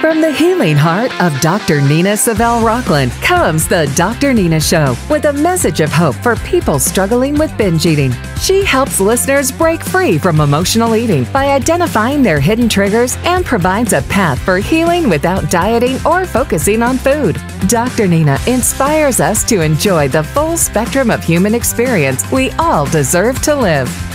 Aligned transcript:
From 0.00 0.20
the 0.20 0.30
healing 0.30 0.76
heart 0.76 1.10
of 1.20 1.38
Dr. 1.40 1.80
Nina 1.80 2.10
Savelle 2.10 2.62
Rocklin 2.62 3.10
comes 3.20 3.66
the 3.66 3.92
Dr. 3.96 4.32
Nina 4.32 4.60
Show 4.60 4.96
with 5.10 5.24
a 5.24 5.32
message 5.32 5.80
of 5.80 5.90
hope 5.90 6.14
for 6.14 6.36
people 6.36 6.78
struggling 6.78 7.34
with 7.34 7.56
binge 7.58 7.84
eating. 7.84 8.12
She 8.40 8.64
helps 8.64 9.00
listeners 9.00 9.50
break 9.50 9.82
free 9.82 10.16
from 10.16 10.40
emotional 10.40 10.94
eating 10.94 11.24
by 11.32 11.46
identifying 11.46 12.22
their 12.22 12.38
hidden 12.38 12.68
triggers 12.68 13.16
and 13.24 13.44
provides 13.44 13.92
a 13.92 14.02
path 14.02 14.38
for 14.38 14.58
healing 14.58 15.10
without 15.10 15.50
dieting 15.50 15.98
or 16.06 16.26
focusing 16.26 16.80
on 16.80 16.96
food. 16.96 17.36
Dr. 17.66 18.06
Nina 18.06 18.38
inspires 18.46 19.18
us 19.18 19.42
to 19.48 19.62
enjoy 19.62 20.06
the 20.06 20.22
full 20.22 20.56
spectrum 20.56 21.10
of 21.10 21.24
human 21.24 21.56
experience 21.56 22.30
we 22.30 22.52
all 22.52 22.86
deserve 22.86 23.42
to 23.42 23.56
live. 23.56 24.07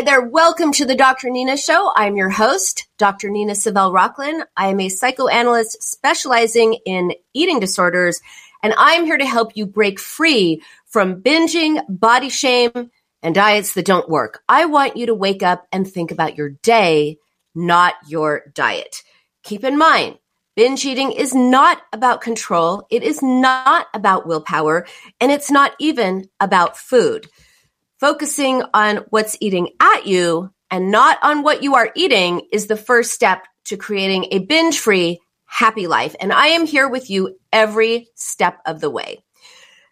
Hi 0.00 0.04
there. 0.04 0.22
Welcome 0.22 0.72
to 0.72 0.86
the 0.86 0.94
Dr. 0.94 1.28
Nina 1.28 1.58
Show. 1.58 1.92
I'm 1.94 2.16
your 2.16 2.30
host, 2.30 2.88
Dr. 2.96 3.28
Nina 3.28 3.52
Savelle 3.52 3.92
Rocklin. 3.92 4.42
I 4.56 4.68
am 4.68 4.80
a 4.80 4.88
psychoanalyst 4.88 5.82
specializing 5.82 6.78
in 6.86 7.12
eating 7.34 7.60
disorders, 7.60 8.22
and 8.62 8.72
I'm 8.78 9.04
here 9.04 9.18
to 9.18 9.26
help 9.26 9.56
you 9.56 9.66
break 9.66 10.00
free 10.00 10.62
from 10.86 11.20
binging, 11.20 11.82
body 11.86 12.30
shame, 12.30 12.72
and 13.22 13.34
diets 13.34 13.74
that 13.74 13.84
don't 13.84 14.08
work. 14.08 14.42
I 14.48 14.64
want 14.64 14.96
you 14.96 15.04
to 15.04 15.14
wake 15.14 15.42
up 15.42 15.66
and 15.70 15.86
think 15.86 16.10
about 16.10 16.38
your 16.38 16.48
day, 16.48 17.18
not 17.54 17.92
your 18.08 18.44
diet. 18.54 19.02
Keep 19.42 19.64
in 19.64 19.76
mind, 19.76 20.18
binge 20.56 20.86
eating 20.86 21.12
is 21.12 21.34
not 21.34 21.82
about 21.92 22.22
control. 22.22 22.86
It 22.90 23.02
is 23.02 23.22
not 23.22 23.86
about 23.92 24.26
willpower, 24.26 24.86
and 25.20 25.30
it's 25.30 25.50
not 25.50 25.74
even 25.78 26.30
about 26.40 26.78
food 26.78 27.28
focusing 28.00 28.62
on 28.72 29.04
what's 29.10 29.36
eating 29.40 29.68
at 29.78 30.06
you 30.06 30.50
and 30.70 30.90
not 30.90 31.18
on 31.22 31.42
what 31.42 31.62
you 31.62 31.74
are 31.74 31.92
eating 31.94 32.42
is 32.50 32.66
the 32.66 32.76
first 32.76 33.12
step 33.12 33.46
to 33.66 33.76
creating 33.76 34.26
a 34.30 34.38
binge 34.38 34.78
free, 34.78 35.20
happy 35.44 35.86
life. 35.86 36.16
And 36.18 36.32
I 36.32 36.48
am 36.48 36.66
here 36.66 36.88
with 36.88 37.10
you 37.10 37.36
every 37.52 38.08
step 38.14 38.58
of 38.64 38.80
the 38.80 38.90
way. 38.90 39.22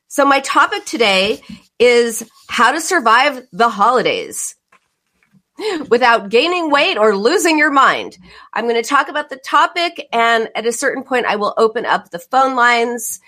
So, 0.09 0.25
my 0.25 0.41
topic 0.41 0.87
today 0.87 1.43
is 1.79 2.29
how 2.49 2.73
to 2.73 2.81
survive 2.81 3.47
the 3.53 3.69
holidays 3.69 4.57
without 5.91 6.31
gaining 6.31 6.71
weight 6.71 6.97
or 6.97 7.15
losing 7.15 7.59
your 7.59 7.71
mind. 7.71 8.17
I'm 8.55 8.65
going 8.65 8.83
to 8.83 8.89
talk 8.89 9.09
about 9.09 9.29
the 9.29 9.37
topic, 9.37 10.09
and 10.13 10.49
at 10.55 10.65
a 10.65 10.73
certain 10.73 11.03
point, 11.03 11.27
I 11.27 11.37
will 11.37 11.53
open 11.59 11.85
up 11.85 12.09
the 12.09 12.19
phone 12.19 12.57
lines 12.57 13.21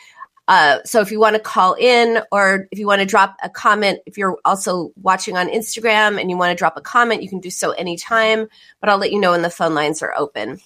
uh, 0.50 0.82
so 0.84 1.00
if 1.00 1.12
you 1.12 1.20
want 1.20 1.36
to 1.36 1.40
call 1.40 1.74
in 1.74 2.18
or 2.32 2.66
if 2.72 2.80
you 2.80 2.84
want 2.84 2.98
to 2.98 3.06
drop 3.06 3.36
a 3.40 3.48
comment, 3.48 4.00
if 4.04 4.18
you're 4.18 4.36
also 4.44 4.90
watching 5.00 5.36
on 5.36 5.48
Instagram 5.48 6.20
and 6.20 6.28
you 6.28 6.36
want 6.36 6.50
to 6.50 6.56
drop 6.56 6.76
a 6.76 6.80
comment, 6.80 7.22
you 7.22 7.28
can 7.28 7.38
do 7.38 7.50
so 7.50 7.70
anytime, 7.70 8.48
but 8.80 8.90
I'll 8.90 8.98
let 8.98 9.12
you 9.12 9.20
know 9.20 9.30
when 9.30 9.42
the 9.42 9.48
phone 9.48 9.74
lines 9.74 10.02
are 10.02 10.12
open. 10.12 10.58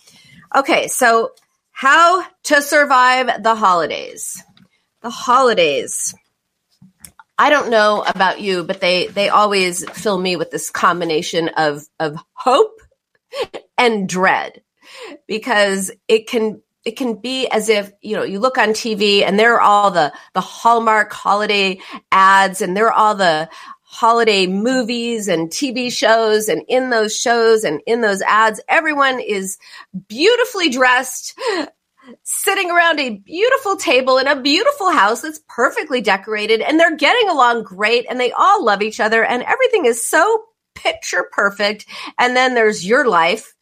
Okay, 0.56 0.88
so 0.88 1.32
how 1.70 2.24
to 2.44 2.62
survive 2.62 3.42
the 3.42 3.54
holidays. 3.54 4.42
The 5.02 5.10
holidays. 5.10 6.14
I 7.36 7.50
don't 7.50 7.68
know 7.68 8.02
about 8.06 8.40
you, 8.40 8.64
but 8.64 8.80
they 8.80 9.08
they 9.08 9.28
always 9.28 9.84
fill 9.90 10.16
me 10.16 10.36
with 10.36 10.50
this 10.50 10.70
combination 10.70 11.50
of 11.58 11.84
of 12.00 12.16
hope 12.32 12.80
and 13.76 14.08
dread 14.08 14.62
because 15.26 15.90
it 16.08 16.26
can 16.26 16.62
it 16.84 16.96
can 16.96 17.14
be 17.14 17.48
as 17.48 17.68
if 17.68 17.92
you 18.00 18.16
know 18.16 18.22
you 18.22 18.38
look 18.38 18.58
on 18.58 18.70
TV 18.70 19.22
and 19.22 19.38
there 19.38 19.54
are 19.54 19.60
all 19.60 19.90
the 19.90 20.12
the 20.34 20.40
Hallmark 20.40 21.12
holiday 21.12 21.80
ads 22.12 22.60
and 22.60 22.76
there 22.76 22.86
are 22.86 22.92
all 22.92 23.14
the 23.14 23.48
holiday 23.82 24.46
movies 24.46 25.28
and 25.28 25.50
TV 25.50 25.90
shows 25.90 26.48
and 26.48 26.62
in 26.68 26.90
those 26.90 27.16
shows 27.16 27.64
and 27.64 27.80
in 27.86 28.00
those 28.00 28.22
ads 28.22 28.60
everyone 28.68 29.20
is 29.20 29.56
beautifully 30.08 30.68
dressed 30.68 31.38
sitting 32.22 32.70
around 32.70 33.00
a 33.00 33.10
beautiful 33.10 33.76
table 33.76 34.18
in 34.18 34.26
a 34.26 34.40
beautiful 34.40 34.90
house 34.90 35.22
that's 35.22 35.40
perfectly 35.48 36.00
decorated 36.00 36.60
and 36.60 36.78
they're 36.78 36.96
getting 36.96 37.30
along 37.30 37.62
great 37.62 38.04
and 38.10 38.20
they 38.20 38.32
all 38.32 38.64
love 38.64 38.82
each 38.82 39.00
other 39.00 39.24
and 39.24 39.42
everything 39.44 39.86
is 39.86 40.06
so 40.06 40.44
picture 40.74 41.28
perfect. 41.32 41.86
And 42.18 42.36
then 42.36 42.54
there's 42.54 42.86
your 42.86 43.08
life 43.08 43.54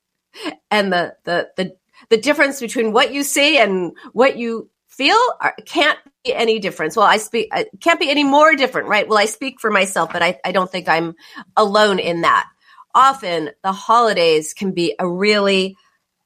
and 0.71 0.93
the 0.93 1.15
the 1.25 1.50
the 1.56 1.77
the 2.12 2.19
difference 2.19 2.61
between 2.61 2.93
what 2.93 3.15
you 3.15 3.23
see 3.23 3.56
and 3.56 3.93
what 4.12 4.37
you 4.37 4.69
feel 4.87 5.19
are, 5.41 5.55
can't 5.65 5.99
be 6.23 6.34
any 6.34 6.59
difference. 6.59 6.95
Well, 6.95 7.06
I 7.06 7.17
speak, 7.17 7.49
I 7.50 7.65
can't 7.81 7.99
be 7.99 8.11
any 8.11 8.23
more 8.23 8.55
different, 8.55 8.89
right? 8.89 9.09
Well, 9.09 9.17
I 9.17 9.25
speak 9.25 9.61
for 9.61 9.71
myself, 9.71 10.12
but 10.12 10.23
I, 10.23 10.39
I 10.45 10.53
don't 10.53 10.71
think 10.71 10.91
I'm 10.91 11.15
alone 11.56 11.99
in 11.99 12.21
that. 12.21 12.47
Often 12.95 13.53
the 13.62 13.73
holidays 13.73 14.53
can 14.53 14.73
be 14.73 14.95
a 14.99 15.09
really 15.09 15.75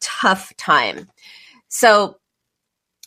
tough 0.00 0.52
time. 0.56 1.08
So 1.68 2.18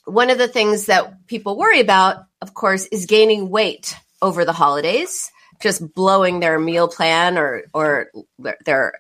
one 0.06 0.30
of 0.30 0.38
the 0.38 0.48
things 0.48 0.86
that 0.86 1.28
people 1.28 1.58
worry 1.58 1.82
about, 1.82 2.28
of 2.42 2.54
course, 2.54 2.86
is 2.86 3.08
gaining 3.08 3.50
weight 3.50 3.94
over 4.22 4.46
the 4.46 4.54
holidays, 4.54 5.30
just 5.60 5.94
blowing 5.94 6.40
their 6.40 6.58
meal 6.58 6.88
plan 6.88 7.38
or, 7.38 7.64
or 7.74 8.10
their 8.64 8.94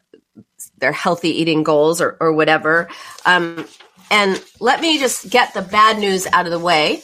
their 0.77 0.91
healthy 0.91 1.29
eating 1.29 1.63
goals 1.63 2.01
or, 2.01 2.17
or 2.19 2.33
whatever. 2.33 2.89
Um, 3.25 3.65
and 4.11 4.43
let 4.59 4.81
me 4.81 4.99
just 4.99 5.29
get 5.29 5.53
the 5.53 5.61
bad 5.61 5.99
news 5.99 6.27
out 6.27 6.45
of 6.45 6.51
the 6.51 6.59
way 6.59 7.03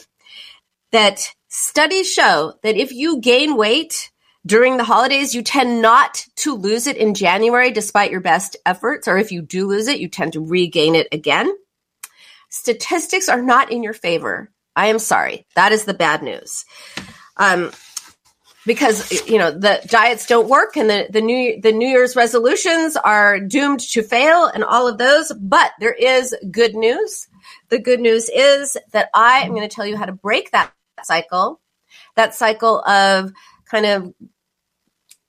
that 0.92 1.20
studies 1.48 2.10
show 2.10 2.54
that 2.62 2.76
if 2.76 2.92
you 2.92 3.20
gain 3.20 3.56
weight 3.56 4.10
during 4.44 4.76
the 4.76 4.84
holidays, 4.84 5.34
you 5.34 5.42
tend 5.42 5.82
not 5.82 6.24
to 6.36 6.54
lose 6.54 6.86
it 6.86 6.96
in 6.96 7.14
January 7.14 7.70
despite 7.70 8.10
your 8.10 8.20
best 8.20 8.56
efforts. 8.64 9.08
Or 9.08 9.18
if 9.18 9.32
you 9.32 9.42
do 9.42 9.66
lose 9.66 9.88
it, 9.88 9.98
you 9.98 10.08
tend 10.08 10.34
to 10.34 10.44
regain 10.44 10.94
it 10.94 11.08
again. 11.12 11.52
Statistics 12.48 13.28
are 13.28 13.42
not 13.42 13.72
in 13.72 13.82
your 13.82 13.92
favor. 13.92 14.50
I 14.76 14.86
am 14.86 14.98
sorry. 14.98 15.46
That 15.56 15.72
is 15.72 15.84
the 15.84 15.94
bad 15.94 16.22
news. 16.22 16.64
Um, 17.36 17.72
because 18.66 19.26
you 19.28 19.38
know 19.38 19.50
the 19.50 19.80
diets 19.86 20.26
don't 20.26 20.48
work 20.48 20.76
and 20.76 20.90
the, 20.90 21.06
the 21.10 21.20
new 21.20 21.60
the 21.60 21.72
new 21.72 21.88
year's 21.88 22.16
resolutions 22.16 22.96
are 22.96 23.40
doomed 23.40 23.80
to 23.80 24.02
fail 24.02 24.46
and 24.46 24.64
all 24.64 24.88
of 24.88 24.98
those. 24.98 25.32
But 25.40 25.72
there 25.80 25.94
is 25.94 26.34
good 26.50 26.74
news. 26.74 27.28
The 27.68 27.78
good 27.78 28.00
news 28.00 28.28
is 28.28 28.76
that 28.92 29.08
i 29.14 29.38
am 29.38 29.50
going 29.50 29.68
to 29.68 29.74
tell 29.74 29.86
you 29.86 29.96
how 29.96 30.04
to 30.04 30.12
break 30.12 30.50
that 30.50 30.72
cycle 31.02 31.60
that 32.16 32.34
cycle 32.34 32.80
of 32.84 33.32
kind 33.70 33.86
of 33.86 34.12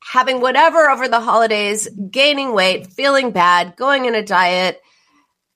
having 0.04 0.40
whatever 0.40 0.90
over 0.90 1.08
the 1.08 1.20
holidays 1.20 1.88
gaining 2.10 2.54
weight 2.54 2.88
feeling 2.88 3.32
bad 3.32 3.76
going 3.76 4.06
in 4.06 4.16
a 4.16 4.24
diet 4.24 4.82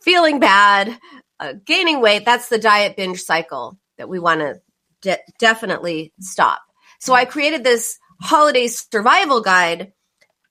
feeling 0.01 0.39
bad 0.39 0.97
uh, 1.39 1.53
gaining 1.65 2.01
weight. 2.01 2.25
That's 2.25 2.49
the 2.49 2.59
diet 2.59 2.95
binge 2.95 3.21
cycle 3.21 3.77
that 3.97 4.09
we 4.09 4.19
want 4.19 4.41
to 4.41 4.61
de- 5.01 5.23
definitely 5.39 6.13
stop 6.19 6.61
so 7.01 7.13
I 7.13 7.25
created 7.25 7.63
this 7.63 7.97
holiday 8.21 8.67
survival 8.67 9.41
guide 9.41 9.93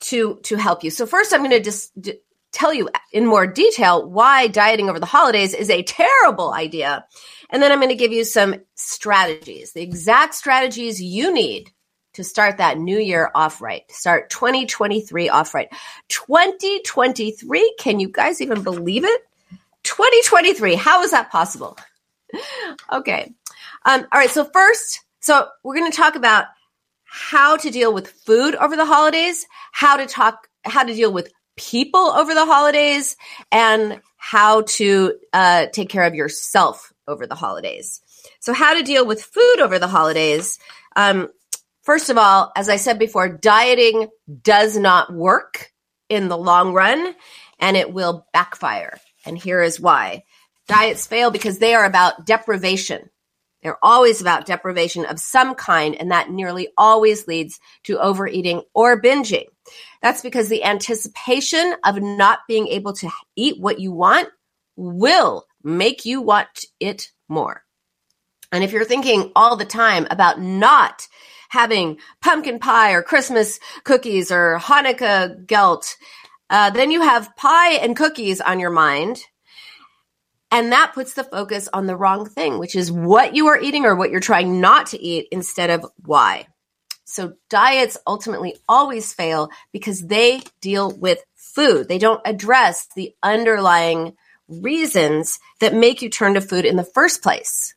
to 0.01 0.41
to 0.43 0.57
help 0.57 0.83
you. 0.83 0.91
So 0.91 1.07
first 1.07 1.33
I'm 1.33 1.41
going 1.41 1.51
to 1.53 1.61
just 1.61 1.99
d- 2.01 2.19
tell 2.53 2.75
you 2.75 2.91
in 3.13 3.25
more 3.25 3.47
detail 3.47 4.09
why 4.09 4.49
dieting 4.49 4.91
over 4.91 4.99
the 4.99 5.07
holidays 5.07 5.55
is 5.55 5.71
a 5.71 5.85
terrible 5.85 6.53
idea. 6.53 7.07
And 7.51 7.63
then 7.63 7.71
I'm 7.71 7.79
going 7.79 7.91
to 7.91 7.95
give 7.95 8.13
you 8.13 8.25
some 8.25 8.57
strategies, 8.75 9.73
the 9.73 9.83
exact 9.83 10.35
strategies 10.35 11.01
you 11.01 11.33
need 11.33 11.71
to 12.15 12.25
start 12.25 12.59
that 12.59 12.79
new 12.79 12.99
year 12.99 13.31
off 13.33 13.61
right. 13.61 13.83
Start 13.93 14.31
2023 14.31 15.29
off 15.29 15.55
right. 15.55 15.69
2023, 16.09 17.75
can 17.79 18.01
you 18.01 18.09
guys 18.09 18.41
even 18.41 18.65
believe 18.65 19.05
it? 19.05 19.21
2023, 19.85 20.75
how 20.75 21.05
is 21.05 21.13
that 21.13 21.31
possible? 21.31 21.79
okay. 22.93 23.33
Um, 23.85 24.07
all 24.13 24.19
right, 24.19 24.31
so 24.31 24.45
first 24.45 25.05
so 25.21 25.49
we're 25.63 25.77
going 25.77 25.91
to 25.91 25.97
talk 25.97 26.17
about 26.17 26.47
how 27.05 27.57
to 27.57 27.71
deal 27.71 27.93
with 27.93 28.09
food 28.09 28.55
over 28.55 28.77
the 28.77 28.87
holidays, 28.87 29.47
how 29.73 29.97
to 29.97 30.07
talk, 30.07 30.49
how 30.65 30.85
to 30.85 30.95
deal 30.95 31.13
with 31.13 31.33
people 31.57 32.01
over 32.01 32.35
the 32.35 32.47
holidays, 32.47 33.17
and 33.51 34.01
how 34.17 34.63
to 34.63 35.15
uh, 35.33 35.67
take 35.73 35.89
care 35.89 36.05
of 36.05 36.15
yourself 36.15 36.93
over 37.07 37.27
the 37.27 37.35
holidays. 37.35 38.01
So, 38.39 38.53
how 38.53 38.75
to 38.75 38.83
deal 38.83 39.07
with 39.07 39.23
food 39.23 39.61
over 39.61 39.79
the 39.79 39.89
holidays. 39.89 40.59
Um, 40.97 41.29
first 41.83 42.11
of 42.11 42.19
all, 42.19 42.53
as 42.57 42.69
I 42.69 42.77
said 42.77 42.99
before, 42.99 43.29
dieting 43.29 44.09
does 44.43 44.77
not 44.77 45.13
work 45.13 45.73
in 46.09 46.29
the 46.29 46.39
long 46.39 46.73
run 46.73 47.15
and 47.59 47.77
it 47.77 47.93
will 47.93 48.27
backfire. 48.33 48.99
And 49.25 49.37
here 49.37 49.63
is 49.63 49.81
why 49.81 50.25
diets 50.67 51.07
fail 51.07 51.31
because 51.31 51.59
they 51.59 51.75
are 51.75 51.85
about 51.85 52.27
deprivation. 52.27 53.11
They're 53.63 53.83
always 53.83 54.21
about 54.21 54.47
deprivation 54.47 55.05
of 55.05 55.21
some 55.21 55.55
kind, 55.55 55.95
and 55.95 56.11
that 56.11 56.31
nearly 56.31 56.69
always 56.77 57.27
leads 57.27 57.61
to 57.85 57.99
overeating 57.99 58.63
or 58.75 59.01
binging. 59.01 59.47
That's 60.03 60.23
because 60.23 60.49
the 60.49 60.65
anticipation 60.65 61.75
of 61.85 62.01
not 62.01 62.41
being 62.49 62.69
able 62.69 62.95
to 62.95 63.11
eat 63.37 63.61
what 63.61 63.81
you 63.81 63.93
want 63.93 64.29
will 64.77 65.45
make 65.63 66.05
you 66.05 66.23
want 66.23 66.65
it 66.81 67.09
more. 67.29 67.63
And 68.51 68.65
if 68.65 68.73
you're 68.73 68.85
thinking 68.85 69.31
all 69.37 69.57
the 69.57 69.65
time 69.65 70.07
about 70.11 70.41
not 70.41 71.07
having 71.51 71.99
pumpkin 72.23 72.59
pie 72.59 72.93
or 72.93 73.03
Christmas 73.03 73.61
cookies 73.85 74.33
or 74.33 74.59
Hanukkah 74.59 75.47
gelt, 75.47 75.97
Uh, 76.53 76.69
then 76.71 76.91
you 76.91 77.01
have 77.01 77.37
pie 77.37 77.75
and 77.75 77.95
cookies 77.95 78.41
on 78.41 78.59
your 78.59 78.71
mind. 78.73 79.23
And 80.51 80.73
that 80.73 80.93
puts 80.95 81.15
the 81.15 81.25
focus 81.25 81.69
on 81.73 81.87
the 81.87 81.97
wrong 81.97 82.27
thing, 82.27 82.59
which 82.59 82.75
is 82.75 82.91
what 82.91 83.35
you 83.35 83.49
are 83.49 83.61
eating 83.61 83.85
or 83.85 83.95
what 83.95 84.11
you're 84.11 84.21
trying 84.21 84.61
not 84.61 84.87
to 84.87 85.01
eat 85.01 85.29
instead 85.31 85.71
of 85.71 85.87
why. 86.05 86.47
So 87.05 87.35
diets 87.49 87.97
ultimately 88.07 88.57
always 88.69 89.13
fail 89.13 89.51
because 89.73 90.01
they 90.07 90.43
deal 90.61 90.97
with 90.97 91.19
food. 91.35 91.89
They 91.89 91.99
don't 91.99 92.21
address 92.25 92.89
the 92.95 93.15
underlying 93.23 94.17
reasons 94.49 95.39
that 95.61 95.75
make 95.75 96.03
you 96.03 96.11
turn 96.11 96.35
to 96.35 96.41
food 96.41 96.65
in 96.65 96.77
the 96.77 96.85
first 96.85 97.23
place. 97.23 97.75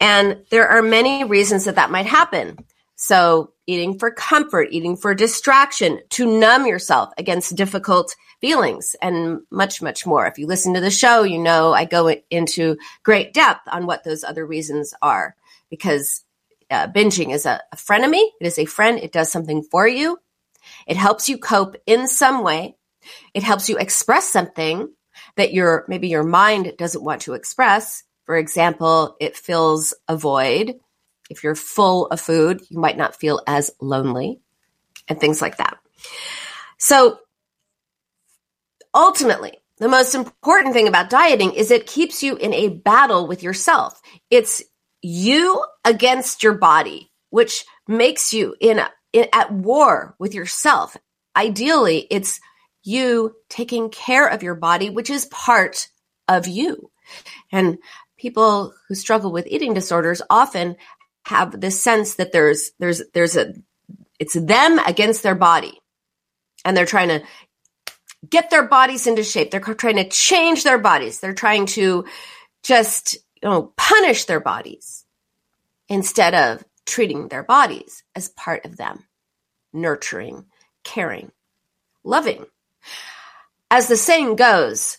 And 0.00 0.44
there 0.50 0.68
are 0.68 0.82
many 0.82 1.24
reasons 1.24 1.64
that 1.64 1.76
that 1.76 1.90
might 1.90 2.06
happen. 2.06 2.58
So 3.04 3.52
eating 3.66 3.98
for 3.98 4.10
comfort, 4.10 4.68
eating 4.70 4.96
for 4.96 5.14
distraction, 5.14 6.00
to 6.08 6.24
numb 6.24 6.66
yourself 6.66 7.12
against 7.18 7.54
difficult 7.54 8.16
feelings 8.40 8.96
and 9.02 9.42
much, 9.50 9.82
much 9.82 10.06
more. 10.06 10.26
If 10.26 10.38
you 10.38 10.46
listen 10.46 10.72
to 10.72 10.80
the 10.80 10.90
show, 10.90 11.22
you 11.22 11.38
know 11.38 11.74
I 11.74 11.84
go 11.84 12.08
into 12.30 12.78
great 13.02 13.34
depth 13.34 13.68
on 13.70 13.84
what 13.84 14.04
those 14.04 14.24
other 14.24 14.46
reasons 14.46 14.94
are 15.02 15.36
because 15.68 16.24
uh, 16.70 16.86
binging 16.88 17.30
is 17.30 17.44
a, 17.44 17.60
a 17.72 17.76
frenemy. 17.76 18.24
It 18.40 18.46
is 18.46 18.58
a 18.58 18.64
friend. 18.64 18.98
It 18.98 19.12
does 19.12 19.30
something 19.30 19.62
for 19.64 19.86
you. 19.86 20.18
It 20.86 20.96
helps 20.96 21.28
you 21.28 21.36
cope 21.36 21.76
in 21.84 22.08
some 22.08 22.42
way. 22.42 22.74
It 23.34 23.42
helps 23.42 23.68
you 23.68 23.76
express 23.76 24.30
something 24.30 24.88
that 25.36 25.52
your 25.52 25.84
maybe 25.88 26.08
your 26.08 26.24
mind 26.24 26.72
doesn't 26.78 27.04
want 27.04 27.20
to 27.22 27.34
express. 27.34 28.02
For 28.24 28.38
example, 28.38 29.14
it 29.20 29.36
fills 29.36 29.92
a 30.08 30.16
void 30.16 30.80
if 31.34 31.42
you're 31.42 31.54
full 31.54 32.06
of 32.06 32.20
food, 32.20 32.62
you 32.68 32.78
might 32.78 32.96
not 32.96 33.16
feel 33.16 33.40
as 33.46 33.70
lonely 33.80 34.40
and 35.08 35.20
things 35.20 35.42
like 35.42 35.56
that. 35.56 35.76
So 36.78 37.18
ultimately, 38.94 39.58
the 39.78 39.88
most 39.88 40.14
important 40.14 40.74
thing 40.74 40.86
about 40.86 41.10
dieting 41.10 41.52
is 41.52 41.70
it 41.70 41.86
keeps 41.86 42.22
you 42.22 42.36
in 42.36 42.54
a 42.54 42.68
battle 42.68 43.26
with 43.26 43.42
yourself. 43.42 44.00
It's 44.30 44.62
you 45.02 45.64
against 45.84 46.42
your 46.42 46.54
body, 46.54 47.10
which 47.30 47.64
makes 47.88 48.32
you 48.32 48.54
in, 48.60 48.78
a, 48.78 48.90
in 49.12 49.26
at 49.32 49.52
war 49.52 50.14
with 50.18 50.34
yourself. 50.34 50.96
Ideally, 51.36 52.06
it's 52.10 52.40
you 52.84 53.34
taking 53.48 53.90
care 53.90 54.28
of 54.28 54.42
your 54.42 54.54
body, 54.54 54.90
which 54.90 55.10
is 55.10 55.26
part 55.26 55.88
of 56.28 56.46
you. 56.46 56.90
And 57.50 57.78
people 58.16 58.72
who 58.88 58.94
struggle 58.94 59.32
with 59.32 59.46
eating 59.46 59.74
disorders 59.74 60.22
often 60.30 60.76
have 61.24 61.60
this 61.60 61.82
sense 61.82 62.16
that 62.16 62.32
there's 62.32 62.70
there's 62.78 63.02
there's 63.12 63.36
a 63.36 63.54
it's 64.18 64.34
them 64.34 64.78
against 64.78 65.22
their 65.22 65.34
body. 65.34 65.80
And 66.64 66.76
they're 66.76 66.86
trying 66.86 67.08
to 67.08 67.22
get 68.28 68.48
their 68.50 68.66
bodies 68.66 69.06
into 69.06 69.22
shape. 69.22 69.50
They're 69.50 69.60
trying 69.60 69.96
to 69.96 70.08
change 70.08 70.64
their 70.64 70.78
bodies. 70.78 71.20
They're 71.20 71.34
trying 71.34 71.66
to 71.66 72.04
just 72.62 73.14
you 73.42 73.48
know 73.48 73.72
punish 73.76 74.24
their 74.24 74.40
bodies 74.40 75.04
instead 75.88 76.34
of 76.34 76.64
treating 76.86 77.28
their 77.28 77.42
bodies 77.42 78.02
as 78.14 78.28
part 78.28 78.64
of 78.64 78.76
them. 78.76 79.04
Nurturing 79.72 80.46
caring 80.84 81.32
loving. 82.04 82.44
As 83.70 83.88
the 83.88 83.96
saying 83.96 84.36
goes 84.36 84.98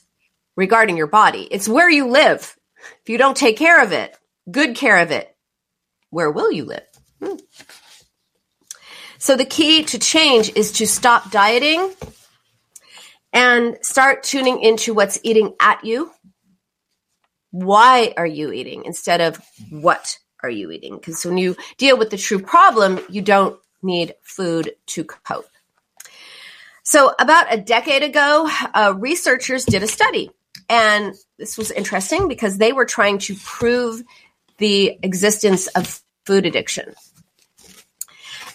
regarding 0.55 0.97
your 0.97 1.07
body 1.07 1.47
it's 1.51 1.69
where 1.69 1.89
you 1.89 2.07
live. 2.07 2.55
If 3.01 3.09
you 3.09 3.17
don't 3.17 3.37
take 3.37 3.57
care 3.57 3.81
of 3.81 3.91
it 3.91 4.17
good 4.49 4.75
care 4.75 4.97
of 4.97 5.11
it 5.11 5.34
where 6.15 6.31
will 6.31 6.49
you 6.49 6.63
live? 6.63 6.87
Hmm. 7.21 7.35
So 9.17 9.35
the 9.35 9.43
key 9.43 9.83
to 9.83 9.99
change 9.99 10.49
is 10.55 10.71
to 10.73 10.87
stop 10.87 11.29
dieting 11.29 11.91
and 13.33 13.77
start 13.81 14.23
tuning 14.23 14.61
into 14.61 14.93
what's 14.93 15.19
eating 15.23 15.55
at 15.59 15.83
you. 15.83 16.09
Why 17.51 18.13
are 18.15 18.25
you 18.25 18.53
eating 18.53 18.85
instead 18.85 19.19
of 19.19 19.41
what 19.69 20.17
are 20.41 20.49
you 20.49 20.71
eating? 20.71 20.95
Because 20.95 21.25
when 21.25 21.37
you 21.37 21.57
deal 21.77 21.97
with 21.97 22.11
the 22.11 22.17
true 22.17 22.39
problem, 22.39 23.01
you 23.09 23.21
don't 23.21 23.59
need 23.83 24.15
food 24.23 24.71
to 24.85 25.03
cope. 25.03 25.49
So, 26.83 27.13
about 27.19 27.53
a 27.53 27.57
decade 27.57 28.03
ago, 28.03 28.49
uh, 28.73 28.93
researchers 28.97 29.65
did 29.65 29.83
a 29.83 29.87
study. 29.87 30.31
And 30.69 31.13
this 31.37 31.57
was 31.57 31.71
interesting 31.71 32.29
because 32.29 32.57
they 32.57 32.71
were 32.71 32.85
trying 32.85 33.17
to 33.19 33.35
prove 33.35 34.01
the 34.57 34.97
existence 35.03 35.67
of 35.67 36.01
food 36.25 36.45
addiction. 36.45 36.93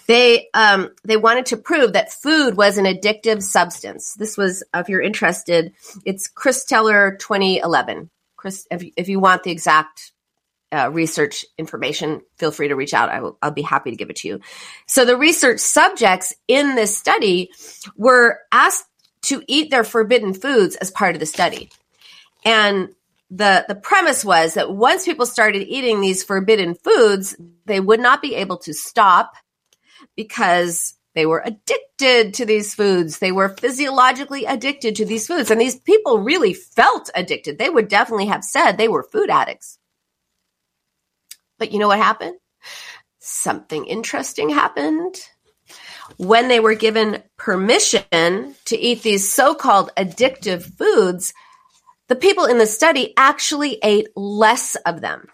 They 0.07 0.49
um, 0.53 0.89
they 1.03 1.17
wanted 1.17 1.45
to 1.47 1.57
prove 1.57 1.93
that 1.93 2.11
food 2.11 2.57
was 2.57 2.77
an 2.77 2.85
addictive 2.85 3.41
substance. 3.41 4.13
This 4.15 4.37
was, 4.37 4.63
if 4.73 4.89
you're 4.89 5.01
interested, 5.01 5.73
it's 6.05 6.27
Chris 6.27 6.65
Teller 6.65 7.17
2011. 7.19 8.09
Chris, 8.35 8.67
if, 8.71 8.83
if 8.97 9.07
you 9.07 9.19
want 9.19 9.43
the 9.43 9.51
exact 9.51 10.11
uh, 10.73 10.89
research 10.91 11.45
information, 11.57 12.21
feel 12.37 12.51
free 12.51 12.69
to 12.69 12.75
reach 12.75 12.93
out. 12.93 13.09
I 13.09 13.21
will, 13.21 13.37
I'll 13.41 13.51
be 13.51 13.61
happy 13.61 13.91
to 13.91 13.97
give 13.97 14.09
it 14.09 14.15
to 14.17 14.27
you. 14.27 14.39
So 14.87 15.05
the 15.05 15.17
research 15.17 15.59
subjects 15.59 16.33
in 16.47 16.75
this 16.75 16.97
study 16.97 17.51
were 17.95 18.39
asked 18.51 18.85
to 19.23 19.43
eat 19.47 19.69
their 19.69 19.83
forbidden 19.83 20.33
foods 20.33 20.75
as 20.75 20.89
part 20.89 21.15
of 21.15 21.19
the 21.19 21.25
study. 21.25 21.69
And 22.43 22.89
the 23.31 23.63
the 23.67 23.75
premise 23.75 24.25
was 24.25 24.55
that 24.55 24.73
once 24.73 25.05
people 25.05 25.25
started 25.25 25.65
eating 25.67 26.01
these 26.01 26.23
forbidden 26.23 26.75
foods, 26.75 27.35
they 27.65 27.79
would 27.79 28.01
not 28.01 28.21
be 28.21 28.35
able 28.35 28.57
to 28.57 28.73
stop 28.73 29.33
because 30.17 30.95
they 31.15 31.25
were 31.25 31.41
addicted 31.45 32.33
to 32.35 32.45
these 32.45 32.75
foods. 32.75 33.19
They 33.19 33.31
were 33.31 33.49
physiologically 33.49 34.45
addicted 34.45 34.95
to 34.97 35.05
these 35.05 35.27
foods. 35.27 35.49
And 35.49 35.59
these 35.59 35.79
people 35.79 36.19
really 36.19 36.53
felt 36.53 37.09
addicted. 37.15 37.57
They 37.57 37.69
would 37.69 37.87
definitely 37.87 38.27
have 38.27 38.43
said 38.43 38.73
they 38.73 38.87
were 38.87 39.03
food 39.03 39.29
addicts. 39.29 39.77
But 41.57 41.71
you 41.71 41.79
know 41.79 41.89
what 41.89 41.99
happened? 41.99 42.37
Something 43.19 43.85
interesting 43.85 44.49
happened. 44.49 45.15
When 46.17 46.47
they 46.47 46.59
were 46.59 46.75
given 46.75 47.23
permission 47.37 48.55
to 48.65 48.77
eat 48.77 49.03
these 49.03 49.31
so 49.31 49.53
called 49.53 49.91
addictive 49.97 50.63
foods, 50.77 51.33
the 52.11 52.15
people 52.17 52.43
in 52.43 52.57
the 52.57 52.67
study 52.67 53.13
actually 53.15 53.79
ate 53.81 54.09
less 54.17 54.75
of 54.85 54.99
them. 54.99 55.29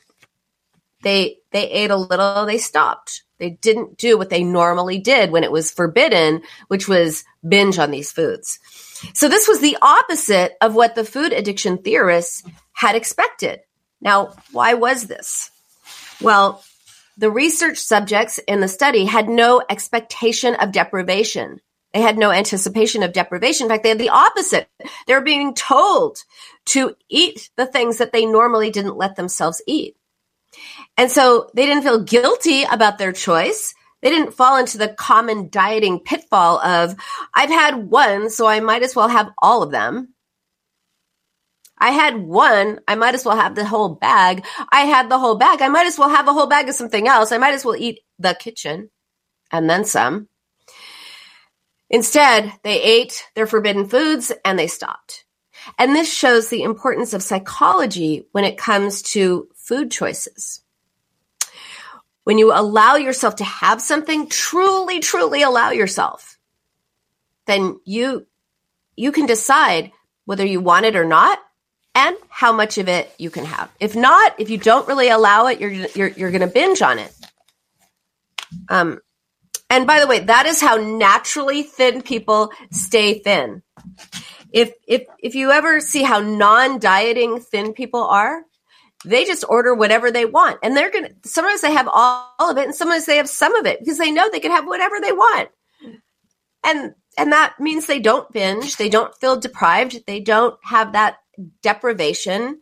They 1.01 1.39
they 1.49 1.67
ate 1.71 1.89
a 1.89 1.95
little, 1.95 2.45
they 2.45 2.59
stopped. 2.59 3.23
They 3.39 3.49
didn't 3.49 3.97
do 3.97 4.15
what 4.15 4.29
they 4.29 4.43
normally 4.43 4.99
did 4.99 5.31
when 5.31 5.43
it 5.43 5.51
was 5.51 5.71
forbidden, 5.71 6.43
which 6.67 6.87
was 6.87 7.23
binge 7.47 7.79
on 7.79 7.89
these 7.89 8.11
foods. 8.11 8.59
So 9.15 9.27
this 9.27 9.47
was 9.47 9.59
the 9.59 9.75
opposite 9.81 10.55
of 10.61 10.75
what 10.75 10.93
the 10.93 11.03
food 11.03 11.33
addiction 11.33 11.79
theorists 11.79 12.43
had 12.73 12.95
expected. 12.95 13.61
Now, 13.99 14.35
why 14.51 14.75
was 14.75 15.07
this? 15.07 15.49
Well, 16.21 16.63
the 17.17 17.31
research 17.31 17.79
subjects 17.79 18.37
in 18.47 18.59
the 18.59 18.67
study 18.67 19.05
had 19.05 19.29
no 19.29 19.63
expectation 19.67 20.53
of 20.53 20.73
deprivation. 20.73 21.59
They 21.93 22.01
had 22.01 22.19
no 22.19 22.29
anticipation 22.29 23.01
of 23.01 23.13
deprivation. 23.13 23.65
In 23.65 23.69
fact, 23.69 23.81
they 23.81 23.89
had 23.89 23.97
the 23.97 24.09
opposite. 24.09 24.69
They 25.07 25.15
were 25.15 25.21
being 25.21 25.55
told 25.55 26.19
to 26.67 26.95
eat 27.09 27.49
the 27.57 27.65
things 27.65 27.97
that 27.97 28.11
they 28.11 28.25
normally 28.25 28.71
didn't 28.71 28.97
let 28.97 29.15
themselves 29.15 29.61
eat. 29.67 29.95
And 30.97 31.11
so 31.11 31.49
they 31.53 31.65
didn't 31.65 31.83
feel 31.83 32.03
guilty 32.03 32.63
about 32.63 32.97
their 32.97 33.11
choice. 33.11 33.73
They 34.01 34.09
didn't 34.09 34.33
fall 34.33 34.57
into 34.57 34.77
the 34.77 34.89
common 34.89 35.49
dieting 35.49 35.99
pitfall 35.99 36.59
of, 36.59 36.95
I've 37.33 37.49
had 37.49 37.89
one, 37.89 38.29
so 38.29 38.45
I 38.45 38.59
might 38.59 38.83
as 38.83 38.95
well 38.95 39.07
have 39.07 39.31
all 39.41 39.63
of 39.63 39.71
them. 39.71 40.13
I 41.79 41.91
had 41.91 42.17
one, 42.17 42.79
I 42.87 42.95
might 42.95 43.13
as 43.13 43.23
well 43.23 43.35
have 43.37 43.53
the 43.53 43.65
whole 43.65 43.89
bag. 43.89 44.45
I 44.71 44.81
had 44.81 45.09
the 45.09 45.19
whole 45.19 45.35
bag, 45.35 45.61
I 45.61 45.67
might 45.67 45.85
as 45.85 45.97
well 45.97 46.09
have 46.09 46.27
a 46.27 46.33
whole 46.33 46.47
bag 46.47 46.69
of 46.69 46.75
something 46.75 47.07
else. 47.07 47.31
I 47.31 47.37
might 47.37 47.53
as 47.53 47.63
well 47.65 47.75
eat 47.75 47.99
the 48.17 48.35
kitchen 48.39 48.89
and 49.51 49.69
then 49.69 49.85
some. 49.85 50.27
Instead, 51.89 52.51
they 52.63 52.81
ate 52.81 53.23
their 53.35 53.47
forbidden 53.47 53.87
foods 53.87 54.31
and 54.43 54.57
they 54.57 54.67
stopped. 54.67 55.25
And 55.77 55.95
this 55.95 56.11
shows 56.11 56.49
the 56.49 56.63
importance 56.63 57.13
of 57.13 57.23
psychology 57.23 58.27
when 58.31 58.43
it 58.43 58.57
comes 58.57 59.01
to 59.13 59.47
food 59.55 59.91
choices. 59.91 60.61
When 62.23 62.37
you 62.37 62.51
allow 62.53 62.95
yourself 62.95 63.37
to 63.37 63.43
have 63.43 63.81
something, 63.81 64.27
truly, 64.27 64.99
truly 64.99 65.43
allow 65.43 65.71
yourself, 65.71 66.37
then 67.45 67.79
you, 67.85 68.27
you 68.95 69.11
can 69.11 69.25
decide 69.25 69.91
whether 70.25 70.45
you 70.45 70.59
want 70.59 70.85
it 70.85 70.95
or 70.95 71.05
not 71.05 71.39
and 71.95 72.15
how 72.29 72.51
much 72.51 72.77
of 72.77 72.87
it 72.89 73.13
you 73.17 73.29
can 73.29 73.45
have. 73.45 73.71
If 73.79 73.95
not, 73.95 74.39
if 74.39 74.49
you 74.49 74.57
don't 74.57 74.87
really 74.87 75.09
allow 75.09 75.47
it, 75.47 75.59
you're, 75.59 75.71
you're, 75.71 76.09
you're 76.09 76.31
going 76.31 76.41
to 76.41 76.47
binge 76.47 76.81
on 76.81 76.99
it. 76.99 77.13
Um, 78.69 78.99
and 79.69 79.87
by 79.87 79.99
the 79.99 80.07
way, 80.07 80.19
that 80.19 80.45
is 80.45 80.61
how 80.61 80.75
naturally 80.75 81.63
thin 81.63 82.01
people 82.01 82.51
stay 82.71 83.19
thin. 83.19 83.63
If 84.51 84.73
if 84.87 85.05
if 85.19 85.35
you 85.35 85.51
ever 85.51 85.79
see 85.79 86.03
how 86.03 86.19
non-dieting 86.19 87.41
thin 87.41 87.73
people 87.73 88.03
are, 88.03 88.43
they 89.05 89.25
just 89.25 89.45
order 89.47 89.73
whatever 89.73 90.11
they 90.11 90.25
want. 90.25 90.59
And 90.63 90.75
they're 90.75 90.91
to 90.91 91.13
sometimes 91.23 91.61
they 91.61 91.73
have 91.73 91.87
all, 91.87 92.33
all 92.39 92.51
of 92.51 92.57
it 92.57 92.65
and 92.65 92.75
sometimes 92.75 93.05
they 93.05 93.17
have 93.17 93.29
some 93.29 93.55
of 93.55 93.65
it 93.65 93.79
because 93.79 93.97
they 93.97 94.11
know 94.11 94.29
they 94.29 94.39
can 94.39 94.51
have 94.51 94.65
whatever 94.65 94.99
they 94.99 95.11
want. 95.11 95.49
And 96.63 96.93
and 97.17 97.31
that 97.31 97.59
means 97.59 97.85
they 97.85 97.99
don't 97.99 98.31
binge, 98.31 98.77
they 98.77 98.89
don't 98.89 99.15
feel 99.15 99.37
deprived, 99.37 100.05
they 100.05 100.19
don't 100.19 100.57
have 100.63 100.93
that 100.93 101.17
deprivation, 101.61 102.59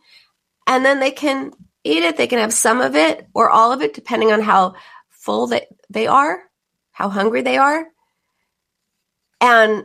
and 0.66 0.84
then 0.84 1.00
they 1.00 1.10
can 1.10 1.52
eat 1.86 2.02
it. 2.02 2.16
They 2.16 2.26
can 2.26 2.38
have 2.38 2.52
some 2.52 2.80
of 2.80 2.96
it 2.96 3.26
or 3.32 3.48
all 3.50 3.72
of 3.72 3.80
it, 3.80 3.94
depending 3.94 4.32
on 4.32 4.40
how 4.40 4.74
full 5.10 5.46
they, 5.46 5.66
they 5.88 6.06
are, 6.06 6.42
how 6.92 7.08
hungry 7.08 7.42
they 7.42 7.56
are. 7.56 7.86
And 9.40 9.84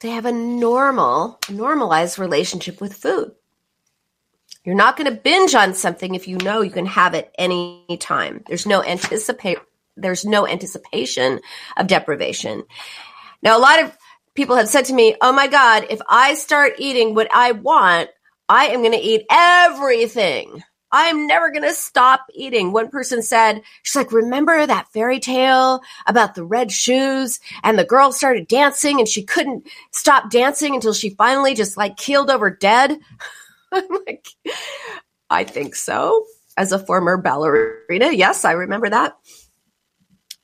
they 0.00 0.10
have 0.10 0.24
a 0.24 0.32
normal, 0.32 1.38
normalized 1.50 2.18
relationship 2.18 2.80
with 2.80 2.94
food. 2.94 3.32
You're 4.64 4.74
not 4.74 4.96
going 4.96 5.10
to 5.10 5.20
binge 5.20 5.54
on 5.54 5.74
something 5.74 6.14
if 6.14 6.28
you 6.28 6.36
know 6.38 6.60
you 6.60 6.70
can 6.70 6.86
have 6.86 7.14
it 7.14 7.32
any 7.38 7.96
time. 7.98 8.42
There's 8.46 8.66
no 8.66 8.82
anticipate 8.82 9.58
there's 9.96 10.24
no 10.24 10.46
anticipation 10.46 11.40
of 11.76 11.86
deprivation. 11.86 12.64
Now 13.42 13.58
a 13.58 13.60
lot 13.60 13.82
of 13.82 13.96
people 14.34 14.56
have 14.56 14.68
said 14.68 14.86
to 14.86 14.94
me, 14.94 15.16
"Oh 15.20 15.32
my 15.32 15.46
god, 15.46 15.86
if 15.90 16.00
I 16.08 16.34
start 16.34 16.74
eating 16.78 17.14
what 17.14 17.28
I 17.34 17.52
want, 17.52 18.08
I 18.48 18.66
am 18.66 18.80
going 18.80 18.92
to 18.92 18.98
eat 18.98 19.26
everything. 19.30 20.62
I'm 20.92 21.26
never 21.26 21.50
going 21.50 21.62
to 21.62 21.72
stop 21.72 22.26
eating. 22.34 22.72
One 22.72 22.88
person 22.88 23.22
said, 23.22 23.62
she's 23.82 23.96
like, 23.96 24.12
remember 24.12 24.66
that 24.66 24.92
fairy 24.92 25.20
tale 25.20 25.80
about 26.06 26.34
the 26.34 26.44
red 26.44 26.72
shoes 26.72 27.38
and 27.62 27.78
the 27.78 27.84
girl 27.84 28.12
started 28.12 28.48
dancing 28.48 28.98
and 28.98 29.08
she 29.08 29.22
couldn't 29.22 29.66
stop 29.92 30.30
dancing 30.30 30.74
until 30.74 30.92
she 30.92 31.10
finally 31.10 31.54
just 31.54 31.76
like 31.76 31.96
keeled 31.96 32.30
over 32.30 32.50
dead? 32.50 32.98
I'm 33.72 33.84
like, 34.06 34.26
I 35.28 35.44
think 35.44 35.76
so. 35.76 36.26
As 36.56 36.72
a 36.72 36.78
former 36.78 37.16
ballerina, 37.16 38.10
yes, 38.12 38.44
I 38.44 38.52
remember 38.52 38.90
that. 38.90 39.16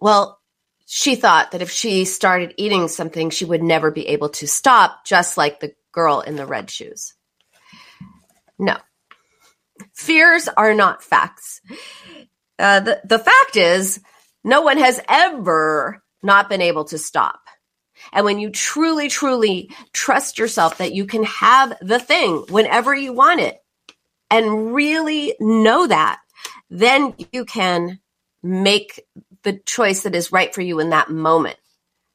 Well, 0.01 0.41
she 0.87 1.17
thought 1.17 1.51
that 1.51 1.63
if 1.63 1.71
she 1.71 2.05
started 2.05 2.55
eating 2.57 2.87
something, 2.87 3.31
she 3.31 3.45
would 3.45 3.63
never 3.63 3.91
be 3.91 4.07
able 4.09 4.29
to 4.31 4.47
stop, 4.47 5.05
just 5.05 5.37
like 5.37 5.59
the 5.59 5.75
girl 5.91 6.21
in 6.21 6.37
the 6.37 6.47
red 6.47 6.71
shoes. 6.71 7.15
No. 8.59 8.77
Fears 9.97 10.47
are 10.47 10.75
not 10.75 11.03
facts. 11.03 11.63
Uh, 12.59 12.81
the, 12.81 13.01
the 13.03 13.19
fact 13.19 13.57
is, 13.57 13.99
no 14.45 14.61
one 14.61 14.77
has 14.77 15.01
ever 15.09 16.03
not 16.23 16.51
been 16.51 16.61
able 16.61 16.85
to 16.85 16.99
stop. 16.99 17.41
And 18.13 18.27
when 18.27 18.39
you 18.39 18.51
truly, 18.51 19.09
truly 19.09 19.71
trust 19.95 20.39
yourself 20.39 20.77
that 20.79 20.93
you 20.93 21.07
can 21.07 21.25
have 21.25 21.79
the 21.81 21.99
thing 21.99 22.45
whenever 22.51 22.95
you 22.95 23.15
want 23.15 23.41
it 23.41 23.59
and 24.31 24.75
really 24.75 25.35
know 25.41 25.87
that, 25.87 26.21
then 26.69 27.15
you 27.33 27.47
can 27.47 27.99
make 28.43 29.03
the 29.45 29.55
choice 29.65 30.03
that 30.03 30.15
is 30.15 30.31
right 30.31 30.55
for 30.55 30.61
you 30.61 30.79
in 30.79 30.91
that 30.91 31.11
moment. 31.11 31.57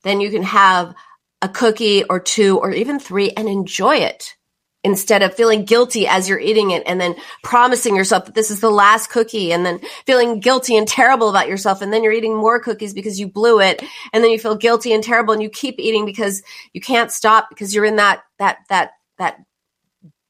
Then 0.04 0.22
you 0.22 0.30
can 0.30 0.44
have 0.44 0.94
a 1.42 1.50
cookie 1.50 2.04
or 2.04 2.20
two 2.20 2.60
or 2.60 2.72
even 2.72 3.00
three 3.00 3.32
and 3.32 3.50
enjoy 3.50 3.96
it 3.96 4.36
instead 4.84 5.22
of 5.22 5.36
feeling 5.36 5.64
guilty 5.64 6.08
as 6.08 6.28
you're 6.28 6.40
eating 6.40 6.72
it 6.72 6.84
and 6.86 7.00
then 7.00 7.16
promising 7.44 7.96
yourself 7.96 8.26
that 8.26 8.36
this 8.36 8.50
is 8.50 8.62
the 8.62 8.70
last 8.70 9.10
cookie 9.10 9.54
and 9.54 9.66
then 9.66 9.80
feeling 10.06 10.40
guilty 10.40 10.76
and 10.76 10.88
terrible 10.88 11.30
about 11.30 11.48
yourself 11.48 11.82
and 11.82 11.94
then 11.94 12.04
you're 12.04 12.14
eating 12.14 12.36
more 12.36 12.60
cookies 12.60 12.94
because 12.94 13.20
you 13.20 13.28
blew 13.28 13.60
it 13.60 13.84
and 14.12 14.24
then 14.24 14.32
you 14.32 14.40
feel 14.40 14.56
guilty 14.56 14.94
and 14.94 15.04
terrible 15.04 15.34
and 15.34 15.44
you 15.44 15.50
keep 15.50 15.76
eating 15.78 16.06
because 16.06 16.42
you 16.74 16.82
can't 16.82 17.12
stop 17.12 17.48
because 17.50 17.76
you're 17.76 17.86
in 17.86 17.98
that 17.98 18.24
that 18.40 18.60
that 18.70 18.92
that 19.18 19.40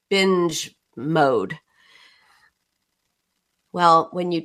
binge 0.10 0.76
mode. 0.98 1.58
Well 3.72 4.10
when 4.12 4.34
you 4.34 4.44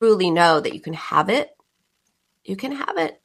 truly 0.00 0.30
know 0.30 0.60
that 0.60 0.74
you 0.74 0.80
can 0.80 0.94
have 0.94 1.28
it 1.28 1.50
you 2.44 2.56
can 2.56 2.72
have 2.72 2.98
it, 2.98 3.20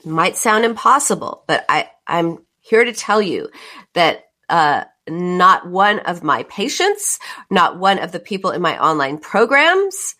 it 0.00 0.06
might 0.06 0.36
sound 0.36 0.64
impossible 0.64 1.44
but 1.46 1.62
i 1.68 1.90
i'm 2.06 2.38
here 2.60 2.84
to 2.84 2.92
tell 2.92 3.20
you 3.20 3.50
that 3.92 4.24
uh, 4.52 4.84
not 5.08 5.68
one 5.68 5.98
of 6.00 6.22
my 6.22 6.44
patients, 6.44 7.18
not 7.50 7.78
one 7.78 7.98
of 7.98 8.12
the 8.12 8.20
people 8.20 8.50
in 8.50 8.62
my 8.62 8.78
online 8.82 9.18
programs 9.18 10.14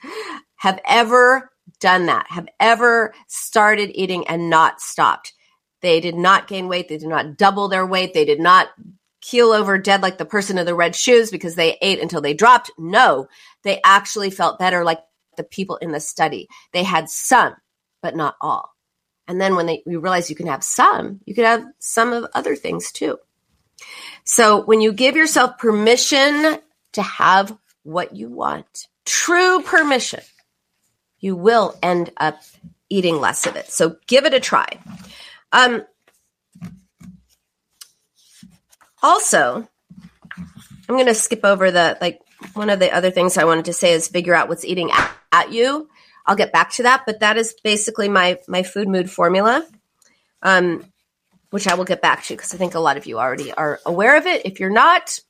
have 0.56 0.80
ever 0.86 1.50
done 1.80 2.06
that, 2.06 2.26
have 2.28 2.48
ever 2.60 3.12
started 3.28 3.90
eating 3.94 4.26
and 4.28 4.50
not 4.50 4.80
stopped. 4.80 5.32
They 5.80 6.00
did 6.00 6.14
not 6.14 6.48
gain 6.48 6.68
weight. 6.68 6.88
They 6.88 6.98
did 6.98 7.08
not 7.08 7.36
double 7.36 7.68
their 7.68 7.86
weight. 7.86 8.14
They 8.14 8.24
did 8.24 8.40
not 8.40 8.68
keel 9.20 9.52
over 9.52 9.78
dead 9.78 10.02
like 10.02 10.18
the 10.18 10.24
person 10.24 10.58
in 10.58 10.66
the 10.66 10.74
red 10.74 10.94
shoes 10.94 11.30
because 11.30 11.54
they 11.54 11.78
ate 11.80 12.00
until 12.00 12.20
they 12.20 12.34
dropped. 12.34 12.70
No, 12.78 13.28
they 13.62 13.80
actually 13.84 14.30
felt 14.30 14.58
better 14.58 14.84
like 14.84 15.00
the 15.36 15.44
people 15.44 15.76
in 15.76 15.92
the 15.92 16.00
study. 16.00 16.48
They 16.72 16.82
had 16.82 17.08
some, 17.08 17.54
but 18.02 18.16
not 18.16 18.36
all. 18.40 18.70
And 19.28 19.40
then 19.40 19.56
when 19.56 19.66
they, 19.66 19.82
we 19.86 19.96
realize 19.96 20.28
you 20.28 20.36
can 20.36 20.48
have 20.48 20.64
some, 20.64 21.20
you 21.24 21.34
can 21.34 21.44
have 21.44 21.64
some 21.78 22.12
of 22.12 22.26
other 22.34 22.56
things 22.56 22.92
too. 22.92 23.18
So 24.24 24.62
when 24.62 24.80
you 24.80 24.92
give 24.92 25.16
yourself 25.16 25.58
permission 25.58 26.58
to 26.92 27.02
have 27.02 27.56
what 27.82 28.14
you 28.14 28.28
want, 28.28 28.88
true 29.04 29.62
permission, 29.62 30.20
you 31.18 31.36
will 31.36 31.76
end 31.82 32.10
up 32.16 32.40
eating 32.88 33.20
less 33.20 33.46
of 33.46 33.56
it. 33.56 33.70
So 33.70 33.96
give 34.06 34.24
it 34.24 34.34
a 34.34 34.40
try. 34.40 34.66
Um, 35.52 35.84
also, 39.02 39.68
I'm 40.88 40.96
going 40.96 41.06
to 41.06 41.14
skip 41.14 41.44
over 41.44 41.70
the 41.70 41.96
like 42.00 42.20
one 42.54 42.70
of 42.70 42.78
the 42.80 42.92
other 42.92 43.10
things 43.10 43.36
I 43.36 43.44
wanted 43.44 43.66
to 43.66 43.72
say 43.72 43.92
is 43.92 44.08
figure 44.08 44.34
out 44.34 44.48
what's 44.48 44.64
eating 44.64 44.90
at, 44.90 45.10
at 45.32 45.52
you. 45.52 45.88
I'll 46.26 46.36
get 46.36 46.52
back 46.52 46.70
to 46.72 46.84
that, 46.84 47.02
but 47.06 47.20
that 47.20 47.36
is 47.36 47.54
basically 47.64 48.08
my 48.08 48.38
my 48.46 48.62
food 48.62 48.88
mood 48.88 49.10
formula. 49.10 49.66
Um, 50.42 50.91
which 51.52 51.68
I 51.68 51.74
will 51.74 51.84
get 51.84 52.00
back 52.00 52.24
to 52.24 52.34
because 52.34 52.54
I 52.54 52.56
think 52.56 52.74
a 52.74 52.80
lot 52.80 52.96
of 52.96 53.04
you 53.04 53.18
already 53.18 53.52
are 53.52 53.78
aware 53.84 54.16
of 54.16 54.26
it. 54.26 54.46
If 54.46 54.58
you're 54.58 54.70
not, 54.70 55.20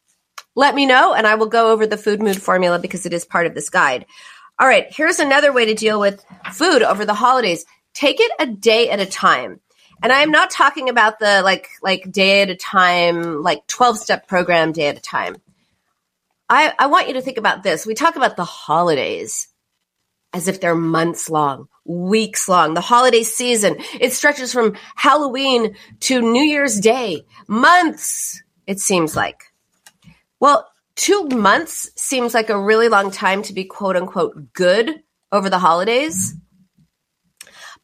let 0.55 0.73
me 0.73 0.87
know 0.87 1.15
and 1.15 1.27
I 1.27 1.35
will 1.35 1.49
go 1.49 1.73
over 1.73 1.85
the 1.85 1.97
food 1.97 2.23
mood 2.23 2.41
formula 2.41 2.79
because 2.79 3.05
it 3.07 3.13
is 3.13 3.25
part 3.25 3.47
of 3.47 3.55
this 3.55 3.71
guide. 3.71 4.07
All 4.57 4.69
right, 4.69 4.87
here's 4.89 5.19
another 5.19 5.53
way 5.53 5.67
to 5.67 5.75
deal 5.75 5.99
with 5.99 6.25
food 6.53 6.83
over 6.83 7.05
the 7.05 7.13
holidays. 7.13 7.65
Take 7.93 8.21
it 8.21 8.31
a 8.39 8.47
day 8.47 8.89
at 8.89 9.01
a 9.01 9.07
time. 9.07 9.61
And 10.01 10.13
I'm 10.13 10.31
not 10.31 10.51
talking 10.51 10.89
about 10.89 11.19
the 11.19 11.43
like 11.43 11.69
like 11.83 12.13
day 12.13 12.43
at 12.43 12.51
a 12.51 12.57
time, 12.57 13.43
like 13.43 13.67
12 13.67 13.99
step 13.99 14.29
program 14.29 14.71
day 14.71 14.87
at 14.87 14.97
a 14.97 15.03
time. 15.03 15.37
I, 16.49 16.73
I 16.79 16.87
want 16.87 17.09
you 17.09 17.15
to 17.15 17.23
think 17.23 17.39
about 17.39 17.65
this. 17.65 17.85
We 17.85 17.95
talk 17.95 18.15
about 18.15 18.37
the 18.37 18.45
holidays 18.45 19.49
as 20.33 20.49
if 20.49 20.61
they're 20.61 20.75
months 20.75 21.29
long 21.29 21.69
weeks 21.85 22.49
long. 22.49 22.75
The 22.75 22.81
holiday 22.81 23.23
season, 23.23 23.77
it 24.01 24.13
stretches 24.13 24.53
from 24.53 24.77
Halloween 24.95 25.77
to 26.01 26.21
New 26.21 26.43
Year's 26.43 26.79
Day, 26.79 27.25
months, 27.49 28.43
it 28.67 28.81
seems 28.81 29.17
like. 29.17 29.45
Well, 30.41 30.69
two 30.97 31.29
months 31.29 31.91
seems 31.97 32.35
like 32.35 32.51
a 32.51 32.61
really 32.61 32.89
long 32.89 33.11
time 33.11 33.43
to 33.43 33.53
be 33.53 33.65
quote 33.65 33.97
unquote 33.97 34.53
good 34.53 35.03
over 35.31 35.51
the 35.51 35.59
holidays. 35.59 36.35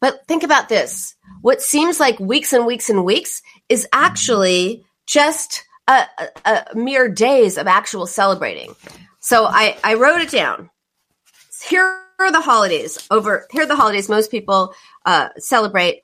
But 0.00 0.26
think 0.26 0.44
about 0.44 0.68
this. 0.68 1.16
What 1.42 1.60
seems 1.60 1.98
like 1.98 2.20
weeks 2.20 2.52
and 2.52 2.66
weeks 2.66 2.88
and 2.88 3.04
weeks 3.04 3.42
is 3.68 3.86
actually 3.92 4.84
just 5.06 5.64
a, 5.88 6.04
a, 6.18 6.28
a 6.44 6.76
mere 6.76 7.08
days 7.08 7.58
of 7.58 7.66
actual 7.66 8.06
celebrating. 8.06 8.74
So 9.20 9.46
I, 9.46 9.76
I 9.82 9.94
wrote 9.94 10.20
it 10.20 10.30
down. 10.30 10.70
Here 11.68 12.07
the 12.30 12.40
holidays. 12.40 13.06
Over 13.10 13.46
here 13.50 13.66
the 13.66 13.76
holidays 13.76 14.08
most 14.08 14.30
people 14.30 14.74
uh, 15.06 15.28
celebrate 15.38 16.02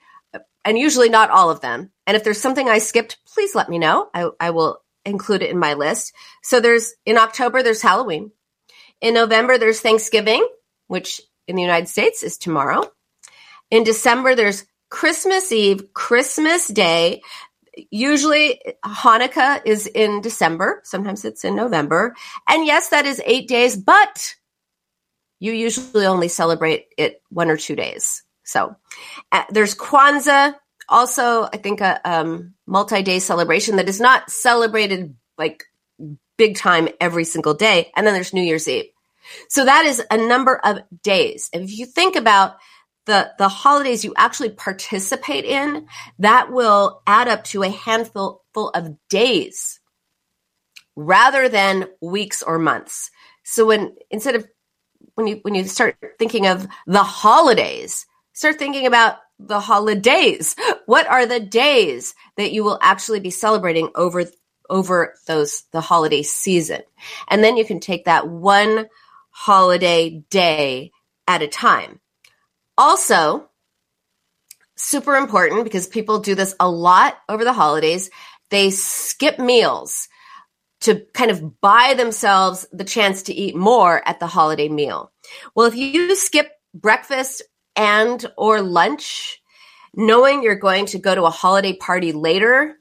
and 0.64 0.78
usually 0.78 1.08
not 1.08 1.30
all 1.30 1.50
of 1.50 1.60
them. 1.60 1.90
And 2.06 2.16
if 2.16 2.24
there's 2.24 2.40
something 2.40 2.68
i 2.68 2.78
skipped 2.78 3.18
please 3.26 3.54
let 3.54 3.68
me 3.68 3.78
know. 3.78 4.08
I, 4.14 4.30
I 4.40 4.50
will 4.50 4.82
include 5.04 5.42
it 5.42 5.50
in 5.50 5.58
my 5.58 5.74
list. 5.74 6.14
So 6.42 6.60
there's 6.60 6.94
in 7.04 7.18
october 7.18 7.62
there's 7.62 7.82
halloween. 7.82 8.30
In 9.00 9.14
november 9.14 9.58
there's 9.58 9.80
thanksgiving 9.80 10.46
which 10.86 11.20
in 11.46 11.56
the 11.56 11.62
united 11.62 11.88
states 11.88 12.22
is 12.22 12.38
tomorrow. 12.38 12.82
In 13.70 13.84
december 13.84 14.34
there's 14.34 14.64
christmas 14.90 15.52
eve 15.52 15.92
christmas 15.92 16.68
day. 16.68 17.22
Usually 17.90 18.60
hanukkah 18.84 19.60
is 19.64 19.88
in 19.88 20.20
december. 20.20 20.80
Sometimes 20.84 21.24
it's 21.24 21.44
in 21.44 21.56
november. 21.56 22.14
And 22.48 22.64
yes 22.64 22.90
that 22.90 23.04
is 23.04 23.20
eight 23.26 23.48
days 23.48 23.76
but 23.76 24.36
you 25.44 25.52
usually 25.52 26.06
only 26.06 26.28
celebrate 26.28 26.86
it 26.96 27.20
one 27.28 27.50
or 27.50 27.58
two 27.58 27.76
days. 27.76 28.22
So 28.44 28.74
uh, 29.30 29.44
there's 29.50 29.74
Kwanzaa, 29.74 30.54
also 30.88 31.44
I 31.44 31.58
think 31.58 31.82
a 31.82 32.00
um, 32.04 32.54
multi-day 32.66 33.18
celebration 33.18 33.76
that 33.76 33.88
is 33.88 34.00
not 34.00 34.30
celebrated 34.30 35.14
like 35.36 35.64
big 36.38 36.56
time 36.56 36.88
every 36.98 37.24
single 37.24 37.52
day, 37.52 37.92
and 37.94 38.06
then 38.06 38.14
there's 38.14 38.32
New 38.32 38.42
Year's 38.42 38.68
Eve. 38.68 38.86
So 39.48 39.64
that 39.64 39.84
is 39.84 40.02
a 40.10 40.16
number 40.16 40.56
of 40.64 40.78
days. 41.02 41.50
And 41.52 41.62
if 41.62 41.78
you 41.78 41.86
think 41.86 42.16
about 42.16 42.56
the 43.04 43.30
the 43.38 43.48
holidays 43.48 44.04
you 44.04 44.14
actually 44.16 44.50
participate 44.50 45.44
in, 45.44 45.86
that 46.20 46.50
will 46.50 47.02
add 47.06 47.28
up 47.28 47.44
to 47.44 47.62
a 47.62 47.68
handful 47.68 48.42
of 48.56 48.96
days 49.10 49.78
rather 50.96 51.48
than 51.48 51.88
weeks 52.00 52.42
or 52.42 52.58
months. 52.58 53.10
So 53.44 53.66
when 53.66 53.94
instead 54.10 54.36
of 54.36 54.46
when 55.14 55.26
you 55.26 55.40
when 55.42 55.54
you 55.54 55.64
start 55.64 55.96
thinking 56.18 56.46
of 56.46 56.66
the 56.86 57.02
holidays, 57.02 58.06
start 58.32 58.58
thinking 58.58 58.86
about 58.86 59.18
the 59.38 59.60
holidays 59.60 60.54
what 60.86 61.06
are 61.08 61.26
the 61.26 61.40
days 61.40 62.14
that 62.36 62.52
you 62.52 62.62
will 62.62 62.78
actually 62.80 63.20
be 63.20 63.30
celebrating 63.30 63.90
over 63.94 64.24
over 64.70 65.14
those 65.26 65.64
the 65.72 65.80
holiday 65.80 66.22
season. 66.22 66.80
And 67.28 67.42
then 67.42 67.56
you 67.56 67.64
can 67.64 67.80
take 67.80 68.04
that 68.04 68.28
one 68.28 68.86
holiday 69.30 70.24
day 70.30 70.92
at 71.26 71.42
a 71.42 71.48
time. 71.48 72.00
Also, 72.78 73.48
super 74.76 75.16
important 75.16 75.64
because 75.64 75.86
people 75.86 76.20
do 76.20 76.34
this 76.34 76.54
a 76.58 76.68
lot 76.68 77.16
over 77.28 77.44
the 77.44 77.52
holidays. 77.52 78.10
They 78.50 78.70
skip 78.70 79.38
meals 79.38 80.08
to 80.84 81.00
kind 81.14 81.30
of 81.30 81.60
buy 81.62 81.94
themselves 81.96 82.66
the 82.70 82.84
chance 82.84 83.22
to 83.22 83.34
eat 83.34 83.56
more 83.56 84.06
at 84.06 84.20
the 84.20 84.26
holiday 84.26 84.68
meal. 84.68 85.10
Well, 85.54 85.66
if 85.66 85.74
you 85.74 86.14
skip 86.14 86.50
breakfast 86.74 87.42
and 87.74 88.24
or 88.36 88.60
lunch, 88.60 89.40
knowing 89.94 90.42
you're 90.42 90.56
going 90.56 90.86
to 90.86 90.98
go 90.98 91.14
to 91.14 91.24
a 91.24 91.30
holiday 91.30 91.74
party 91.74 92.12
later, 92.12 92.76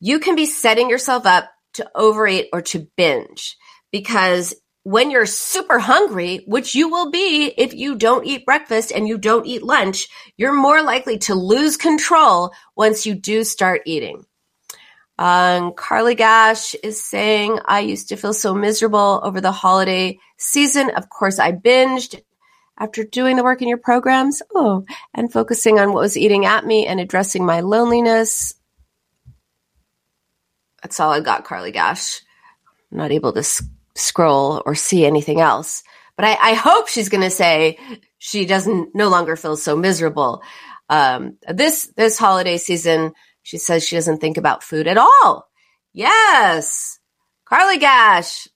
you 0.00 0.18
can 0.18 0.34
be 0.34 0.46
setting 0.46 0.88
yourself 0.88 1.26
up 1.26 1.50
to 1.74 1.90
overeat 1.94 2.48
or 2.54 2.62
to 2.62 2.88
binge 2.96 3.56
because 3.92 4.54
when 4.82 5.10
you're 5.10 5.26
super 5.26 5.78
hungry, 5.78 6.42
which 6.46 6.74
you 6.74 6.88
will 6.88 7.10
be 7.10 7.52
if 7.58 7.74
you 7.74 7.96
don't 7.96 8.26
eat 8.26 8.46
breakfast 8.46 8.92
and 8.92 9.06
you 9.06 9.18
don't 9.18 9.46
eat 9.46 9.62
lunch, 9.62 10.08
you're 10.38 10.54
more 10.54 10.82
likely 10.82 11.18
to 11.18 11.34
lose 11.34 11.76
control 11.76 12.52
once 12.74 13.04
you 13.04 13.14
do 13.14 13.44
start 13.44 13.82
eating. 13.84 14.24
Um, 15.20 15.74
Carly 15.74 16.14
Gash 16.14 16.74
is 16.76 17.04
saying, 17.04 17.58
I 17.66 17.80
used 17.80 18.08
to 18.08 18.16
feel 18.16 18.32
so 18.32 18.54
miserable 18.54 19.20
over 19.22 19.42
the 19.42 19.52
holiday 19.52 20.18
season. 20.38 20.88
Of 20.96 21.10
course, 21.10 21.38
I 21.38 21.52
binged 21.52 22.18
after 22.78 23.04
doing 23.04 23.36
the 23.36 23.44
work 23.44 23.60
in 23.60 23.68
your 23.68 23.76
programs. 23.76 24.40
Oh, 24.54 24.86
and 25.12 25.30
focusing 25.30 25.78
on 25.78 25.92
what 25.92 26.00
was 26.00 26.16
eating 26.16 26.46
at 26.46 26.64
me 26.64 26.86
and 26.86 26.98
addressing 26.98 27.44
my 27.44 27.60
loneliness. 27.60 28.54
That's 30.82 30.98
all 30.98 31.12
I 31.12 31.20
got, 31.20 31.44
Carly 31.44 31.70
Gash. 31.70 32.22
I'm 32.90 32.96
not 32.96 33.12
able 33.12 33.34
to 33.34 33.40
s- 33.40 33.62
scroll 33.94 34.62
or 34.64 34.74
see 34.74 35.04
anything 35.04 35.42
else. 35.42 35.84
But 36.16 36.24
I, 36.24 36.38
I 36.40 36.54
hope 36.54 36.88
she's 36.88 37.10
going 37.10 37.22
to 37.24 37.30
say 37.30 37.78
she 38.16 38.46
doesn't 38.46 38.94
no 38.94 39.10
longer 39.10 39.36
feel 39.36 39.58
so 39.58 39.76
miserable. 39.76 40.42
Um, 40.88 41.36
this 41.46 41.92
this 41.94 42.18
holiday 42.18 42.56
season, 42.56 43.12
she 43.42 43.58
says 43.58 43.86
she 43.86 43.96
doesn't 43.96 44.20
think 44.20 44.36
about 44.36 44.62
food 44.62 44.86
at 44.86 44.98
all. 44.98 45.48
Yes. 45.92 46.98
Carly 47.44 47.78
Gash. 47.78 48.48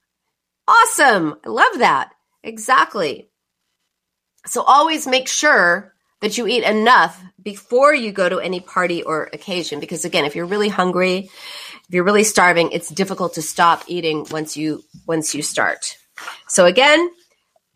Awesome. 0.66 1.36
I 1.44 1.48
love 1.48 1.78
that. 1.78 2.10
Exactly. 2.42 3.28
So 4.46 4.62
always 4.62 5.06
make 5.06 5.28
sure 5.28 5.94
that 6.20 6.38
you 6.38 6.46
eat 6.46 6.64
enough 6.64 7.22
before 7.42 7.94
you 7.94 8.12
go 8.12 8.28
to 8.28 8.38
any 8.38 8.60
party 8.60 9.02
or 9.02 9.28
occasion. 9.32 9.80
Because 9.80 10.04
again, 10.04 10.24
if 10.24 10.34
you're 10.34 10.46
really 10.46 10.68
hungry, 10.68 11.30
if 11.86 11.90
you're 11.90 12.04
really 12.04 12.24
starving, 12.24 12.70
it's 12.72 12.88
difficult 12.88 13.34
to 13.34 13.42
stop 13.42 13.82
eating 13.88 14.26
once 14.30 14.56
you, 14.56 14.82
once 15.06 15.34
you 15.34 15.42
start. 15.42 15.98
So 16.48 16.64
again, 16.64 17.10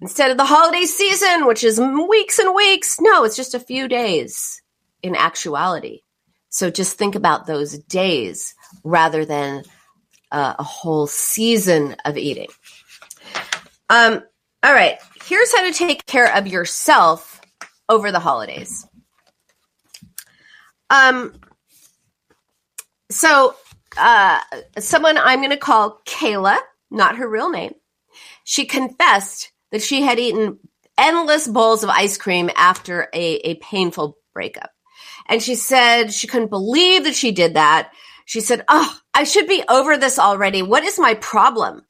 instead 0.01 0.31
of 0.31 0.37
the 0.37 0.45
holiday 0.45 0.85
season, 0.85 1.47
which 1.47 1.65
is 1.65 1.81
weeks 1.81 2.39
and 2.39 2.55
weeks, 2.55 2.99
no, 3.01 3.25
it's 3.25 3.37
just 3.37 3.55
a 3.55 3.61
few 3.61 3.89
days 3.89 4.63
in 5.03 5.15
actuality. 5.15 6.01
So 6.59 6.71
just 6.71 6.99
think 6.99 7.15
about 7.15 7.47
those 7.47 7.79
days 7.79 8.57
rather 8.83 9.25
than 9.25 9.63
uh, 10.33 10.55
a 10.59 10.65
whole 10.65 11.07
season 11.07 11.95
of 12.05 12.17
eating. 12.17 12.49
Um, 13.89 14.25
all 14.65 14.73
right, 14.73 14.99
here's 15.25 15.55
how 15.55 15.63
to 15.63 15.73
take 15.73 16.05
care 16.05 16.35
of 16.35 16.49
yourself 16.49 17.41
over 17.89 18.11
the 18.11 18.19
holidays. 18.19 18.85
Um, 20.91 21.33
so 23.09 23.55
uh, 23.97 24.41
someone 24.81 25.17
I'm 25.17 25.39
going 25.39 25.51
to 25.51 25.59
call 25.59 26.01
Kayla, 26.09 26.59
not 26.91 27.19
her 27.19 27.29
real 27.29 27.51
name, 27.51 27.75
she 28.43 28.65
confessed 28.65 29.53
that 29.71 29.81
she 29.81 30.03
had 30.03 30.19
eaten 30.19 30.59
endless 30.99 31.47
bowls 31.47 31.85
of 31.85 31.91
ice 31.91 32.19
cream 32.19 32.51
after 32.57 33.09
a, 33.15 33.35
a 33.49 33.55
painful 33.59 34.19
breakup. 34.35 34.73
And 35.29 35.43
she 35.43 35.55
said 35.55 36.13
she 36.13 36.27
couldn't 36.27 36.51
believe 36.51 37.05
that 37.05 37.15
she 37.15 37.33
did 37.33 37.55
that. 37.55 37.91
She 38.25 38.41
said, 38.41 38.65
Oh, 38.69 38.99
I 39.15 39.25
should 39.25 39.47
be 39.47 39.65
over 39.69 39.97
this 39.97 40.19
already. 40.19 40.63
What 40.63 40.85
is 40.85 40.99
my 40.99 41.15
problem? 41.15 41.83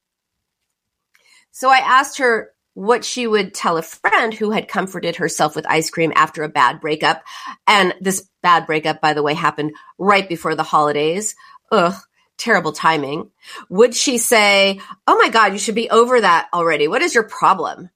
So 1.51 1.69
I 1.69 1.79
asked 1.79 2.19
her 2.19 2.53
what 2.75 3.05
she 3.05 3.27
would 3.27 3.55
tell 3.55 3.77
a 3.77 3.83
friend 3.83 4.33
who 4.33 4.53
had 4.53 4.69
comforted 4.69 5.17
herself 5.17 5.57
with 5.57 5.67
ice 5.69 5.91
cream 5.91 6.13
after 6.15 6.45
a 6.45 6.49
bad 6.49 6.81
breakup. 6.81 7.23
And 7.67 7.93
this 8.01 8.29
bad 8.41 8.67
breakup, 8.67 9.01
by 9.01 9.15
the 9.15 9.23
way, 9.23 9.35
happened 9.35 9.73
right 9.99 10.29
before 10.29 10.55
the 10.55 10.63
holidays. 10.63 11.35
Ugh, 11.73 11.95
terrible 12.37 12.73
timing. 12.73 13.31
Would 13.69 13.95
she 13.95 14.19
say, 14.19 14.81
Oh 15.07 15.19
my 15.19 15.29
God, 15.29 15.53
you 15.53 15.59
should 15.59 15.75
be 15.75 15.91
over 15.91 16.21
that 16.21 16.49
already. 16.55 16.87
What 16.87 17.03
is 17.03 17.15
your 17.15 17.25
problem? 17.25 17.91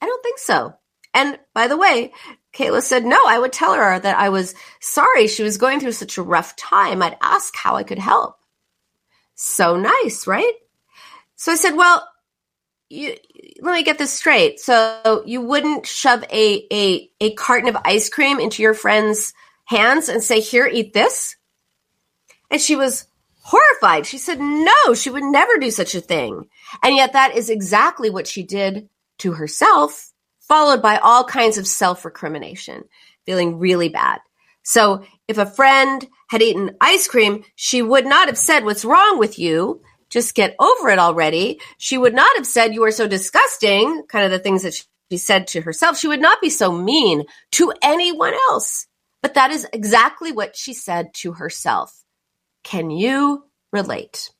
I 0.00 0.06
don't 0.06 0.22
think 0.22 0.38
so. 0.38 0.74
And 1.14 1.38
by 1.54 1.68
the 1.68 1.78
way, 1.78 2.12
Kayla 2.54 2.82
said, 2.82 3.04
no, 3.04 3.20
I 3.26 3.38
would 3.38 3.52
tell 3.52 3.74
her 3.74 3.98
that 3.98 4.16
I 4.16 4.28
was 4.28 4.54
sorry 4.80 5.26
she 5.26 5.42
was 5.42 5.58
going 5.58 5.80
through 5.80 5.92
such 5.92 6.16
a 6.18 6.22
rough 6.22 6.54
time. 6.56 7.02
I'd 7.02 7.16
ask 7.20 7.54
how 7.56 7.74
I 7.74 7.82
could 7.82 7.98
help. 7.98 8.38
So 9.34 9.76
nice, 9.76 10.26
right? 10.26 10.54
So 11.34 11.52
I 11.52 11.56
said, 11.56 11.74
well, 11.74 12.08
you, 12.88 13.16
let 13.60 13.74
me 13.74 13.82
get 13.82 13.98
this 13.98 14.12
straight. 14.12 14.60
So 14.60 15.24
you 15.26 15.40
wouldn't 15.40 15.86
shove 15.86 16.22
a, 16.30 16.66
a, 16.72 17.10
a 17.20 17.34
carton 17.34 17.68
of 17.68 17.76
ice 17.84 18.08
cream 18.08 18.38
into 18.38 18.62
your 18.62 18.74
friend's 18.74 19.34
hands 19.64 20.08
and 20.08 20.22
say, 20.22 20.40
here, 20.40 20.66
eat 20.66 20.92
this? 20.92 21.36
And 22.50 22.60
she 22.60 22.76
was 22.76 23.06
horrified. 23.40 24.06
She 24.06 24.18
said, 24.18 24.38
no, 24.38 24.94
she 24.94 25.10
would 25.10 25.24
never 25.24 25.58
do 25.58 25.72
such 25.72 25.96
a 25.96 26.00
thing. 26.00 26.48
And 26.82 26.94
yet 26.94 27.14
that 27.14 27.36
is 27.36 27.50
exactly 27.50 28.10
what 28.10 28.28
she 28.28 28.44
did 28.44 28.88
to 29.18 29.32
herself 29.32 30.12
followed 30.48 30.82
by 30.82 30.98
all 30.98 31.24
kinds 31.24 31.58
of 31.58 31.66
self 31.66 32.04
recrimination, 32.04 32.84
feeling 33.24 33.58
really 33.58 33.88
bad. 33.88 34.20
So 34.62 35.04
if 35.28 35.38
a 35.38 35.46
friend 35.46 36.06
had 36.28 36.42
eaten 36.42 36.76
ice 36.80 37.06
cream, 37.08 37.44
she 37.54 37.82
would 37.82 38.06
not 38.06 38.28
have 38.28 38.38
said, 38.38 38.64
What's 38.64 38.84
wrong 38.84 39.18
with 39.18 39.38
you? 39.38 39.82
Just 40.10 40.34
get 40.34 40.56
over 40.58 40.90
it 40.90 40.98
already. 40.98 41.60
She 41.78 41.98
would 41.98 42.14
not 42.14 42.36
have 42.36 42.46
said, 42.46 42.74
You 42.74 42.84
are 42.84 42.90
so 42.90 43.08
disgusting, 43.08 44.04
kind 44.08 44.24
of 44.24 44.30
the 44.30 44.38
things 44.38 44.62
that 44.62 44.74
she 45.10 45.18
said 45.18 45.46
to 45.48 45.60
herself. 45.60 45.98
She 45.98 46.08
would 46.08 46.20
not 46.20 46.40
be 46.40 46.50
so 46.50 46.72
mean 46.72 47.24
to 47.52 47.72
anyone 47.82 48.34
else. 48.48 48.86
But 49.22 49.34
that 49.34 49.50
is 49.50 49.66
exactly 49.72 50.32
what 50.32 50.56
she 50.56 50.74
said 50.74 51.14
to 51.14 51.32
herself. 51.32 52.04
Can 52.62 52.90
you 52.90 53.44
relate? 53.72 54.30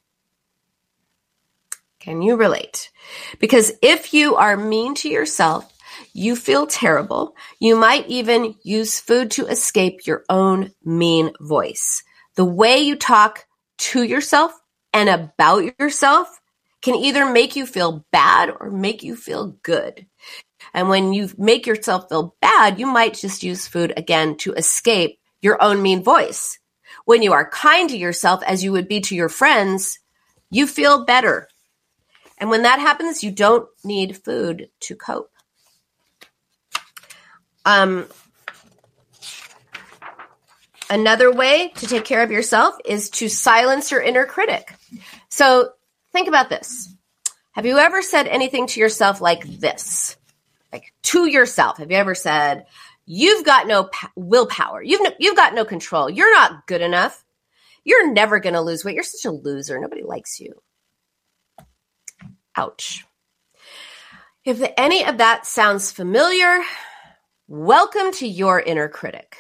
Can 2.01 2.21
you 2.21 2.37
relate? 2.37 2.91
Because 3.39 3.73
if 3.81 4.13
you 4.13 4.37
are 4.37 4.59
mean 4.59 4.95
to 4.97 5.09
yourself, 5.09 5.74
you 6.13 6.37
feel 6.37 6.67
terrible. 6.67 7.35
You 7.61 7.77
might 7.77 8.09
even 8.09 8.55
use 8.63 9.01
food 9.01 9.31
to 9.33 9.47
escape 9.47 10.07
your 10.07 10.25
own 10.29 10.71
mean 10.85 11.33
voice. 11.41 12.03
The 12.37 12.45
way 12.45 12.79
you 12.79 12.97
talk 12.97 13.47
to 13.79 14.03
yourself 14.03 14.53
and 14.93 15.09
about 15.09 15.79
yourself 15.79 16.41
can 16.83 16.95
either 16.95 17.27
make 17.31 17.57
you 17.57 17.67
feel 17.67 18.05
bad 18.13 18.53
or 18.61 18.71
make 18.71 19.03
you 19.03 19.17
feel 19.17 19.57
good. 19.63 20.07
And 20.73 20.89
when 20.89 21.13
you 21.13 21.31
make 21.39 21.67
yourself 21.67 22.09
feel 22.09 22.37
bad, 22.41 22.79
you 22.79 22.87
might 22.87 23.15
just 23.15 23.43
use 23.43 23.67
food 23.67 23.93
again 23.97 24.37
to 24.39 24.53
escape 24.55 25.19
your 25.41 25.63
own 25.63 25.83
mean 25.83 26.03
voice. 26.03 26.59
When 27.05 27.23
you 27.23 27.33
are 27.33 27.49
kind 27.49 27.89
to 27.91 27.99
yourself 27.99 28.43
as 28.47 28.65
you 28.65 28.73
would 28.73 28.89
be 28.89 29.01
to 29.03 29.15
your 29.15 29.29
friends, 29.29 29.99
you 30.51 30.67
feel 30.67 31.05
better. 31.05 31.49
And 32.39 32.51
when 32.51 32.63
that 32.63 32.81
happens, 32.81 33.23
you 33.23 33.31
don't 33.31 33.69
need 33.85 34.23
food 34.25 34.69
to 34.81 34.97
cope. 34.97 35.31
Um, 37.65 38.07
another 40.91 41.33
way 41.33 41.73
to 41.77 41.87
take 41.87 42.05
care 42.05 42.23
of 42.23 42.31
yourself 42.31 42.75
is 42.85 43.11
to 43.11 43.29
silence 43.29 43.91
your 43.91 44.01
inner 44.01 44.27
critic. 44.27 44.75
So 45.29 45.71
think 46.13 46.29
about 46.29 46.51
this. 46.51 46.95
Have 47.53 47.67
you 47.67 47.79
ever 47.79 48.03
said 48.03 48.27
anything 48.27 48.67
to 48.69 48.81
yourself 48.81 49.21
like 49.21 49.45
this? 49.45 50.17
Like 50.73 50.93
to 51.05 51.27
yourself, 51.27 51.79
have 51.79 51.91
you 51.91 51.97
ever 51.97 52.15
said, 52.15 52.67
"You've 53.07 53.45
got 53.45 53.69
no 53.69 53.85
pa- 53.85 54.11
willpower. 54.17 54.83
You've 54.83 55.03
no, 55.03 55.13
you've 55.21 55.37
got 55.37 55.55
no 55.55 55.65
control. 55.65 56.11
You're 56.11 56.35
not 56.35 56.67
good 56.67 56.81
enough. 56.83 57.25
You're 57.85 58.13
never 58.13 58.41
going 58.41 58.55
to 58.55 58.61
lose 58.61 58.85
weight. 58.85 58.95
You're 58.95 59.05
such 59.05 59.25
a 59.25 59.31
loser. 59.31 59.79
Nobody 59.79 60.03
likes 60.03 60.41
you." 60.41 60.61
Ouch. 62.57 63.05
If 64.45 64.61
any 64.77 65.05
of 65.05 65.19
that 65.19 65.47
sounds 65.47 65.93
familiar, 65.93 66.61
Welcome 67.49 68.13
to 68.13 68.27
your 68.27 68.59
inner 68.61 68.89
critic. 68.89 69.37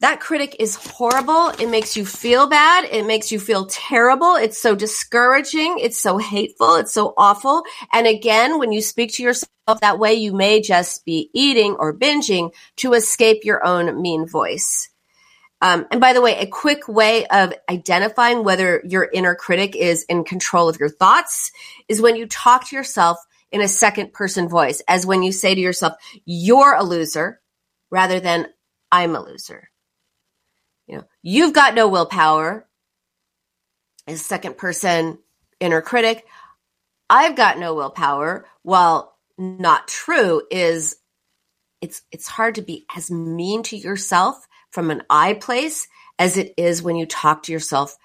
that 0.00 0.20
critic 0.20 0.56
is 0.60 0.76
horrible. 0.76 1.48
It 1.58 1.68
makes 1.70 1.96
you 1.96 2.04
feel 2.04 2.48
bad. 2.48 2.84
It 2.84 3.06
makes 3.06 3.32
you 3.32 3.40
feel 3.40 3.66
terrible. 3.66 4.34
It's 4.36 4.60
so 4.60 4.74
discouraging. 4.74 5.78
It's 5.80 6.00
so 6.00 6.18
hateful. 6.18 6.76
It's 6.76 6.92
so 6.92 7.14
awful. 7.16 7.64
And 7.92 8.06
again, 8.06 8.58
when 8.58 8.72
you 8.72 8.82
speak 8.82 9.12
to 9.14 9.22
yourself 9.22 9.48
that 9.80 9.98
way, 9.98 10.14
you 10.14 10.34
may 10.34 10.60
just 10.60 11.04
be 11.04 11.30
eating 11.32 11.76
or 11.78 11.96
binging 11.96 12.52
to 12.76 12.92
escape 12.92 13.44
your 13.44 13.66
own 13.66 14.00
mean 14.00 14.28
voice. 14.28 14.90
Um, 15.62 15.86
and 15.90 16.00
by 16.00 16.12
the 16.12 16.20
way, 16.20 16.36
a 16.38 16.46
quick 16.46 16.86
way 16.86 17.26
of 17.26 17.54
identifying 17.68 18.44
whether 18.44 18.82
your 18.84 19.08
inner 19.12 19.34
critic 19.34 19.74
is 19.74 20.04
in 20.04 20.24
control 20.24 20.68
of 20.68 20.78
your 20.78 20.90
thoughts 20.90 21.50
is 21.88 22.02
when 22.02 22.16
you 22.16 22.26
talk 22.26 22.68
to 22.68 22.76
yourself 22.76 23.18
in 23.52 23.60
a 23.60 23.68
second 23.68 24.12
person 24.12 24.48
voice, 24.48 24.82
as 24.88 25.06
when 25.06 25.22
you 25.22 25.32
say 25.32 25.54
to 25.54 25.60
yourself, 25.60 25.94
you're 26.24 26.74
a 26.74 26.82
loser 26.82 27.40
rather 27.90 28.20
than 28.20 28.48
I'm 28.90 29.14
a 29.14 29.22
loser. 29.22 29.70
You 30.86 30.98
know, 30.98 31.04
you've 31.22 31.54
got 31.54 31.74
no 31.74 31.88
willpower 31.88 32.66
as 34.06 34.24
second 34.24 34.56
person 34.56 35.18
inner 35.60 35.82
critic. 35.82 36.24
I've 37.08 37.36
got 37.36 37.58
no 37.58 37.74
willpower. 37.74 38.46
While 38.62 39.16
not 39.38 39.88
true 39.88 40.42
is 40.50 40.96
it's 41.80 42.02
it's 42.10 42.28
hard 42.28 42.56
to 42.56 42.62
be 42.62 42.86
as 42.96 43.10
mean 43.10 43.62
to 43.64 43.76
yourself 43.76 44.46
from 44.70 44.90
an 44.90 45.02
I 45.10 45.34
place 45.34 45.88
as 46.18 46.36
it 46.36 46.54
is 46.56 46.82
when 46.82 46.96
you 46.96 47.06
talk 47.06 47.44
to 47.44 47.52
yourself 47.52 47.96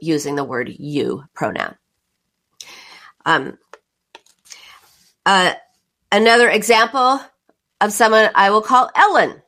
using 0.00 0.34
the 0.34 0.44
word 0.44 0.68
you 0.68 1.24
pronoun. 1.34 1.76
Um, 3.26 3.58
uh, 5.26 5.54
another 6.10 6.48
example 6.48 7.20
of 7.80 7.92
someone 7.92 8.30
I 8.34 8.50
will 8.50 8.62
call 8.62 8.90
Ellen. 8.94 9.42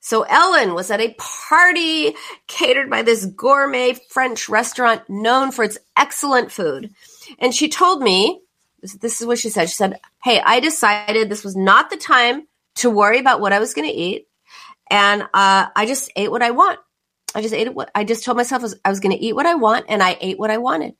So 0.00 0.22
Ellen 0.22 0.74
was 0.74 0.90
at 0.90 1.00
a 1.00 1.16
party 1.18 2.14
catered 2.46 2.88
by 2.88 3.02
this 3.02 3.26
gourmet 3.26 3.94
French 4.08 4.48
restaurant 4.48 5.02
known 5.08 5.50
for 5.50 5.64
its 5.64 5.78
excellent 5.96 6.52
food. 6.52 6.94
And 7.38 7.54
she 7.54 7.68
told 7.68 8.02
me, 8.02 8.40
this, 8.82 9.20
is 9.20 9.26
what 9.26 9.38
she 9.38 9.50
said. 9.50 9.68
She 9.68 9.74
said, 9.74 9.98
Hey, 10.22 10.40
I 10.40 10.60
decided 10.60 11.28
this 11.28 11.42
was 11.42 11.56
not 11.56 11.90
the 11.90 11.96
time 11.96 12.46
to 12.76 12.90
worry 12.90 13.18
about 13.18 13.40
what 13.40 13.52
I 13.52 13.58
was 13.58 13.74
going 13.74 13.88
to 13.88 13.94
eat. 13.94 14.28
And 14.88 15.22
uh, 15.22 15.66
I 15.74 15.86
just 15.86 16.12
ate 16.14 16.30
what 16.30 16.42
I 16.42 16.52
want. 16.52 16.78
I 17.34 17.42
just 17.42 17.54
ate 17.54 17.74
what 17.74 17.90
I 17.94 18.04
just 18.04 18.24
told 18.24 18.36
myself 18.36 18.62
was, 18.62 18.78
I 18.84 18.90
was 18.90 19.00
going 19.00 19.16
to 19.16 19.22
eat 19.22 19.34
what 19.34 19.46
I 19.46 19.56
want, 19.56 19.86
and 19.88 20.02
I 20.02 20.16
ate 20.20 20.38
what 20.38 20.50
I 20.50 20.58
wanted. 20.58 20.94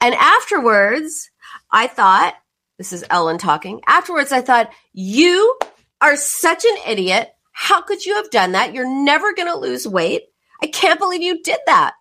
And 0.00 0.14
afterwards, 0.14 1.30
I 1.70 1.86
thought, 1.86 2.34
this 2.82 2.92
is 2.92 3.04
Ellen 3.10 3.38
talking. 3.38 3.80
Afterwards, 3.86 4.32
I 4.32 4.40
thought, 4.40 4.72
you 4.92 5.56
are 6.00 6.16
such 6.16 6.64
an 6.64 6.76
idiot. 6.88 7.32
How 7.52 7.80
could 7.80 8.04
you 8.04 8.16
have 8.16 8.28
done 8.30 8.52
that? 8.52 8.74
You're 8.74 9.04
never 9.04 9.32
going 9.34 9.46
to 9.46 9.56
lose 9.56 9.86
weight. 9.86 10.22
I 10.60 10.66
can't 10.66 10.98
believe 10.98 11.22
you 11.22 11.40
did 11.44 11.60
that. 11.66 11.92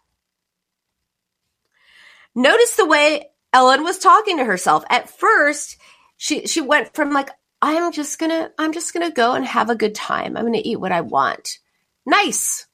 Notice 2.33 2.77
the 2.77 2.87
way 2.87 3.29
Ellen 3.53 3.83
was 3.83 3.99
talking 3.99 4.37
to 4.37 4.43
herself. 4.43 4.83
At 4.89 5.11
first, 5.11 5.77
she 6.17 6.47
she 6.47 6.61
went 6.61 6.95
from 6.95 7.11
like 7.11 7.29
I'm 7.61 7.91
just 7.91 8.17
going 8.17 8.31
to 8.31 8.51
I'm 8.57 8.73
just 8.73 8.91
going 8.91 9.07
to 9.07 9.13
go 9.13 9.33
and 9.33 9.45
have 9.45 9.69
a 9.69 9.75
good 9.75 9.93
time. 9.93 10.35
I'm 10.35 10.45
going 10.45 10.53
to 10.53 10.67
eat 10.67 10.79
what 10.79 10.91
I 10.91 11.01
want. 11.01 11.59
Nice. 12.07 12.65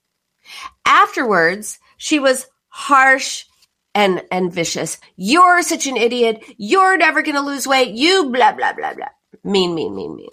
Afterwards, 0.86 1.78
she 1.98 2.20
was 2.20 2.48
harsh 2.70 3.44
and 3.98 4.22
and 4.30 4.54
vicious. 4.54 5.00
You're 5.16 5.64
such 5.64 5.88
an 5.88 5.98
idiot. 5.98 6.44
You're 6.58 6.98
never 6.98 7.24
going 7.24 7.36
to 7.36 7.42
lose 7.42 7.66
weight. 7.66 7.96
You 7.96 8.30
blah 8.30 8.54
blah 8.54 8.74
blah 8.74 8.94
blah. 8.94 9.08
Mean 9.44 9.74
mean 9.74 9.96
mean 9.96 10.16
mean. 10.16 10.30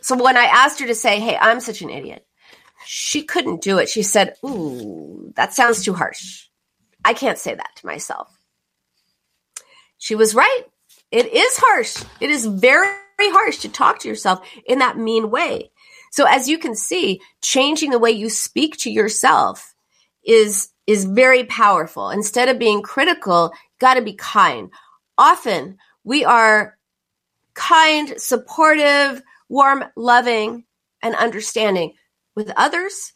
So 0.00 0.22
when 0.22 0.36
I 0.36 0.44
asked 0.44 0.78
her 0.78 0.86
to 0.86 0.94
say, 0.94 1.18
"Hey, 1.18 1.36
I'm 1.36 1.60
such 1.60 1.82
an 1.82 1.90
idiot." 1.90 2.24
She 2.86 3.22
couldn't 3.22 3.60
do 3.60 3.78
it. 3.78 3.88
She 3.88 4.02
said, 4.02 4.36
"Ooh, 4.44 5.32
that 5.34 5.52
sounds 5.52 5.84
too 5.84 5.94
harsh. 5.94 6.46
I 7.04 7.12
can't 7.12 7.38
say 7.38 7.54
that 7.54 7.72
to 7.76 7.86
myself." 7.86 8.28
She 9.98 10.14
was 10.14 10.34
right. 10.34 10.62
It 11.10 11.26
is 11.26 11.56
harsh. 11.56 11.96
It 12.20 12.30
is 12.30 12.46
very 12.46 12.94
harsh 13.18 13.58
to 13.58 13.68
talk 13.68 13.98
to 14.00 14.08
yourself 14.08 14.46
in 14.64 14.78
that 14.78 14.96
mean 14.96 15.30
way. 15.30 15.72
So 16.12 16.24
as 16.24 16.48
you 16.48 16.56
can 16.56 16.76
see, 16.76 17.20
changing 17.42 17.90
the 17.90 17.98
way 17.98 18.12
you 18.12 18.30
speak 18.30 18.76
to 18.78 18.90
yourself 18.90 19.74
is 20.24 20.68
is 20.90 21.04
very 21.04 21.44
powerful. 21.44 22.10
Instead 22.10 22.48
of 22.48 22.58
being 22.58 22.82
critical, 22.82 23.52
got 23.78 23.94
to 23.94 24.02
be 24.02 24.14
kind. 24.14 24.70
Often 25.16 25.78
we 26.02 26.24
are 26.24 26.76
kind, 27.54 28.20
supportive, 28.20 29.22
warm, 29.48 29.84
loving, 29.94 30.64
and 31.00 31.14
understanding. 31.14 31.92
With 32.34 32.50
others, 32.56 33.12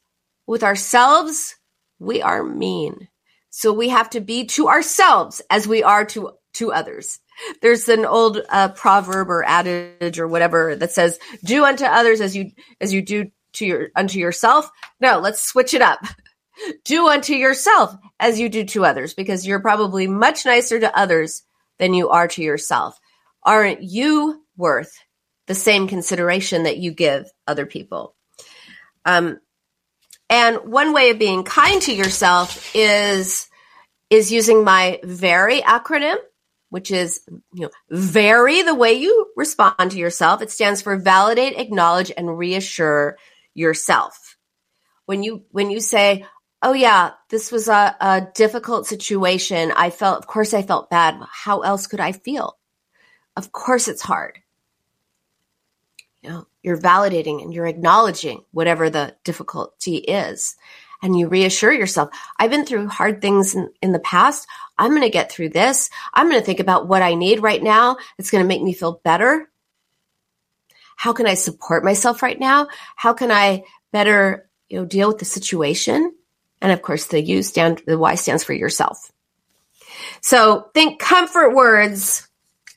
with 0.46 0.62
ourselves, 0.62 1.56
we 1.98 2.22
are 2.22 2.44
mean. 2.44 3.08
So 3.50 3.72
we 3.72 3.88
have 3.88 4.08
to 4.10 4.20
be 4.20 4.44
to 4.46 4.68
ourselves 4.68 5.42
as 5.50 5.66
we 5.66 5.82
are 5.82 6.04
to 6.06 6.30
to 6.54 6.72
others. 6.72 7.18
There's 7.60 7.88
an 7.88 8.04
old 8.04 8.40
uh, 8.50 8.68
proverb 8.68 9.28
or 9.28 9.44
adage 9.44 10.20
or 10.20 10.28
whatever 10.28 10.76
that 10.76 10.92
says, 10.92 11.18
"Do 11.44 11.64
unto 11.64 11.84
others 11.84 12.20
as 12.20 12.36
you 12.36 12.52
as 12.80 12.92
you 12.92 13.02
do 13.02 13.30
to 13.54 13.66
your 13.66 13.88
unto 13.96 14.20
yourself." 14.20 14.70
No, 15.00 15.18
let's 15.18 15.42
switch 15.42 15.74
it 15.74 15.82
up. 15.82 15.98
Do 16.84 17.08
unto 17.08 17.34
yourself 17.34 17.94
as 18.20 18.38
you 18.38 18.48
do 18.48 18.64
to 18.64 18.84
others, 18.84 19.14
because 19.14 19.46
you're 19.46 19.60
probably 19.60 20.06
much 20.06 20.44
nicer 20.44 20.78
to 20.80 20.96
others 20.96 21.42
than 21.78 21.94
you 21.94 22.10
are 22.10 22.28
to 22.28 22.42
yourself. 22.42 22.98
Aren't 23.42 23.82
you 23.82 24.42
worth 24.56 24.96
the 25.46 25.54
same 25.54 25.88
consideration 25.88 26.62
that 26.62 26.78
you 26.78 26.92
give 26.92 27.26
other 27.46 27.66
people? 27.66 28.14
Um, 29.04 29.40
and 30.30 30.56
one 30.64 30.92
way 30.92 31.10
of 31.10 31.18
being 31.18 31.44
kind 31.44 31.80
to 31.82 31.94
yourself 31.94 32.74
is 32.74 33.48
is 34.10 34.32
using 34.32 34.64
my 34.64 35.00
very 35.02 35.60
acronym 35.60 36.16
which 36.70 36.90
is 36.90 37.20
you 37.52 37.62
know 37.62 37.70
vary 37.90 38.62
the 38.62 38.74
way 38.74 38.94
you 38.94 39.26
respond 39.36 39.90
to 39.90 39.98
yourself 39.98 40.42
it 40.42 40.50
stands 40.50 40.82
for 40.82 40.96
validate 40.96 41.58
acknowledge 41.58 42.10
and 42.16 42.38
reassure 42.38 43.16
yourself 43.54 44.36
when 45.06 45.22
you 45.22 45.44
when 45.50 45.70
you 45.70 45.80
say 45.80 46.24
oh 46.64 46.72
yeah 46.72 47.12
this 47.28 47.52
was 47.52 47.68
a, 47.68 47.96
a 48.00 48.26
difficult 48.34 48.86
situation 48.86 49.72
i 49.76 49.90
felt 49.90 50.18
of 50.18 50.26
course 50.26 50.52
i 50.52 50.62
felt 50.62 50.90
bad 50.90 51.14
how 51.30 51.60
else 51.60 51.86
could 51.86 52.00
i 52.00 52.10
feel 52.10 52.58
of 53.36 53.52
course 53.52 53.86
it's 53.86 54.02
hard 54.02 54.38
you 56.22 56.30
know 56.30 56.46
you're 56.62 56.80
validating 56.80 57.42
and 57.42 57.54
you're 57.54 57.66
acknowledging 57.66 58.42
whatever 58.50 58.90
the 58.90 59.14
difficulty 59.22 59.96
is 59.96 60.56
and 61.02 61.16
you 61.16 61.28
reassure 61.28 61.72
yourself 61.72 62.10
i've 62.38 62.50
been 62.50 62.66
through 62.66 62.88
hard 62.88 63.20
things 63.20 63.54
in, 63.54 63.70
in 63.80 63.92
the 63.92 64.00
past 64.00 64.48
I'm 64.78 64.90
going 64.90 65.02
to 65.02 65.10
get 65.10 65.30
through 65.30 65.50
this. 65.50 65.90
I'm 66.12 66.28
going 66.28 66.40
to 66.40 66.44
think 66.44 66.60
about 66.60 66.88
what 66.88 67.02
I 67.02 67.14
need 67.14 67.42
right 67.42 67.62
now. 67.62 67.96
It's 68.18 68.30
going 68.30 68.42
to 68.42 68.48
make 68.48 68.62
me 68.62 68.72
feel 68.72 69.00
better. 69.04 69.48
How 70.96 71.12
can 71.12 71.26
I 71.26 71.34
support 71.34 71.84
myself 71.84 72.22
right 72.22 72.38
now? 72.38 72.68
How 72.96 73.12
can 73.14 73.30
I 73.30 73.64
better, 73.92 74.48
you 74.68 74.78
know, 74.78 74.84
deal 74.84 75.08
with 75.08 75.18
the 75.18 75.24
situation? 75.24 76.14
And 76.64 76.72
of 76.72 76.80
course, 76.80 77.08
the 77.08 77.20
U 77.20 77.42
stand, 77.42 77.82
the 77.86 77.98
Y 77.98 78.14
stands 78.14 78.42
for 78.42 78.54
yourself. 78.54 79.12
So 80.22 80.70
think 80.72 80.98
comfort 80.98 81.54
words 81.54 82.26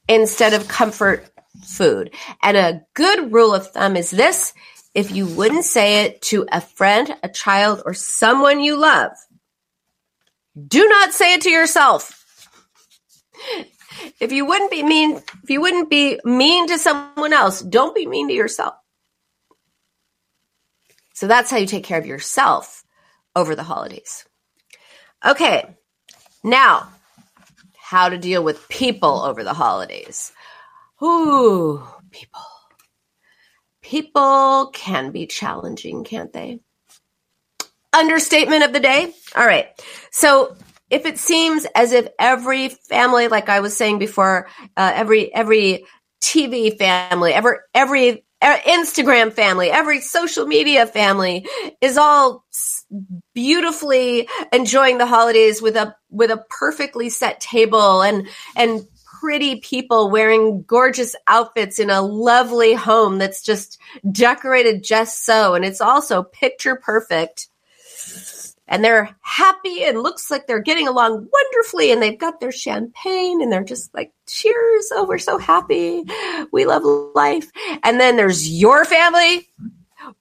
instead 0.10 0.54
of 0.54 0.68
comfort 0.68 1.26
food. 1.64 2.12
And 2.44 2.58
a 2.58 2.82
good 2.96 3.32
rule 3.32 3.56
of 3.56 3.72
thumb 3.72 3.96
is 3.96 4.12
this. 4.12 4.54
If 4.94 5.12
you 5.12 5.26
wouldn't 5.26 5.64
say 5.64 6.04
it 6.04 6.22
to 6.24 6.46
a 6.52 6.60
friend, 6.60 7.16
a 7.24 7.30
child, 7.30 7.82
or 7.86 7.94
someone 7.94 8.60
you 8.60 8.76
love, 8.76 9.14
do 10.68 10.86
not 10.86 11.14
say 11.14 11.36
it 11.36 11.42
to 11.44 11.50
yourself. 11.50 12.26
If 14.20 14.34
you 14.34 14.46
wouldn't 14.46 14.70
be 14.70 14.84
mean, 14.84 15.22
if 15.44 15.50
you 15.50 15.62
wouldn't 15.62 15.90
be 15.90 16.20
mean 16.26 16.68
to 16.68 16.78
someone 16.78 17.32
else, 17.32 17.62
don't 17.62 17.96
be 17.96 18.06
mean 18.06 18.28
to 18.28 18.34
yourself. 18.34 18.74
So 21.14 21.28
that's 21.28 21.50
how 21.50 21.56
you 21.56 21.68
take 21.68 21.86
care 21.86 21.98
of 21.98 22.06
yourself 22.06 22.77
over 23.38 23.56
the 23.56 23.64
holidays. 23.64 24.26
Okay. 25.26 25.64
Now, 26.44 26.90
how 27.78 28.10
to 28.10 28.18
deal 28.18 28.44
with 28.44 28.68
people 28.68 29.22
over 29.22 29.44
the 29.44 29.54
holidays. 29.54 30.34
Ooh, 31.02 31.82
people. 32.12 32.42
People 33.82 34.72
can 34.74 35.12
be 35.12 35.26
challenging, 35.28 36.04
can't 36.04 36.34
they? 36.34 36.60
understatement 37.94 38.64
of 38.64 38.74
the 38.74 38.80
day. 38.80 39.14
All 39.36 39.46
right. 39.46 39.68
So 40.12 40.56
if 40.90 41.06
it 41.06 41.18
seems 41.18 41.66
as 41.76 41.92
if 41.92 42.08
every 42.20 42.70
family, 42.70 43.28
like 43.28 43.50
I 43.50 43.60
was 43.60 43.76
saying 43.76 44.00
before, 44.00 44.48
uh, 44.76 44.92
every 44.94 45.34
every 45.34 45.86
TV 46.22 46.78
family, 46.78 47.34
every 47.34 47.58
every 47.74 48.24
Instagram 48.42 49.34
family, 49.34 49.70
every 49.70 50.02
social 50.02 50.46
media 50.46 50.86
family 50.86 51.46
is 51.82 51.98
all 51.98 52.46
beautifully 53.34 54.28
enjoying 54.54 54.98
the 54.98 55.06
holidays 55.06 55.62
with 55.62 55.76
a 55.76 55.96
with 56.10 56.32
a 56.32 56.44
perfectly 56.50 57.10
set 57.10 57.40
table 57.42 58.02
and 58.02 58.28
and 58.56 58.88
pretty 59.20 59.60
people 59.60 60.10
wearing 60.10 60.62
gorgeous 60.64 61.16
outfits 61.28 61.80
in 61.80 61.90
a 61.90 62.02
lovely 62.02 62.74
home 62.74 63.18
that's 63.18 63.42
just 63.42 63.80
decorated 64.12 64.84
just 64.84 65.26
so. 65.26 65.56
And 65.56 65.66
it's 65.66 65.82
also 65.82 66.24
picture 66.24 66.76
perfect. 66.76 67.48
And 68.68 68.84
they're 68.84 69.16
happy 69.22 69.84
and 69.86 70.04
looks 70.04 70.30
like 70.30 70.46
they're 70.46 70.60
getting 70.60 70.88
along 70.88 71.28
wonderfully. 71.32 71.92
And 71.92 72.02
they've 72.02 72.20
got 72.20 72.40
their 72.40 72.52
champagne 72.52 73.42
and 73.42 73.52
they're 73.52 73.64
just 73.64 73.94
like, 73.94 74.12
cheers. 74.28 74.92
Oh, 74.92 75.06
we're 75.08 75.20
so 75.20 75.38
happy. 75.38 76.04
We 76.52 76.66
love 76.66 76.84
life. 77.16 77.50
And 77.84 78.00
then 78.00 78.18
there's 78.18 78.50
your 78.50 78.84
family 78.84 79.48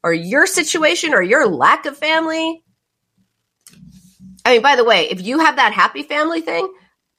or 0.03 0.13
your 0.13 0.47
situation 0.47 1.15
or 1.15 1.23
your 1.23 1.47
lack 1.47 1.87
of 1.87 1.97
family. 1.97 2.63
I 4.45 4.53
mean, 4.53 4.63
by 4.63 4.77
the 4.77 4.85
way, 4.85 5.09
if 5.11 5.21
you 5.21 5.41
have 5.41 5.57
that 5.57 5.73
happy 5.73 6.03
family 6.03 6.41
thing, 6.41 6.73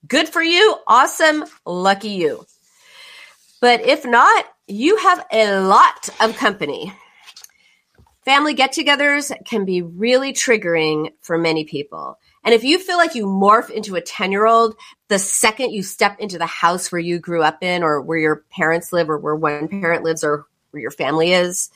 Good 0.07 0.29
for 0.29 0.41
you. 0.41 0.77
Awesome. 0.87 1.43
Lucky 1.65 2.09
you. 2.09 2.45
But 3.59 3.81
if 3.81 4.05
not, 4.05 4.45
you 4.67 4.97
have 4.97 5.25
a 5.31 5.59
lot 5.59 6.09
of 6.21 6.37
company. 6.37 6.93
Family 8.23 8.53
get 8.53 8.73
togethers 8.73 9.33
can 9.45 9.65
be 9.65 9.81
really 9.81 10.33
triggering 10.33 11.13
for 11.21 11.37
many 11.37 11.65
people. 11.65 12.19
And 12.43 12.53
if 12.53 12.63
you 12.63 12.77
feel 12.77 12.97
like 12.97 13.15
you 13.15 13.25
morph 13.25 13.69
into 13.69 13.95
a 13.95 14.01
10 14.01 14.31
year 14.31 14.45
old 14.45 14.75
the 15.07 15.17
second 15.19 15.71
you 15.71 15.83
step 15.83 16.19
into 16.19 16.37
the 16.37 16.45
house 16.45 16.91
where 16.91 16.99
you 16.99 17.19
grew 17.19 17.41
up 17.41 17.63
in, 17.63 17.83
or 17.83 18.01
where 18.01 18.17
your 18.17 18.43
parents 18.51 18.93
live, 18.93 19.09
or 19.09 19.17
where 19.17 19.35
one 19.35 19.67
parent 19.67 20.03
lives, 20.03 20.23
or 20.23 20.45
where 20.71 20.81
your 20.81 20.91
family 20.91 21.33
is, 21.33 21.69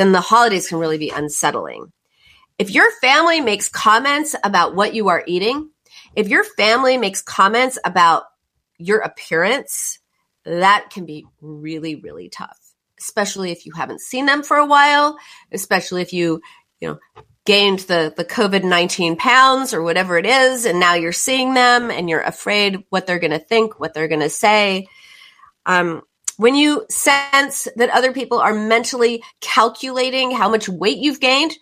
then 0.00 0.12
the 0.12 0.20
holidays 0.20 0.68
can 0.68 0.78
really 0.78 0.98
be 0.98 1.10
unsettling. 1.10 1.92
If 2.58 2.70
your 2.70 2.90
family 3.00 3.40
makes 3.40 3.68
comments 3.68 4.34
about 4.42 4.74
what 4.74 4.94
you 4.94 5.08
are 5.08 5.22
eating, 5.26 5.70
if 6.16 6.28
your 6.28 6.42
family 6.42 6.96
makes 6.96 7.22
comments 7.22 7.78
about 7.84 8.24
your 8.78 9.00
appearance, 9.00 9.98
that 10.44 10.88
can 10.90 11.04
be 11.04 11.26
really, 11.40 11.96
really 11.96 12.30
tough, 12.30 12.58
especially 12.98 13.52
if 13.52 13.66
you 13.66 13.72
haven't 13.72 14.00
seen 14.00 14.26
them 14.26 14.42
for 14.42 14.56
a 14.56 14.66
while, 14.66 15.18
especially 15.52 16.02
if 16.02 16.12
you, 16.12 16.40
you 16.80 16.88
know, 16.88 16.98
gained 17.44 17.80
the, 17.80 18.12
the 18.16 18.24
COVID 18.24 18.64
19 18.64 19.16
pounds 19.16 19.74
or 19.74 19.82
whatever 19.82 20.16
it 20.16 20.26
is, 20.26 20.64
and 20.64 20.80
now 20.80 20.94
you're 20.94 21.12
seeing 21.12 21.54
them 21.54 21.90
and 21.90 22.08
you're 22.08 22.20
afraid 22.20 22.84
what 22.88 23.06
they're 23.06 23.18
going 23.18 23.30
to 23.32 23.38
think, 23.38 23.78
what 23.78 23.92
they're 23.92 24.08
going 24.08 24.20
to 24.20 24.30
say. 24.30 24.86
Um, 25.66 26.02
when 26.40 26.54
you 26.54 26.86
sense 26.88 27.68
that 27.76 27.90
other 27.90 28.14
people 28.14 28.38
are 28.38 28.54
mentally 28.54 29.22
calculating 29.42 30.30
how 30.30 30.48
much 30.48 30.70
weight 30.70 30.96
you've 30.96 31.20
gained 31.20 31.52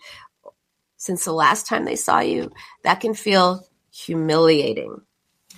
since 0.95 1.25
the 1.25 1.33
last 1.33 1.67
time 1.67 1.83
they 1.83 1.97
saw 1.97 2.21
you, 2.21 2.49
that 2.83 3.01
can 3.01 3.13
feel 3.13 3.67
humiliating. 3.91 5.01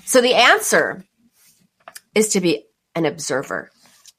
So 0.06 0.22
the 0.22 0.34
answer 0.34 1.06
is 2.16 2.30
to 2.30 2.42
be 2.42 2.66
an 2.96 3.06
observer, 3.06 3.70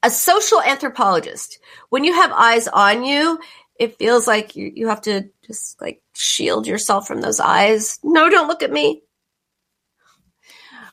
a 0.04 0.10
social 0.10 0.62
anthropologist. 0.62 1.58
When 1.88 2.04
you 2.04 2.14
have 2.14 2.30
eyes 2.30 2.68
on 2.68 3.02
you, 3.02 3.40
it 3.80 3.98
feels 3.98 4.28
like 4.28 4.54
you, 4.54 4.70
you 4.72 4.86
have 4.86 5.02
to 5.02 5.30
just 5.44 5.80
like 5.80 6.00
shield 6.14 6.68
yourself 6.68 7.08
from 7.08 7.22
those 7.22 7.40
eyes. 7.40 7.98
No, 8.04 8.30
don't 8.30 8.46
look 8.46 8.62
at 8.62 8.70
me. 8.70 9.02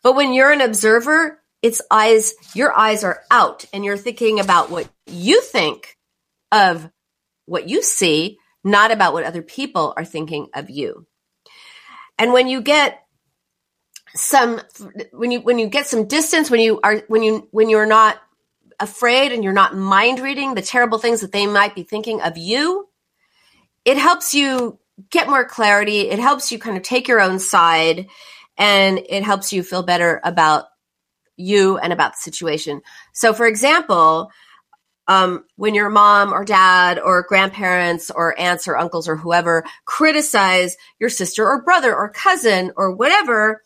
But 0.02 0.15
when 0.15 0.34
you're 0.34 0.52
an 0.52 0.62
observer, 0.62 1.38
it's 1.62 1.82
eyes, 1.91 2.34
your 2.56 2.78
eyes 2.78 3.04
are 3.04 3.22
out 3.30 3.65
and 3.74 3.84
you're 3.84 3.98
thinking 3.98 4.39
about 4.39 4.69
what 4.69 4.89
you 5.08 5.41
think 5.41 5.98
of 6.52 6.89
what 7.45 7.67
you 7.67 7.82
see, 7.82 8.38
not 8.63 8.91
about 8.91 9.13
what 9.13 9.26
other 9.26 9.41
people 9.41 9.93
are 9.98 10.06
thinking 10.06 10.48
of 10.54 10.69
you. 10.69 11.06
And 12.17 12.34
when 12.34 12.48
you 12.48 12.62
get 12.62 13.02
some 14.15 14.60
when 15.12 15.32
you 15.32 15.39
when 15.41 15.60
you 15.60 15.67
get 15.67 15.86
some 15.86 16.08
distance 16.08 16.50
when 16.50 16.60
you 16.60 16.80
are 16.84 17.04
when 17.08 17.22
you 17.22 17.48
when 17.52 17.69
you're 17.69 17.86
not 17.86 18.19
afraid 18.80 19.32
and 19.32 19.43
you're 19.43 19.54
not 19.54 19.76
mind 19.76 20.19
reading 20.19 20.56
the 20.56 20.62
terrible 20.62 20.98
things 20.98 21.22
that 21.22 21.32
they 21.32 21.45
might 21.45 21.76
be 21.76 21.84
thinking 21.84 22.22
of 22.22 22.38
you 22.38 22.88
it 23.86 23.98
helps 23.98 24.34
you 24.34 24.80
get 25.12 25.30
more 25.30 25.45
clarity 25.45 26.10
it 26.10 26.17
helps 26.17 26.52
you 26.52 26.58
kind 26.58 26.76
of 26.76 26.82
take 26.82 27.08
your 27.08 27.22
own 27.22 27.38
side 27.38 28.08
and 28.58 29.00
it 29.10 29.24
helps 29.24 29.54
you 29.54 29.62
feel 29.62 29.84
better 29.84 30.19
about 30.24 30.65
you 31.39 31.78
and 31.78 31.91
about 31.93 32.13
the 32.13 32.19
situation 32.19 32.82
so 33.13 33.34
for 33.34 33.47
example 33.47 34.32
um, 35.10 35.43
when 35.56 35.73
your 35.73 35.89
mom 35.89 36.32
or 36.32 36.45
dad 36.45 36.99
or 36.99 37.23
grandparents 37.23 38.12
or 38.12 38.39
aunts 38.39 38.67
or 38.67 38.78
uncles 38.78 39.10
or 39.10 39.15
whoever 39.15 39.65
criticize 39.86 40.78
your 40.99 41.10
sister 41.10 41.47
or 41.47 41.63
brother 41.63 41.95
or 41.95 42.10
cousin 42.10 42.71
or 42.78 42.95
whatever 42.95 43.63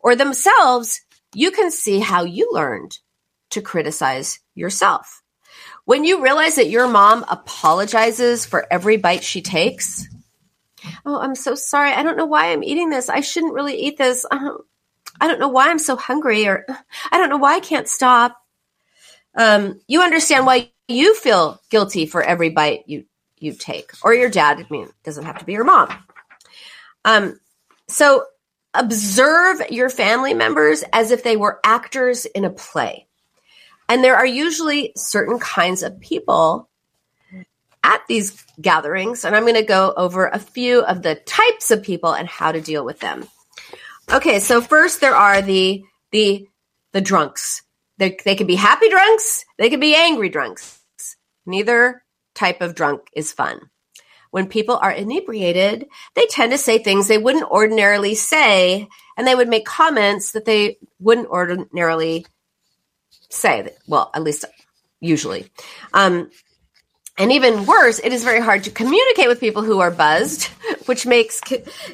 or 0.00 0.14
themselves, 0.14 1.00
you 1.34 1.50
can 1.50 1.72
see 1.72 1.98
how 1.98 2.22
you 2.22 2.48
learned 2.52 2.96
to 3.50 3.60
criticize 3.60 4.38
yourself. 4.54 5.20
When 5.84 6.04
you 6.04 6.22
realize 6.22 6.54
that 6.56 6.70
your 6.70 6.86
mom 6.86 7.24
apologizes 7.28 8.46
for 8.46 8.64
every 8.70 8.96
bite 8.96 9.24
she 9.24 9.42
takes, 9.42 10.06
oh, 11.04 11.18
I'm 11.18 11.34
so 11.34 11.56
sorry. 11.56 11.90
I 11.92 12.04
don't 12.04 12.16
know 12.16 12.26
why 12.26 12.52
I'm 12.52 12.62
eating 12.62 12.90
this. 12.90 13.08
I 13.08 13.20
shouldn't 13.20 13.54
really 13.54 13.80
eat 13.80 13.98
this. 13.98 14.24
Uh, 14.30 14.50
I 15.20 15.28
don't 15.28 15.40
know 15.40 15.48
why 15.48 15.70
I'm 15.70 15.78
so 15.78 15.96
hungry, 15.96 16.46
or 16.46 16.66
I 17.12 17.18
don't 17.18 17.30
know 17.30 17.36
why 17.36 17.54
I 17.54 17.60
can't 17.60 17.88
stop. 17.88 18.36
Um, 19.36 19.80
you 19.88 20.02
understand 20.02 20.46
why 20.46 20.70
you 20.88 21.14
feel 21.14 21.60
guilty 21.70 22.06
for 22.06 22.22
every 22.22 22.50
bite 22.50 22.84
you 22.86 23.04
you 23.38 23.52
take, 23.52 23.92
or 24.02 24.14
your 24.14 24.30
dad. 24.30 24.58
I 24.58 24.66
mean, 24.70 24.84
it 24.84 24.94
doesn't 25.04 25.24
have 25.24 25.38
to 25.38 25.44
be 25.44 25.52
your 25.52 25.64
mom. 25.64 25.94
Um, 27.04 27.38
so 27.88 28.24
observe 28.72 29.60
your 29.70 29.90
family 29.90 30.34
members 30.34 30.82
as 30.92 31.10
if 31.10 31.22
they 31.22 31.36
were 31.36 31.60
actors 31.64 32.24
in 32.26 32.44
a 32.44 32.50
play. 32.50 33.06
And 33.88 34.02
there 34.02 34.16
are 34.16 34.26
usually 34.26 34.92
certain 34.96 35.38
kinds 35.38 35.82
of 35.82 36.00
people 36.00 36.68
at 37.84 38.00
these 38.08 38.42
gatherings. 38.60 39.24
And 39.24 39.36
I'm 39.36 39.42
going 39.42 39.54
to 39.54 39.62
go 39.62 39.92
over 39.96 40.26
a 40.26 40.38
few 40.38 40.82
of 40.82 41.02
the 41.02 41.14
types 41.14 41.70
of 41.70 41.82
people 41.82 42.14
and 42.14 42.26
how 42.26 42.50
to 42.50 42.60
deal 42.60 42.84
with 42.84 42.98
them. 43.00 43.28
Okay, 44.12 44.38
so 44.38 44.60
first 44.60 45.00
there 45.00 45.14
are 45.14 45.42
the 45.42 45.84
the 46.12 46.46
the 46.92 47.00
drunks. 47.00 47.62
They, 47.96 48.16
they 48.24 48.34
can 48.34 48.46
be 48.46 48.56
happy 48.56 48.88
drunks, 48.88 49.44
they 49.58 49.70
can 49.70 49.80
be 49.80 49.94
angry 49.94 50.28
drunks. 50.28 50.80
Neither 51.46 52.02
type 52.34 52.60
of 52.60 52.74
drunk 52.74 53.02
is 53.14 53.32
fun 53.32 53.70
when 54.34 54.48
people 54.48 54.76
are 54.82 54.90
inebriated, 54.90 55.86
they 56.16 56.26
tend 56.26 56.50
to 56.50 56.58
say 56.58 56.78
things 56.78 57.06
they 57.06 57.18
wouldn't 57.18 57.48
ordinarily 57.52 58.16
say, 58.16 58.88
and 59.16 59.24
they 59.24 59.34
would 59.36 59.48
make 59.48 59.64
comments 59.64 60.32
that 60.32 60.44
they 60.44 60.76
wouldn't 60.98 61.28
ordinarily 61.28 62.26
say. 63.30 63.68
Well, 63.86 64.10
at 64.12 64.24
least 64.24 64.44
usually. 64.98 65.52
Um, 65.92 66.32
and 67.16 67.30
even 67.30 67.64
worse, 67.64 68.00
it 68.02 68.12
is 68.12 68.24
very 68.24 68.40
hard 68.40 68.64
to 68.64 68.72
communicate 68.72 69.28
with 69.28 69.38
people 69.38 69.62
who 69.62 69.78
are 69.78 69.92
buzzed, 69.92 70.46
which 70.86 71.06
makes, 71.06 71.40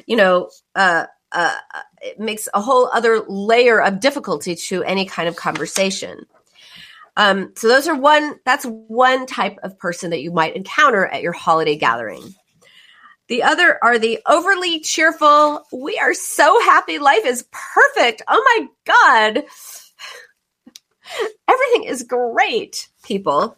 you 0.07 0.15
know, 0.15 0.49
uh, 0.73 1.05
uh, 1.31 1.55
it 2.01 2.19
makes 2.19 2.47
a 2.53 2.61
whole 2.61 2.87
other 2.87 3.23
layer 3.27 3.81
of 3.81 3.99
difficulty 3.99 4.55
to 4.55 4.83
any 4.83 5.05
kind 5.05 5.29
of 5.29 5.35
conversation. 5.35 6.25
Um, 7.17 7.53
so 7.55 7.67
those 7.67 7.87
are 7.87 7.95
one, 7.95 8.39
that's 8.45 8.65
one 8.65 9.25
type 9.25 9.57
of 9.63 9.77
person 9.77 10.11
that 10.11 10.21
you 10.21 10.31
might 10.31 10.55
encounter 10.55 11.05
at 11.05 11.21
your 11.21 11.33
holiday 11.33 11.77
gathering. 11.77 12.35
The 13.27 13.43
other 13.43 13.79
are 13.81 13.97
the 13.97 14.19
overly 14.27 14.81
cheerful. 14.81 15.63
We 15.71 15.97
are 15.99 16.13
so 16.13 16.59
happy. 16.61 16.99
Life 16.99 17.25
is 17.25 17.45
perfect. 17.51 18.21
Oh 18.27 18.67
my 18.85 18.85
God. 18.85 19.43
Everything 21.47 21.83
is 21.85 22.03
great, 22.03 22.89
people. 23.03 23.57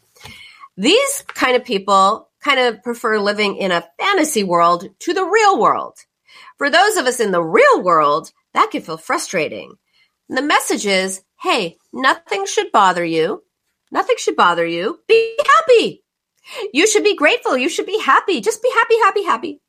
These 0.77 1.23
kind 1.27 1.55
of 1.55 1.63
people 1.63 2.29
kind 2.39 2.59
of 2.59 2.83
prefer 2.83 3.19
living 3.19 3.57
in 3.57 3.71
a 3.71 3.87
fantasy 3.99 4.43
world 4.43 4.87
to 4.99 5.13
the 5.13 5.23
real 5.23 5.59
world. 5.59 5.97
For 6.63 6.69
those 6.69 6.95
of 6.95 7.07
us 7.07 7.19
in 7.19 7.31
the 7.31 7.43
real 7.43 7.83
world, 7.83 8.31
that 8.53 8.71
can 8.71 8.81
feel 8.81 8.95
frustrating. 8.95 9.73
The 10.29 10.41
message 10.41 10.85
is 10.85 11.21
hey, 11.41 11.75
nothing 11.91 12.45
should 12.45 12.71
bother 12.71 13.03
you. 13.03 13.43
Nothing 13.91 14.15
should 14.17 14.37
bother 14.37 14.65
you. 14.65 14.99
Be 15.05 15.37
happy. 15.45 16.05
You 16.71 16.87
should 16.87 17.03
be 17.03 17.17
grateful. 17.17 17.57
You 17.57 17.67
should 17.67 17.85
be 17.85 17.99
happy. 17.99 18.39
Just 18.39 18.63
be 18.63 18.71
happy, 18.73 18.97
happy, 18.99 19.23
happy. 19.25 19.61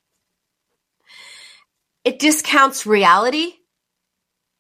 It 2.05 2.21
discounts 2.21 2.87
reality 2.87 3.55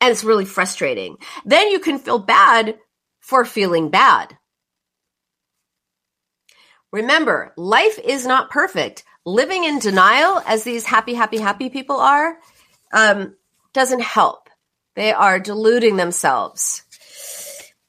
and 0.01 0.11
it's 0.11 0.25
really 0.25 0.45
frustrating. 0.45 1.19
Then 1.45 1.71
you 1.71 1.79
can 1.79 2.01
feel 2.01 2.19
bad 2.19 2.81
for 3.21 3.45
feeling 3.45 3.91
bad. 3.91 4.37
Remember, 6.91 7.53
life 7.57 8.01
is 8.01 8.27
not 8.27 8.51
perfect. 8.51 9.05
Living 9.27 9.65
in 9.65 9.79
denial, 9.79 10.43
as 10.47 10.65
these 10.65 10.85
happy, 10.85 11.15
happy, 11.15 11.39
happy 11.39 11.71
people 11.71 11.97
are, 11.97 12.37
um, 12.93 13.35
doesn't 13.73 14.03
help. 14.03 14.51
They 14.97 15.13
are 15.13 15.41
deluding 15.41 15.97
themselves. 15.97 16.83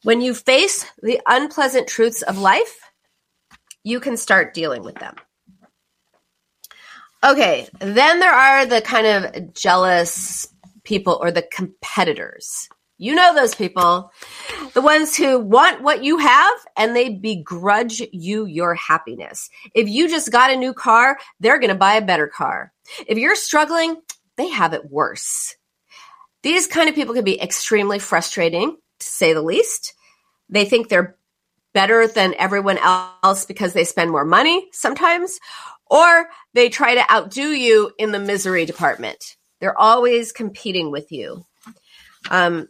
When 0.03 0.21
you 0.21 0.33
face 0.33 0.85
the 1.01 1.19
unpleasant 1.25 1.87
truths 1.87 2.21
of 2.21 2.37
life, 2.37 2.79
you 3.83 3.99
can 3.99 4.17
start 4.17 4.53
dealing 4.53 4.83
with 4.83 4.95
them. 4.95 5.15
Okay, 7.23 7.67
then 7.79 8.19
there 8.19 8.33
are 8.33 8.65
the 8.65 8.81
kind 8.81 9.07
of 9.07 9.53
jealous 9.53 10.47
people 10.83 11.17
or 11.19 11.31
the 11.31 11.41
competitors. 11.41 12.69
You 12.97 13.13
know 13.13 13.35
those 13.35 13.53
people. 13.53 14.11
The 14.73 14.81
ones 14.81 15.15
who 15.17 15.39
want 15.39 15.81
what 15.81 16.03
you 16.03 16.17
have 16.17 16.53
and 16.77 16.95
they 16.95 17.09
begrudge 17.09 18.01
you 18.11 18.45
your 18.45 18.73
happiness. 18.75 19.49
If 19.73 19.89
you 19.89 20.07
just 20.09 20.31
got 20.31 20.51
a 20.51 20.55
new 20.55 20.73
car, 20.73 21.17
they're 21.39 21.59
going 21.59 21.69
to 21.69 21.75
buy 21.75 21.95
a 21.95 22.05
better 22.05 22.27
car. 22.27 22.71
If 23.07 23.17
you're 23.17 23.35
struggling, 23.35 23.97
they 24.37 24.49
have 24.49 24.73
it 24.73 24.89
worse. 24.89 25.55
These 26.43 26.67
kind 26.67 26.87
of 26.87 26.95
people 26.95 27.15
can 27.15 27.23
be 27.23 27.41
extremely 27.41 27.99
frustrating, 27.99 28.77
to 28.99 29.05
say 29.05 29.33
the 29.33 29.41
least. 29.41 29.93
They 30.47 30.65
think 30.65 30.87
they're 30.87 31.17
better 31.73 32.07
than 32.07 32.35
everyone 32.37 32.77
else 32.77 33.45
because 33.45 33.73
they 33.73 33.83
spend 33.83 34.11
more 34.11 34.25
money 34.25 34.67
sometimes, 34.71 35.39
or 35.87 36.29
they 36.53 36.69
try 36.69 36.95
to 36.95 37.11
outdo 37.11 37.49
you 37.49 37.91
in 37.97 38.11
the 38.11 38.19
misery 38.19 38.65
department. 38.65 39.35
They're 39.59 39.77
always 39.77 40.31
competing 40.31 40.91
with 40.91 41.11
you. 41.11 41.45
Um, 42.29 42.67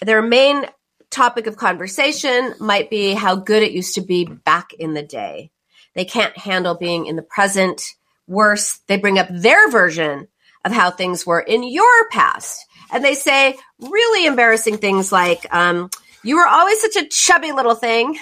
their 0.00 0.22
main 0.22 0.66
topic 1.10 1.46
of 1.46 1.56
conversation 1.56 2.54
might 2.58 2.90
be 2.90 3.12
how 3.14 3.36
good 3.36 3.62
it 3.62 3.72
used 3.72 3.94
to 3.94 4.00
be 4.00 4.24
back 4.24 4.72
in 4.72 4.94
the 4.94 5.02
day. 5.02 5.50
They 5.94 6.04
can't 6.04 6.36
handle 6.36 6.74
being 6.74 7.06
in 7.06 7.16
the 7.16 7.22
present. 7.22 7.82
Worse, 8.26 8.80
they 8.86 8.96
bring 8.96 9.18
up 9.18 9.28
their 9.30 9.70
version 9.70 10.28
of 10.64 10.72
how 10.72 10.90
things 10.90 11.26
were 11.26 11.40
in 11.40 11.62
your 11.62 12.08
past. 12.10 12.64
And 12.90 13.04
they 13.04 13.14
say 13.14 13.56
really 13.78 14.26
embarrassing 14.26 14.78
things 14.78 15.12
like, 15.12 15.52
um, 15.54 15.90
you 16.22 16.36
were 16.36 16.46
always 16.46 16.80
such 16.80 16.96
a 16.96 17.08
chubby 17.08 17.52
little 17.52 17.74
thing. 17.74 18.18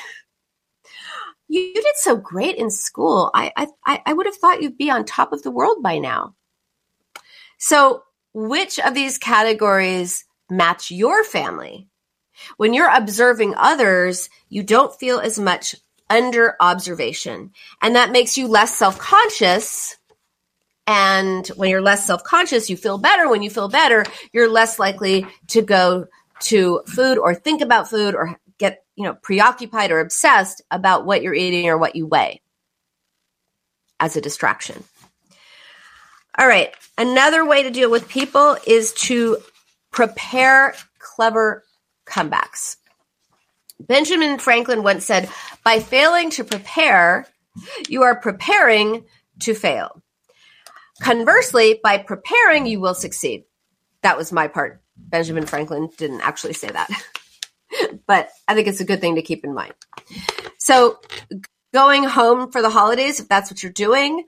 You, 1.49 1.61
you 1.61 1.75
did 1.75 1.97
so 1.97 2.17
great 2.17 2.57
in 2.57 2.71
school. 2.71 3.31
I, 3.35 3.53
I, 3.85 4.03
I 4.07 4.13
would 4.13 4.27
have 4.27 4.37
thought 4.37 4.63
you'd 4.63 4.79
be 4.79 4.91
on 4.91 5.05
top 5.05 5.33
of 5.33 5.43
the 5.43 5.51
world 5.51 5.83
by 5.83 5.99
now. 5.99 6.35
So, 7.59 8.05
which 8.33 8.79
of 8.79 8.95
these 8.95 9.19
categories 9.19 10.25
match 10.51 10.91
your 10.91 11.25
family. 11.25 11.89
When 12.57 12.75
you're 12.75 12.91
observing 12.91 13.55
others, 13.57 14.31
you 14.49 14.63
don't 14.63 14.99
feel 14.99 15.19
as 15.19 15.39
much 15.39 15.75
under 16.09 16.57
observation. 16.61 17.53
And 17.81 17.97
that 17.97 18.11
makes 18.13 18.37
you 18.37 18.49
less 18.49 18.77
self 18.77 18.99
conscious. 18.99 19.97
And 20.87 21.47
when 21.49 21.71
you're 21.71 21.83
less 21.83 22.07
self 22.07 22.25
conscious, 22.25 22.69
you 22.69 22.77
feel 22.77 22.99
better. 22.99 23.29
When 23.29 23.43
you 23.43 23.51
feel 23.51 23.69
better, 23.69 24.05
you're 24.33 24.51
less 24.51 24.79
likely 24.79 25.27
to 25.49 25.63
go 25.63 26.07
to 26.41 26.83
food 26.87 27.19
or 27.19 27.35
think 27.35 27.61
about 27.61 27.89
food 27.89 28.15
or 28.15 28.39
get, 28.59 28.85
you 28.97 29.05
know, 29.05 29.15
preoccupied 29.15 29.93
or 29.93 30.01
obsessed 30.01 30.63
about 30.71 31.07
what 31.07 31.23
you're 31.23 31.35
eating 31.35 31.69
or 31.69 31.79
what 31.79 31.97
you 31.97 32.07
weigh 32.07 32.41
as 34.01 34.17
a 34.17 34.21
distraction. 34.21 34.83
All 36.39 36.49
right. 36.49 36.75
Another 36.97 37.45
way 37.45 37.63
to 37.63 37.71
deal 37.71 37.91
with 37.91 38.09
people 38.09 38.57
is 38.67 38.93
to 38.95 39.39
prepare 39.91 40.75
clever 40.99 41.65
comebacks. 42.07 42.77
Benjamin 43.81 44.39
Franklin 44.39 44.83
once 44.83 45.05
said, 45.07 45.29
by 45.65 45.81
failing 45.81 46.31
to 46.31 46.45
prepare, 46.45 47.27
you 47.89 48.03
are 48.03 48.15
preparing 48.15 49.05
to 49.41 49.55
fail. 49.55 50.03
Conversely, 51.01 51.81
by 51.83 51.99
preparing, 51.99 52.67
you 52.67 52.79
will 52.81 52.95
succeed. 52.95 53.45
That 54.03 54.19
was 54.19 54.33
my 54.33 54.49
part. 54.49 54.83
Benjamin 54.97 55.47
Franklin 55.47 55.89
didn't 55.97 56.21
actually 56.21 56.53
say 56.53 56.69
that, 56.69 56.89
but 58.07 58.29
I 58.47 58.55
think 58.55 58.69
it's 58.69 58.81
a 58.81 58.85
good 58.85 59.01
thing 59.01 59.15
to 59.15 59.23
keep 59.23 59.45
in 59.45 59.55
mind. 59.55 59.73
So, 60.59 61.01
going 61.73 62.05
home 62.05 62.51
for 62.51 62.63
the 62.63 62.71
holidays, 62.71 63.21
if 63.21 63.29
that's 63.29 63.51
what 63.51 63.63
you're 63.63 63.73
doing, 63.73 64.25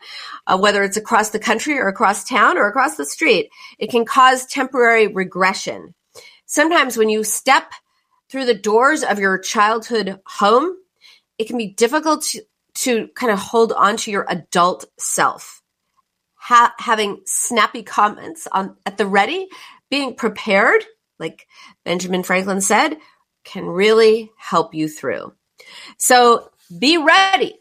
uh, 0.46 0.58
whether 0.58 0.82
it's 0.82 0.96
across 0.96 1.30
the 1.30 1.38
country 1.38 1.78
or 1.78 1.88
across 1.88 2.24
town 2.24 2.56
or 2.56 2.68
across 2.68 2.96
the 2.96 3.04
street, 3.04 3.50
it 3.78 3.90
can 3.90 4.04
cause 4.04 4.46
temporary 4.46 5.08
regression. 5.08 5.94
Sometimes 6.46 6.96
when 6.96 7.08
you 7.08 7.24
step 7.24 7.64
through 8.30 8.44
the 8.44 8.54
doors 8.54 9.02
of 9.02 9.18
your 9.18 9.38
childhood 9.38 10.20
home, 10.26 10.76
it 11.38 11.46
can 11.46 11.58
be 11.58 11.68
difficult 11.68 12.22
to, 12.22 12.42
to 12.74 13.08
kind 13.14 13.32
of 13.32 13.38
hold 13.38 13.72
on 13.72 13.96
to 13.98 14.10
your 14.10 14.26
adult 14.28 14.84
self. 14.98 15.62
Ha- 16.34 16.74
having 16.78 17.20
snappy 17.24 17.82
comments 17.82 18.48
on 18.50 18.76
at 18.84 18.98
the 18.98 19.06
ready, 19.06 19.48
being 19.90 20.14
prepared, 20.14 20.84
like 21.18 21.46
Benjamin 21.84 22.22
Franklin 22.22 22.60
said, 22.60 22.96
can 23.44 23.66
really 23.66 24.30
help 24.38 24.74
you 24.74 24.88
through. 24.88 25.32
So 25.98 26.50
be 26.78 26.98
ready. 26.98 27.58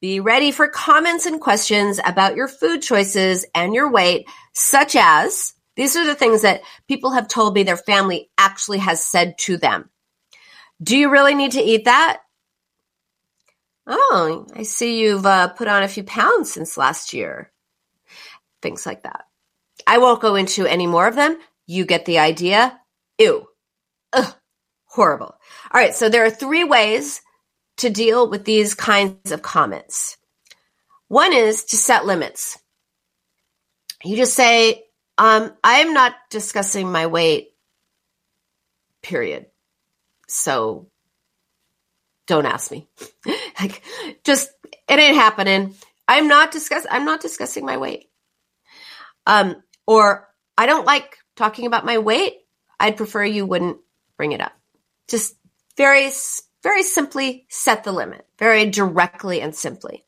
Be 0.00 0.20
ready 0.20 0.50
for 0.50 0.68
comments 0.68 1.26
and 1.26 1.40
questions 1.40 2.00
about 2.04 2.36
your 2.36 2.48
food 2.48 2.82
choices 2.82 3.46
and 3.54 3.74
your 3.74 3.90
weight, 3.90 4.26
such 4.52 4.96
as 4.96 5.54
these 5.76 5.96
are 5.96 6.04
the 6.04 6.14
things 6.14 6.42
that 6.42 6.62
people 6.88 7.10
have 7.12 7.28
told 7.28 7.54
me 7.54 7.62
their 7.62 7.76
family 7.76 8.30
actually 8.36 8.78
has 8.78 9.04
said 9.04 9.38
to 9.38 9.56
them. 9.56 9.90
Do 10.82 10.96
you 10.96 11.10
really 11.10 11.34
need 11.34 11.52
to 11.52 11.62
eat 11.62 11.84
that? 11.84 12.20
Oh, 13.86 14.46
I 14.54 14.62
see 14.62 15.00
you've 15.00 15.26
uh, 15.26 15.48
put 15.48 15.68
on 15.68 15.82
a 15.82 15.88
few 15.88 16.04
pounds 16.04 16.52
since 16.52 16.76
last 16.76 17.12
year. 17.12 17.52
Things 18.60 18.86
like 18.86 19.02
that. 19.02 19.24
I 19.86 19.98
won't 19.98 20.22
go 20.22 20.36
into 20.36 20.66
any 20.66 20.86
more 20.86 21.08
of 21.08 21.16
them. 21.16 21.38
You 21.66 21.84
get 21.84 22.04
the 22.04 22.18
idea. 22.18 22.78
Ew. 23.18 23.46
Ugh. 24.12 24.34
Horrible. 24.84 25.34
All 25.72 25.80
right. 25.80 25.94
So 25.94 26.08
there 26.08 26.24
are 26.24 26.30
three 26.30 26.64
ways 26.64 27.22
to 27.78 27.90
deal 27.90 28.28
with 28.28 28.44
these 28.44 28.74
kinds 28.74 29.32
of 29.32 29.42
comments. 29.42 30.16
One 31.08 31.32
is 31.32 31.64
to 31.64 31.76
set 31.76 32.06
limits. 32.06 32.58
You 34.04 34.16
just 34.16 34.34
say, 34.34 34.84
um, 35.18 35.52
I'm 35.62 35.92
not 35.92 36.14
discussing 36.30 36.90
my 36.90 37.06
weight, 37.06 37.50
period. 39.02 39.46
So 40.28 40.88
don't 42.26 42.46
ask 42.46 42.70
me. 42.70 42.88
like, 43.60 43.82
just, 44.24 44.50
it 44.88 44.98
ain't 44.98 45.16
happening. 45.16 45.74
I'm 46.08 46.28
not 46.28 46.50
discuss, 46.50 46.86
I'm 46.90 47.04
not 47.04 47.20
discussing 47.20 47.64
my 47.64 47.76
weight. 47.76 48.08
Um, 49.26 49.62
or 49.86 50.28
I 50.56 50.66
don't 50.66 50.86
like 50.86 51.18
talking 51.36 51.66
about 51.66 51.84
my 51.84 51.98
weight. 51.98 52.34
I'd 52.80 52.96
prefer 52.96 53.24
you 53.24 53.46
wouldn't 53.46 53.78
bring 54.16 54.32
it 54.32 54.40
up. 54.40 54.52
Just 55.08 55.36
very 55.76 56.10
very 56.62 56.82
simply 56.82 57.46
set 57.48 57.84
the 57.84 57.92
limit, 57.92 58.26
very 58.38 58.66
directly 58.70 59.40
and 59.40 59.54
simply. 59.54 60.04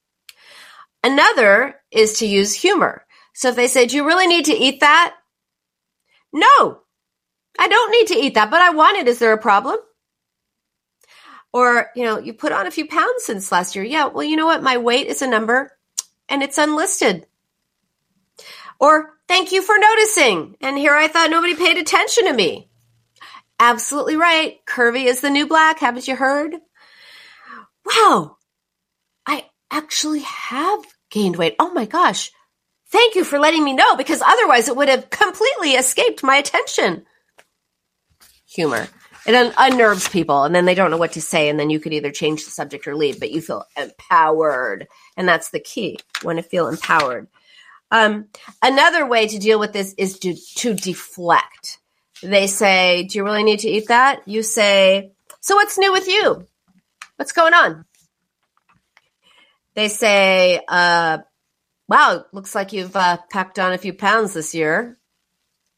Another 1.02 1.76
is 1.90 2.18
to 2.18 2.26
use 2.26 2.54
humor. 2.54 3.04
So 3.34 3.48
if 3.48 3.56
they 3.56 3.66
say, 3.66 3.86
Do 3.86 3.96
you 3.96 4.06
really 4.06 4.26
need 4.26 4.46
to 4.46 4.54
eat 4.54 4.80
that? 4.80 5.14
No, 6.32 6.80
I 7.58 7.68
don't 7.68 7.90
need 7.92 8.08
to 8.08 8.16
eat 8.16 8.34
that, 8.34 8.50
but 8.50 8.62
I 8.62 8.70
want 8.70 8.98
it. 8.98 9.08
Is 9.08 9.18
there 9.18 9.32
a 9.32 9.38
problem? 9.38 9.76
Or, 11.52 11.90
you 11.94 12.04
know, 12.04 12.18
you 12.18 12.32
put 12.32 12.52
on 12.52 12.66
a 12.66 12.72
few 12.72 12.88
pounds 12.88 13.22
since 13.24 13.52
last 13.52 13.76
year. 13.76 13.84
Yeah, 13.84 14.06
well, 14.06 14.24
you 14.24 14.34
know 14.34 14.46
what? 14.46 14.62
My 14.62 14.76
weight 14.76 15.06
is 15.06 15.22
a 15.22 15.28
number 15.28 15.70
and 16.28 16.42
it's 16.42 16.58
unlisted. 16.58 17.26
Or, 18.80 19.10
thank 19.28 19.52
you 19.52 19.62
for 19.62 19.78
noticing. 19.78 20.56
And 20.60 20.76
here 20.76 20.94
I 20.94 21.06
thought 21.06 21.30
nobody 21.30 21.54
paid 21.54 21.78
attention 21.78 22.24
to 22.24 22.32
me. 22.32 22.68
Absolutely 23.60 24.16
right. 24.16 24.58
Curvy 24.66 25.06
is 25.06 25.20
the 25.20 25.30
new 25.30 25.46
black. 25.46 25.78
Haven't 25.78 26.08
you 26.08 26.16
heard? 26.16 26.54
Wow. 27.84 28.36
I 29.26 29.46
actually 29.70 30.20
have 30.20 30.84
gained 31.10 31.36
weight. 31.36 31.56
Oh 31.58 31.72
my 31.72 31.86
gosh. 31.86 32.32
Thank 32.90 33.14
you 33.14 33.24
for 33.24 33.38
letting 33.38 33.64
me 33.64 33.72
know 33.72 33.96
because 33.96 34.22
otherwise 34.22 34.68
it 34.68 34.76
would 34.76 34.88
have 34.88 35.10
completely 35.10 35.72
escaped 35.72 36.22
my 36.22 36.36
attention. 36.36 37.04
Humor. 38.50 38.88
It 39.26 39.34
un- 39.34 39.54
unnerves 39.56 40.08
people 40.08 40.44
and 40.44 40.54
then 40.54 40.64
they 40.64 40.74
don't 40.74 40.90
know 40.90 40.98
what 40.98 41.12
to 41.12 41.22
say. 41.22 41.48
And 41.48 41.58
then 41.58 41.70
you 41.70 41.80
could 41.80 41.92
either 41.92 42.10
change 42.10 42.44
the 42.44 42.50
subject 42.50 42.86
or 42.86 42.94
leave, 42.94 43.18
but 43.18 43.30
you 43.30 43.40
feel 43.40 43.64
empowered. 43.76 44.86
And 45.16 45.28
that's 45.28 45.50
the 45.50 45.60
key. 45.60 45.98
You 46.22 46.26
want 46.26 46.38
to 46.38 46.42
feel 46.42 46.68
empowered. 46.68 47.28
Um, 47.90 48.26
another 48.62 49.06
way 49.06 49.28
to 49.28 49.38
deal 49.38 49.58
with 49.58 49.72
this 49.72 49.94
is 49.96 50.18
to, 50.20 50.34
to 50.56 50.74
deflect. 50.74 51.78
They 52.22 52.46
say, 52.46 53.04
Do 53.04 53.18
you 53.18 53.24
really 53.24 53.42
need 53.42 53.60
to 53.60 53.68
eat 53.68 53.88
that? 53.88 54.26
You 54.26 54.42
say, 54.42 55.12
So 55.40 55.56
what's 55.56 55.78
new 55.78 55.92
with 55.92 56.08
you? 56.08 56.46
What's 57.16 57.32
going 57.32 57.54
on? 57.54 57.84
They 59.74 59.88
say, 59.88 60.60
uh, 60.68 61.18
Wow, 61.88 62.24
looks 62.32 62.54
like 62.54 62.72
you've 62.72 62.96
uh, 62.96 63.18
packed 63.30 63.58
on 63.58 63.72
a 63.72 63.78
few 63.78 63.92
pounds 63.92 64.32
this 64.32 64.54
year. 64.54 64.96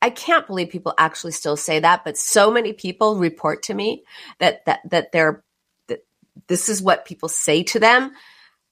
I 0.00 0.10
can't 0.10 0.46
believe 0.46 0.68
people 0.70 0.94
actually 0.96 1.32
still 1.32 1.56
say 1.56 1.80
that, 1.80 2.04
but 2.04 2.16
so 2.16 2.50
many 2.50 2.72
people 2.72 3.16
report 3.16 3.64
to 3.64 3.74
me 3.74 4.04
that 4.38 4.64
that 4.66 4.80
that 4.90 5.10
they're 5.10 5.42
that 5.88 6.04
this 6.46 6.68
is 6.68 6.80
what 6.82 7.06
people 7.06 7.28
say 7.28 7.64
to 7.64 7.80
them 7.80 8.12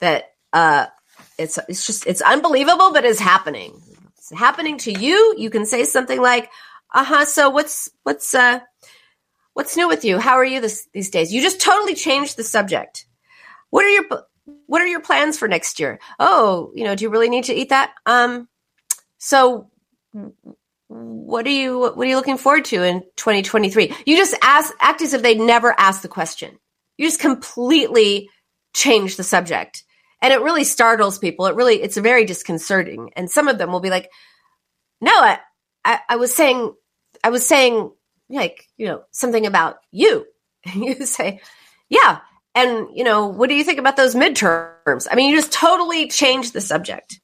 that 0.00 0.34
uh, 0.52 0.86
it's 1.38 1.58
it's 1.68 1.86
just 1.86 2.06
it's 2.06 2.20
unbelievable, 2.20 2.92
but 2.92 3.04
it's 3.04 3.20
happening. 3.20 3.80
It's 4.18 4.30
happening 4.32 4.78
to 4.78 4.92
you. 4.92 5.34
You 5.38 5.50
can 5.50 5.66
say 5.66 5.84
something 5.84 6.20
like, 6.20 6.50
uh-huh 6.94 7.24
so 7.24 7.50
what's 7.50 7.90
what's 8.04 8.34
uh 8.34 8.60
what's 9.52 9.76
new 9.76 9.88
with 9.88 10.04
you 10.04 10.18
how 10.18 10.34
are 10.34 10.44
you 10.44 10.60
this, 10.60 10.88
these 10.92 11.10
days 11.10 11.32
you 11.32 11.42
just 11.42 11.60
totally 11.60 11.94
changed 11.94 12.36
the 12.36 12.44
subject 12.44 13.06
what 13.70 13.84
are 13.84 13.90
your 13.90 14.04
what 14.66 14.80
are 14.80 14.86
your 14.86 15.00
plans 15.00 15.38
for 15.38 15.48
next 15.48 15.78
year 15.78 15.98
oh 16.18 16.70
you 16.74 16.84
know 16.84 16.94
do 16.94 17.04
you 17.04 17.10
really 17.10 17.28
need 17.28 17.44
to 17.44 17.54
eat 17.54 17.68
that 17.68 17.92
um 18.06 18.48
so 19.18 19.70
what 20.88 21.46
are 21.46 21.50
you 21.50 21.80
what 21.80 21.98
are 21.98 22.10
you 22.10 22.16
looking 22.16 22.38
forward 22.38 22.64
to 22.66 22.82
in 22.82 23.00
2023? 23.16 23.94
You 24.06 24.16
just 24.16 24.36
ask 24.42 24.72
act 24.80 25.02
as 25.02 25.12
if 25.12 25.22
they 25.22 25.34
never 25.34 25.74
asked 25.78 26.02
the 26.02 26.08
question. 26.08 26.58
You 26.96 27.06
just 27.06 27.20
completely 27.20 28.30
change 28.74 29.16
the 29.16 29.24
subject. 29.24 29.82
And 30.22 30.32
it 30.32 30.40
really 30.40 30.64
startles 30.64 31.18
people. 31.18 31.46
It 31.46 31.56
really 31.56 31.82
it's 31.82 31.96
very 31.96 32.24
disconcerting. 32.24 33.10
And 33.16 33.30
some 33.30 33.48
of 33.48 33.58
them 33.58 33.72
will 33.72 33.80
be 33.80 33.90
like, 33.90 34.08
"No, 35.00 35.10
I 35.12 35.38
I, 35.84 36.00
I 36.10 36.16
was 36.16 36.34
saying 36.34 36.74
I 37.24 37.30
was 37.30 37.46
saying 37.46 37.90
like, 38.28 38.68
you 38.76 38.86
know, 38.86 39.02
something 39.10 39.46
about 39.46 39.78
you." 39.90 40.26
And 40.66 40.84
you 40.84 41.06
say, 41.06 41.40
"Yeah, 41.88 42.20
and 42.54 42.88
you 42.94 43.02
know, 43.02 43.26
what 43.26 43.48
do 43.48 43.56
you 43.56 43.64
think 43.64 43.78
about 43.78 43.96
those 43.96 44.14
midterms?" 44.14 45.08
I 45.10 45.14
mean, 45.16 45.30
you 45.30 45.36
just 45.36 45.52
totally 45.52 46.08
change 46.08 46.52
the 46.52 46.60
subject. 46.60 47.20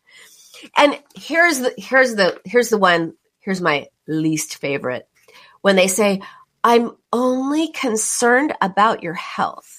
And 0.76 0.98
here's 1.14 1.61
the 1.61 1.74
here's 1.76 2.16
the 2.16 2.40
here's 2.44 2.70
the 2.70 2.78
one 2.78 3.14
here's 3.40 3.61
my 3.61 3.86
least 4.09 4.57
favorite. 4.57 5.07
When 5.61 5.76
they 5.76 5.88
say, 5.88 6.22
"I'm 6.64 6.96
only 7.12 7.68
concerned 7.68 8.55
about 8.61 9.03
your 9.03 9.14
health." 9.14 9.76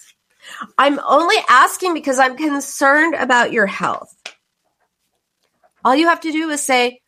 I'm 0.78 1.00
only 1.08 1.38
asking 1.50 1.94
because 1.94 2.20
I'm 2.20 2.36
concerned 2.36 3.16
about 3.16 3.54
your 3.54 3.68
health. 3.68 4.14
All 5.86 5.96
you 5.96 6.08
have 6.08 6.22
to 6.22 6.32
do 6.32 6.50
is 6.50 6.62
say, 6.62 7.02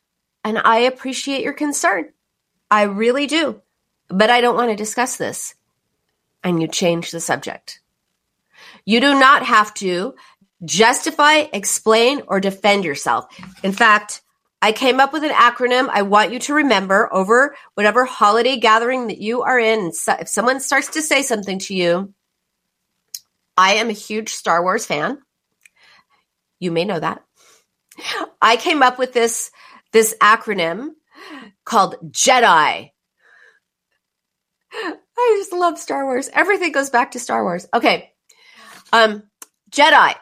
"And 0.43 0.57
I 0.57 0.79
appreciate 0.79 1.43
your 1.43 1.53
concern. 1.53 2.13
I 2.73 2.83
really 2.83 3.27
do. 3.27 3.61
But 4.09 4.29
I 4.29 4.41
don't 4.41 4.55
want 4.55 4.71
to 4.71 4.75
discuss 4.75 5.17
this." 5.17 5.55
And 6.43 6.61
you 6.61 6.67
change 6.67 7.11
the 7.11 7.19
subject. 7.19 7.79
You 8.85 8.99
do 8.99 9.17
not 9.17 9.45
have 9.45 9.73
to 9.75 10.15
justify, 10.65 11.45
explain, 11.53 12.21
or 12.27 12.39
defend 12.39 12.85
yourself. 12.85 13.25
In 13.63 13.71
fact, 13.71 14.21
I 14.61 14.71
came 14.71 14.99
up 14.99 15.11
with 15.11 15.23
an 15.23 15.31
acronym 15.31 15.89
I 15.89 16.03
want 16.03 16.31
you 16.31 16.39
to 16.39 16.53
remember 16.53 17.13
over 17.13 17.55
whatever 17.73 18.05
holiday 18.05 18.57
gathering 18.57 19.07
that 19.07 19.19
you 19.19 19.41
are 19.41 19.59
in. 19.59 19.91
If 20.07 20.29
someone 20.29 20.59
starts 20.61 20.87
to 20.91 21.01
say 21.01 21.21
something 21.21 21.59
to 21.59 21.75
you, 21.75 22.13
I 23.57 23.73
am 23.75 23.89
a 23.89 23.93
huge 24.07 24.29
Star 24.29 24.63
Wars 24.63 24.85
fan. 24.85 25.21
You 26.59 26.71
may 26.71 26.85
know 26.85 26.99
that. 26.99 27.23
I 28.41 28.55
came 28.55 28.81
up 28.81 28.97
with 28.97 29.11
this 29.13 29.51
this 29.91 30.15
acronym 30.21 30.95
called 31.65 31.95
JEDI. 32.11 32.91
I 34.73 35.35
just 35.37 35.53
love 35.53 35.77
Star 35.77 36.05
Wars. 36.05 36.29
Everything 36.33 36.71
goes 36.71 36.89
back 36.89 37.11
to 37.11 37.19
Star 37.19 37.43
Wars. 37.43 37.67
Okay. 37.73 38.11
Um 38.91 39.23
JEDI 39.71 40.15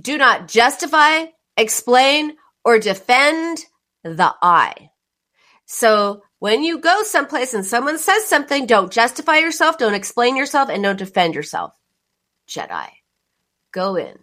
do 0.00 0.16
not 0.16 0.48
justify, 0.48 1.24
explain, 1.56 2.36
or 2.64 2.78
defend 2.78 3.64
the 4.04 4.34
I. 4.42 4.90
So 5.66 6.22
when 6.38 6.62
you 6.62 6.78
go 6.78 7.02
someplace 7.02 7.52
and 7.52 7.66
someone 7.66 7.98
says 7.98 8.24
something, 8.26 8.66
don't 8.66 8.92
justify 8.92 9.38
yourself, 9.38 9.78
don't 9.78 9.94
explain 9.94 10.36
yourself, 10.36 10.68
and 10.68 10.82
don't 10.82 10.98
defend 10.98 11.34
yourself. 11.34 11.72
Jedi. 12.48 12.88
Go 13.72 13.96
in. 13.96 14.18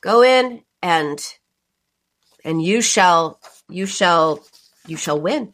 Go 0.00 0.22
in 0.22 0.62
and 0.82 1.18
and 2.44 2.62
you 2.62 2.80
shall 2.82 3.40
you 3.68 3.86
shall 3.86 4.44
you 4.86 4.96
shall 4.96 5.20
win. 5.20 5.52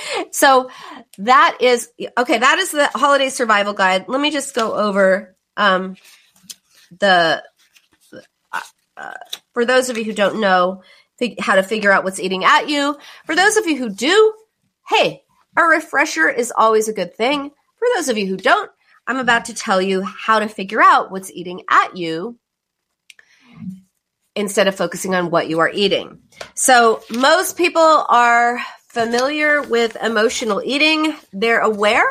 so 0.30 0.70
that 1.18 1.58
is 1.60 1.90
okay, 2.16 2.38
that 2.38 2.58
is 2.58 2.70
the 2.70 2.86
holiday 2.94 3.28
survival 3.28 3.72
guide. 3.72 4.06
Let 4.08 4.20
me 4.20 4.30
just 4.30 4.54
go 4.54 4.74
over 4.74 5.36
um 5.56 5.96
the 6.98 7.42
uh, 8.98 9.12
for 9.52 9.64
those 9.64 9.88
of 9.90 9.96
you 9.96 10.04
who 10.04 10.12
don't 10.12 10.40
know 10.40 10.82
fig- 11.18 11.40
how 11.40 11.54
to 11.54 11.62
figure 11.62 11.92
out 11.92 12.04
what's 12.04 12.20
eating 12.20 12.44
at 12.44 12.68
you, 12.68 12.96
for 13.26 13.36
those 13.36 13.56
of 13.56 13.66
you 13.66 13.76
who 13.76 13.90
do, 13.90 14.34
hey, 14.88 15.22
a 15.56 15.62
refresher 15.62 16.28
is 16.28 16.52
always 16.56 16.88
a 16.88 16.92
good 16.92 17.14
thing. 17.14 17.50
For 17.76 17.88
those 17.94 18.08
of 18.08 18.18
you 18.18 18.26
who 18.26 18.36
don't, 18.36 18.70
I'm 19.06 19.18
about 19.18 19.46
to 19.46 19.54
tell 19.54 19.80
you 19.80 20.02
how 20.02 20.40
to 20.40 20.48
figure 20.48 20.82
out 20.82 21.10
what's 21.10 21.30
eating 21.30 21.62
at 21.70 21.96
you 21.96 22.38
instead 24.34 24.68
of 24.68 24.74
focusing 24.74 25.14
on 25.14 25.30
what 25.30 25.48
you 25.48 25.60
are 25.60 25.70
eating. 25.72 26.20
So, 26.54 27.02
most 27.10 27.56
people 27.56 28.06
are 28.08 28.60
familiar 28.98 29.62
with 29.62 29.96
emotional 30.02 30.60
eating. 30.64 31.14
They're 31.32 31.60
aware, 31.60 32.04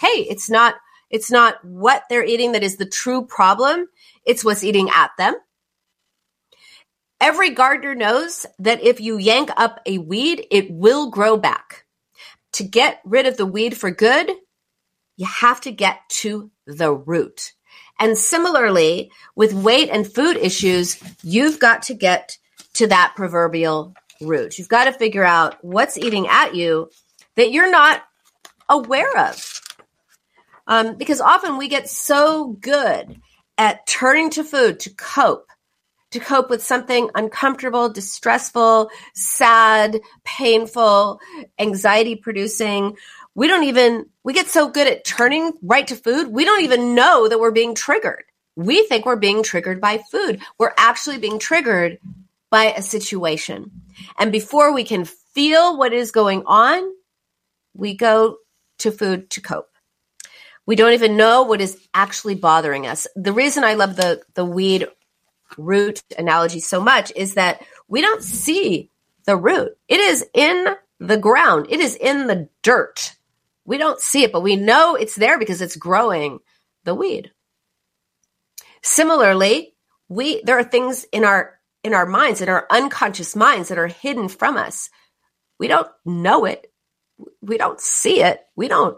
hey, 0.00 0.26
it's 0.30 0.48
not 0.48 0.76
it's 1.10 1.30
not 1.30 1.62
what 1.62 2.04
they're 2.08 2.24
eating 2.24 2.52
that 2.52 2.62
is 2.62 2.76
the 2.78 2.86
true 2.86 3.26
problem. 3.26 3.88
It's 4.24 4.42
what's 4.42 4.64
eating 4.64 4.88
at 4.88 5.10
them. 5.18 5.34
Every 7.20 7.50
gardener 7.50 7.94
knows 7.94 8.46
that 8.58 8.82
if 8.82 9.00
you 9.00 9.18
yank 9.18 9.50
up 9.58 9.80
a 9.84 9.98
weed, 9.98 10.46
it 10.50 10.70
will 10.70 11.10
grow 11.10 11.36
back. 11.36 11.84
To 12.52 12.64
get 12.64 13.02
rid 13.04 13.26
of 13.26 13.36
the 13.36 13.44
weed 13.44 13.76
for 13.76 13.90
good, 13.90 14.30
you 15.18 15.26
have 15.26 15.60
to 15.62 15.72
get 15.72 15.98
to 16.20 16.50
the 16.66 16.90
root. 16.90 17.52
And 17.98 18.16
similarly, 18.16 19.12
with 19.36 19.52
weight 19.52 19.90
and 19.90 20.10
food 20.10 20.38
issues, 20.38 21.02
you've 21.22 21.60
got 21.60 21.82
to 21.84 21.94
get 21.94 22.38
to 22.74 22.86
that 22.86 23.12
proverbial 23.14 23.94
root. 24.20 24.58
You've 24.58 24.68
got 24.68 24.84
to 24.84 24.92
figure 24.92 25.24
out 25.24 25.62
what's 25.64 25.98
eating 25.98 26.26
at 26.28 26.54
you 26.54 26.90
that 27.36 27.52
you're 27.52 27.70
not 27.70 28.02
aware 28.68 29.16
of. 29.18 29.62
Um, 30.66 30.96
because 30.96 31.20
often 31.20 31.58
we 31.58 31.68
get 31.68 31.88
so 31.88 32.56
good 32.60 33.20
at 33.58 33.86
turning 33.86 34.30
to 34.30 34.44
food 34.44 34.80
to 34.80 34.90
cope 34.94 35.50
to 36.10 36.20
cope 36.20 36.50
with 36.50 36.62
something 36.62 37.08
uncomfortable, 37.14 37.88
distressful, 37.88 38.90
sad, 39.14 40.00
painful, 40.24 41.20
anxiety 41.58 42.16
producing. 42.16 42.96
We 43.34 43.46
don't 43.46 43.64
even, 43.64 44.06
we 44.24 44.32
get 44.32 44.48
so 44.48 44.68
good 44.68 44.88
at 44.88 45.04
turning 45.04 45.52
right 45.62 45.86
to 45.86 45.96
food, 45.96 46.28
we 46.28 46.44
don't 46.44 46.62
even 46.62 46.94
know 46.94 47.28
that 47.28 47.38
we're 47.38 47.52
being 47.52 47.74
triggered. 47.74 48.24
We 48.56 48.84
think 48.86 49.06
we're 49.06 49.16
being 49.16 49.42
triggered 49.42 49.80
by 49.80 49.98
food. 50.10 50.40
We're 50.58 50.74
actually 50.76 51.18
being 51.18 51.38
triggered 51.38 51.98
by 52.50 52.72
a 52.72 52.82
situation. 52.82 53.70
And 54.18 54.32
before 54.32 54.72
we 54.72 54.84
can 54.84 55.04
feel 55.04 55.78
what 55.78 55.92
is 55.92 56.10
going 56.10 56.42
on, 56.46 56.82
we 57.74 57.94
go 57.94 58.38
to 58.78 58.90
food 58.90 59.30
to 59.30 59.40
cope. 59.40 59.68
We 60.66 60.76
don't 60.76 60.92
even 60.92 61.16
know 61.16 61.42
what 61.42 61.60
is 61.60 61.78
actually 61.94 62.34
bothering 62.34 62.86
us. 62.86 63.06
The 63.16 63.32
reason 63.32 63.64
I 63.64 63.74
love 63.74 63.96
the 63.96 64.22
the 64.34 64.44
weed 64.44 64.86
root 65.56 66.02
analogy 66.16 66.60
so 66.60 66.80
much 66.80 67.12
is 67.16 67.34
that 67.34 67.64
we 67.88 68.00
don't 68.00 68.22
see 68.22 68.90
the 69.24 69.36
root. 69.36 69.76
It 69.88 70.00
is 70.00 70.24
in 70.32 70.68
the 70.98 71.16
ground. 71.16 71.66
It 71.70 71.80
is 71.80 71.96
in 71.96 72.26
the 72.26 72.48
dirt. 72.62 73.16
We 73.64 73.78
don't 73.78 74.00
see 74.00 74.22
it, 74.22 74.32
but 74.32 74.42
we 74.42 74.56
know 74.56 74.94
it's 74.94 75.16
there 75.16 75.38
because 75.38 75.60
it's 75.60 75.76
growing 75.76 76.40
the 76.84 76.94
weed. 76.94 77.30
Similarly, 78.82 79.74
we 80.08 80.42
there 80.42 80.58
are 80.58 80.64
things 80.64 81.04
in 81.12 81.24
our 81.24 81.59
in 81.82 81.94
our 81.94 82.06
minds, 82.06 82.40
in 82.40 82.48
our 82.48 82.66
unconscious 82.70 83.34
minds 83.34 83.68
that 83.68 83.78
are 83.78 83.86
hidden 83.86 84.28
from 84.28 84.56
us. 84.56 84.90
We 85.58 85.68
don't 85.68 85.88
know 86.04 86.44
it. 86.44 86.72
We 87.42 87.58
don't 87.58 87.80
see 87.80 88.22
it. 88.22 88.40
We 88.56 88.68
don't 88.68 88.96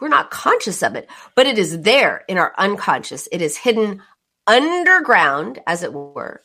we're 0.00 0.08
not 0.08 0.30
conscious 0.30 0.82
of 0.82 0.96
it, 0.96 1.08
but 1.36 1.46
it 1.46 1.58
is 1.58 1.82
there 1.82 2.24
in 2.28 2.36
our 2.36 2.52
unconscious. 2.58 3.28
It 3.30 3.40
is 3.40 3.56
hidden 3.56 4.02
underground, 4.46 5.60
as 5.66 5.82
it 5.82 5.92
were, 5.92 6.42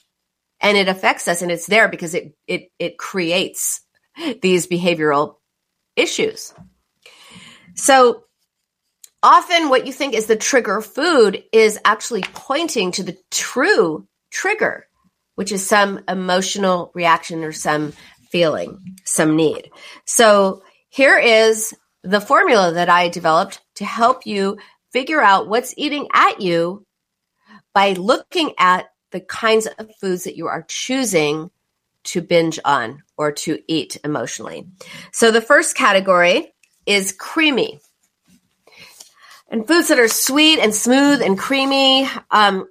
and 0.61 0.77
it 0.77 0.87
affects 0.87 1.27
us 1.27 1.41
and 1.41 1.51
it's 1.51 1.67
there 1.67 1.89
because 1.89 2.13
it 2.13 2.35
it 2.47 2.71
it 2.79 2.97
creates 2.97 3.81
these 4.41 4.67
behavioral 4.67 5.35
issues. 5.95 6.53
So 7.75 8.23
often 9.23 9.69
what 9.69 9.87
you 9.87 9.93
think 9.93 10.13
is 10.13 10.27
the 10.27 10.35
trigger 10.35 10.81
food 10.81 11.43
is 11.51 11.79
actually 11.83 12.23
pointing 12.33 12.91
to 12.93 13.03
the 13.03 13.17
true 13.31 14.07
trigger, 14.31 14.87
which 15.39 15.53
is 15.53 15.65
some 15.65 16.01
emotional 16.09 16.91
reaction 16.93 17.45
or 17.45 17.53
some 17.53 17.93
feeling, 18.29 18.77
some 19.05 19.37
need. 19.37 19.71
So 20.03 20.63
here 20.89 21.17
is 21.17 21.73
the 22.03 22.19
formula 22.19 22.73
that 22.73 22.89
I 22.89 23.07
developed 23.07 23.61
to 23.75 23.85
help 23.85 24.25
you 24.25 24.57
figure 24.91 25.21
out 25.21 25.47
what's 25.47 25.73
eating 25.77 26.09
at 26.13 26.41
you 26.41 26.85
by 27.73 27.93
looking 27.93 28.51
at 28.57 28.87
the 29.11 29.21
kinds 29.21 29.65
of 29.65 29.89
foods 30.01 30.25
that 30.25 30.35
you 30.35 30.47
are 30.47 30.65
choosing 30.67 31.51
to 32.03 32.21
binge 32.21 32.59
on 32.65 33.03
or 33.15 33.31
to 33.31 33.59
eat 33.65 33.95
emotionally. 34.03 34.67
So 35.13 35.31
the 35.31 35.39
first 35.39 35.73
category 35.73 36.51
is 36.85 37.13
creamy. 37.13 37.79
And 39.49 39.65
foods 39.65 39.87
that 39.87 39.99
are 39.99 40.09
sweet 40.09 40.59
and 40.59 40.75
smooth 40.75 41.21
and 41.21 41.39
creamy, 41.39 42.09
um, 42.29 42.67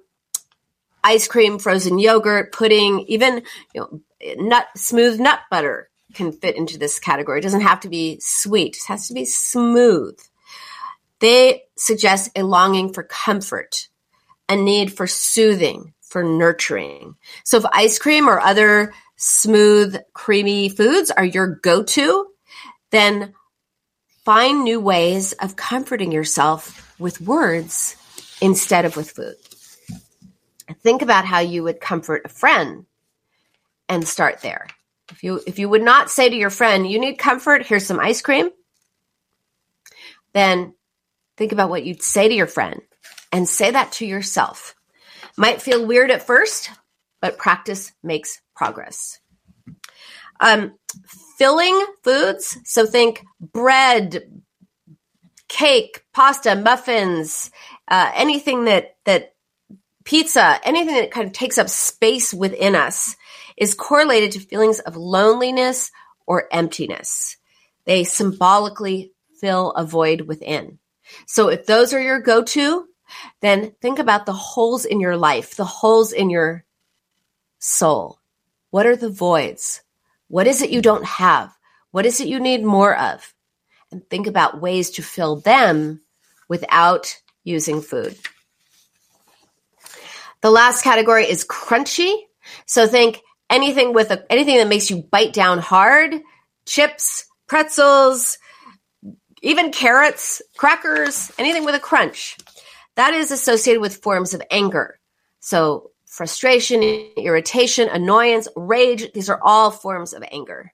ice 1.03 1.27
cream, 1.27 1.59
frozen 1.59 1.99
yogurt, 1.99 2.51
pudding, 2.51 3.01
even 3.07 3.43
you 3.73 3.81
know, 3.81 4.01
nut 4.37 4.67
smooth 4.75 5.19
nut 5.19 5.39
butter 5.49 5.89
can 6.13 6.31
fit 6.31 6.55
into 6.55 6.77
this 6.77 6.99
category. 6.99 7.39
It 7.39 7.43
doesn't 7.43 7.61
have 7.61 7.81
to 7.81 7.89
be 7.89 8.19
sweet; 8.21 8.77
it 8.77 8.87
has 8.87 9.07
to 9.07 9.13
be 9.13 9.25
smooth. 9.25 10.19
They 11.19 11.63
suggest 11.77 12.31
a 12.35 12.43
longing 12.43 12.93
for 12.93 13.03
comfort, 13.03 13.89
a 14.47 14.55
need 14.55 14.93
for 14.93 15.07
soothing, 15.07 15.93
for 16.01 16.23
nurturing. 16.23 17.15
So 17.43 17.57
if 17.57 17.65
ice 17.71 17.99
cream 17.99 18.29
or 18.29 18.39
other 18.39 18.93
smooth, 19.17 19.97
creamy 20.13 20.69
foods 20.69 21.11
are 21.11 21.25
your 21.25 21.47
go-to, 21.47 22.27
then 22.91 23.33
find 24.23 24.63
new 24.63 24.79
ways 24.79 25.33
of 25.33 25.55
comforting 25.55 26.11
yourself 26.11 26.95
with 26.99 27.21
words 27.21 27.95
instead 28.41 28.85
of 28.85 28.95
with 28.95 29.11
food. 29.11 29.35
Think 30.81 31.01
about 31.01 31.25
how 31.25 31.39
you 31.39 31.63
would 31.63 31.79
comfort 31.79 32.23
a 32.25 32.29
friend 32.29 32.85
and 33.87 34.07
start 34.07 34.41
there. 34.41 34.67
If 35.11 35.23
you 35.23 35.41
if 35.47 35.57
you 35.59 35.67
would 35.69 35.81
not 35.81 36.09
say 36.09 36.29
to 36.29 36.35
your 36.35 36.51
friend, 36.51 36.89
"You 36.89 36.99
need 36.99 37.17
comfort, 37.17 37.65
here's 37.65 37.85
some 37.85 37.99
ice 37.99 38.21
cream." 38.21 38.49
Then 40.33 40.75
think 41.37 41.51
about 41.51 41.69
what 41.69 41.83
you'd 41.83 42.03
say 42.03 42.27
to 42.27 42.35
your 42.35 42.47
friend 42.47 42.81
and 43.31 43.49
say 43.49 43.71
that 43.71 43.91
to 43.93 44.05
yourself. 44.05 44.75
Might 45.37 45.61
feel 45.61 45.85
weird 45.85 46.11
at 46.11 46.23
first, 46.25 46.69
but 47.21 47.37
practice 47.37 47.91
makes 48.03 48.41
progress. 48.55 49.19
Um, 50.39 50.77
filling 51.37 51.85
foods, 52.03 52.57
so 52.63 52.85
think 52.85 53.25
bread, 53.39 54.41
cake, 55.47 56.03
pasta, 56.13 56.55
muffins, 56.55 57.51
uh, 57.87 58.11
anything 58.13 58.65
that 58.65 58.95
that 59.05 59.33
pizza, 60.03 60.59
anything 60.63 60.95
that 60.95 61.11
kind 61.11 61.27
of 61.27 61.33
takes 61.33 61.57
up 61.57 61.69
space 61.69 62.33
within 62.33 62.75
us 62.75 63.15
is 63.57 63.73
correlated 63.73 64.31
to 64.31 64.39
feelings 64.39 64.79
of 64.79 64.95
loneliness 64.95 65.91
or 66.25 66.47
emptiness. 66.51 67.37
They 67.85 68.03
symbolically 68.03 69.13
fill 69.39 69.71
a 69.71 69.85
void 69.85 70.21
within. 70.21 70.79
So 71.25 71.49
if 71.49 71.65
those 71.65 71.93
are 71.93 72.01
your 72.01 72.19
go-to, 72.19 72.85
then 73.41 73.71
think 73.81 73.99
about 73.99 74.25
the 74.25 74.33
holes 74.33 74.85
in 74.85 74.99
your 74.99 75.17
life, 75.17 75.55
the 75.55 75.65
holes 75.65 76.13
in 76.13 76.29
your 76.29 76.63
soul. 77.57 78.19
What 78.69 78.85
are 78.85 78.95
the 78.95 79.09
voids? 79.09 79.81
What 80.27 80.47
is 80.47 80.61
it 80.61 80.69
you 80.69 80.81
don't 80.81 81.05
have? 81.05 81.55
What 81.91 82.05
is 82.05 82.21
it 82.21 82.27
you 82.27 82.39
need 82.39 82.63
more 82.63 82.95
of? 82.95 83.33
And 83.91 84.07
think 84.09 84.27
about 84.27 84.61
ways 84.61 84.91
to 84.91 85.01
fill 85.01 85.37
them 85.37 86.01
without 86.47 87.15
using 87.43 87.81
food. 87.81 88.15
The 90.41 90.49
last 90.49 90.83
category 90.83 91.25
is 91.29 91.45
crunchy. 91.45 92.15
So 92.65 92.87
think 92.87 93.21
anything 93.49 93.93
with 93.93 94.11
a, 94.11 94.25
anything 94.31 94.57
that 94.57 94.67
makes 94.67 94.89
you 94.89 95.03
bite 95.11 95.33
down 95.33 95.59
hard, 95.59 96.15
chips, 96.65 97.25
pretzels, 97.47 98.37
even 99.41 99.71
carrots, 99.71 100.41
crackers, 100.57 101.31
anything 101.37 101.65
with 101.65 101.75
a 101.75 101.79
crunch. 101.79 102.37
That 102.95 103.13
is 103.13 103.31
associated 103.31 103.81
with 103.81 103.97
forms 103.97 104.33
of 104.33 104.41
anger. 104.51 104.99
So 105.39 105.91
frustration, 106.05 106.83
irritation, 106.83 107.87
annoyance, 107.87 108.47
rage, 108.55 109.11
these 109.13 109.29
are 109.29 109.39
all 109.41 109.71
forms 109.71 110.13
of 110.13 110.23
anger. 110.31 110.73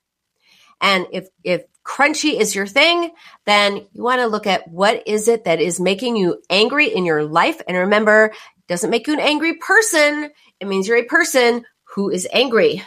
And 0.82 1.08
if 1.12 1.28
if 1.44 1.64
crunchy 1.86 2.40
is 2.40 2.56
your 2.56 2.66
thing, 2.66 3.12
then 3.46 3.86
you 3.94 4.04
want 4.04 4.22
to 4.22 4.28
look 4.28 4.48
at 4.48 4.68
what 4.68 5.08
is 5.08 5.28
it 5.28 5.46
that 5.46 5.62
is 5.62 5.80
making 5.80 6.16
you 6.16 6.42
angry 6.50 6.88
in 6.88 7.06
your 7.06 7.24
life 7.24 7.62
and 7.68 7.78
remember, 7.78 8.34
doesn't 8.68 8.90
make 8.90 9.08
you 9.08 9.14
an 9.14 9.20
angry 9.20 9.56
person. 9.56 10.30
It 10.60 10.68
means 10.68 10.88
you're 10.88 10.98
a 10.98 11.06
person 11.06 11.64
who 11.96 12.10
is 12.10 12.28
angry 12.32 12.82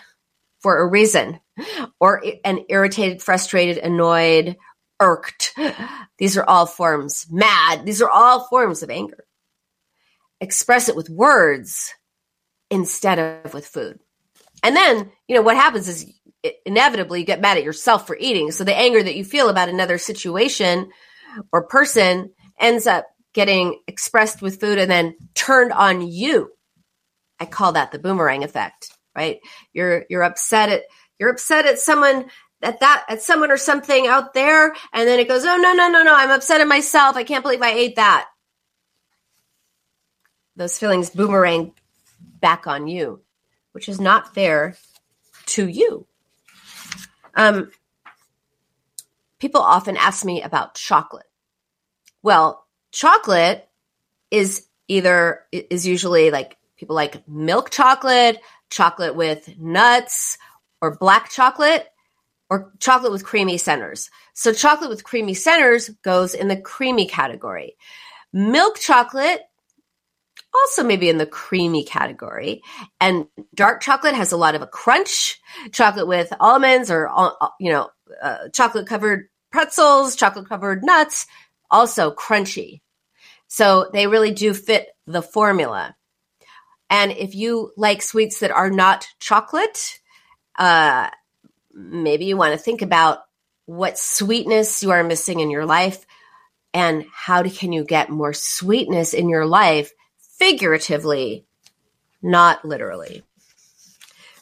for 0.60 0.78
a 0.78 0.86
reason 0.86 1.40
or 2.00 2.22
an 2.44 2.64
irritated, 2.68 3.22
frustrated, 3.22 3.78
annoyed, 3.78 4.56
irked. 5.00 5.54
These 6.18 6.36
are 6.36 6.44
all 6.44 6.66
forms, 6.66 7.26
mad. 7.30 7.86
These 7.86 8.02
are 8.02 8.10
all 8.10 8.46
forms 8.48 8.82
of 8.82 8.90
anger. 8.90 9.24
Express 10.40 10.88
it 10.88 10.96
with 10.96 11.10
words 11.10 11.94
instead 12.70 13.18
of 13.18 13.54
with 13.54 13.66
food. 13.66 13.98
And 14.62 14.74
then, 14.74 15.10
you 15.28 15.36
know, 15.36 15.42
what 15.42 15.56
happens 15.56 15.88
is 15.88 16.12
inevitably 16.66 17.20
you 17.20 17.26
get 17.26 17.40
mad 17.40 17.56
at 17.56 17.64
yourself 17.64 18.06
for 18.06 18.16
eating. 18.18 18.50
So 18.50 18.64
the 18.64 18.76
anger 18.76 19.02
that 19.02 19.16
you 19.16 19.24
feel 19.24 19.48
about 19.48 19.68
another 19.68 19.98
situation 19.98 20.90
or 21.52 21.66
person 21.66 22.32
ends 22.58 22.86
up 22.86 23.06
getting 23.38 23.78
expressed 23.86 24.42
with 24.42 24.58
food 24.58 24.78
and 24.78 24.90
then 24.90 25.14
turned 25.32 25.72
on 25.72 26.02
you. 26.02 26.50
I 27.38 27.44
call 27.44 27.70
that 27.74 27.92
the 27.92 28.00
boomerang 28.00 28.42
effect, 28.42 28.90
right? 29.14 29.38
You're 29.72 30.06
you're 30.10 30.24
upset 30.24 30.70
at 30.70 30.82
you're 31.20 31.30
upset 31.30 31.64
at 31.64 31.78
someone 31.78 32.24
at 32.62 32.80
that 32.80 33.04
at 33.08 33.22
someone 33.22 33.52
or 33.52 33.56
something 33.56 34.08
out 34.08 34.34
there 34.34 34.74
and 34.92 35.06
then 35.06 35.20
it 35.20 35.28
goes, 35.28 35.44
"Oh 35.44 35.56
no, 35.56 35.72
no, 35.72 35.88
no, 35.88 36.02
no, 36.02 36.16
I'm 36.16 36.32
upset 36.32 36.60
at 36.60 36.66
myself. 36.66 37.14
I 37.14 37.22
can't 37.22 37.44
believe 37.44 37.62
I 37.62 37.70
ate 37.70 37.94
that." 37.94 38.26
Those 40.56 40.76
feelings 40.76 41.10
boomerang 41.10 41.74
back 42.40 42.66
on 42.66 42.88
you, 42.88 43.22
which 43.70 43.88
is 43.88 44.00
not 44.00 44.34
fair 44.34 44.76
to 45.46 45.68
you. 45.68 46.08
Um, 47.36 47.70
people 49.38 49.60
often 49.60 49.96
ask 49.96 50.24
me 50.24 50.42
about 50.42 50.74
chocolate. 50.74 51.30
Well, 52.20 52.67
chocolate 52.92 53.68
is 54.30 54.66
either 54.88 55.44
is 55.52 55.86
usually 55.86 56.30
like 56.30 56.56
people 56.76 56.96
like 56.96 57.26
milk 57.28 57.70
chocolate, 57.70 58.38
chocolate 58.70 59.14
with 59.14 59.58
nuts, 59.58 60.38
or 60.80 60.96
black 60.96 61.30
chocolate, 61.30 61.86
or 62.50 62.72
chocolate 62.78 63.12
with 63.12 63.24
creamy 63.24 63.58
centers. 63.58 64.10
So 64.34 64.52
chocolate 64.52 64.90
with 64.90 65.04
creamy 65.04 65.34
centers 65.34 65.88
goes 66.02 66.34
in 66.34 66.48
the 66.48 66.56
creamy 66.56 67.06
category. 67.06 67.76
Milk 68.32 68.78
chocolate 68.78 69.42
also 70.54 70.82
maybe 70.82 71.08
in 71.08 71.18
the 71.18 71.26
creamy 71.26 71.84
category. 71.84 72.62
And 73.00 73.26
dark 73.54 73.82
chocolate 73.82 74.14
has 74.14 74.32
a 74.32 74.36
lot 74.36 74.54
of 74.54 74.62
a 74.62 74.66
crunch. 74.66 75.40
Chocolate 75.72 76.06
with 76.06 76.32
almonds 76.40 76.90
or, 76.90 77.08
uh, 77.08 77.30
you 77.60 77.70
know, 77.70 77.90
uh, 78.22 78.48
chocolate 78.52 78.86
covered 78.86 79.28
pretzels, 79.50 80.16
chocolate 80.16 80.48
covered 80.48 80.84
nuts, 80.84 81.26
also 81.70 82.12
crunchy. 82.12 82.80
So 83.46 83.90
they 83.92 84.06
really 84.06 84.32
do 84.32 84.54
fit 84.54 84.88
the 85.06 85.22
formula. 85.22 85.96
And 86.90 87.12
if 87.12 87.34
you 87.34 87.72
like 87.76 88.02
sweets 88.02 88.40
that 88.40 88.50
are 88.50 88.70
not 88.70 89.08
chocolate, 89.20 89.98
uh, 90.58 91.10
maybe 91.72 92.24
you 92.26 92.36
want 92.36 92.52
to 92.52 92.58
think 92.58 92.82
about 92.82 93.20
what 93.66 93.98
sweetness 93.98 94.82
you 94.82 94.90
are 94.90 95.04
missing 95.04 95.40
in 95.40 95.50
your 95.50 95.66
life 95.66 96.06
and 96.72 97.04
how 97.12 97.42
can 97.42 97.72
you 97.72 97.84
get 97.84 98.10
more 98.10 98.32
sweetness 98.32 99.14
in 99.14 99.28
your 99.28 99.46
life 99.46 99.92
figuratively, 100.38 101.44
not 102.22 102.64
literally. 102.64 103.22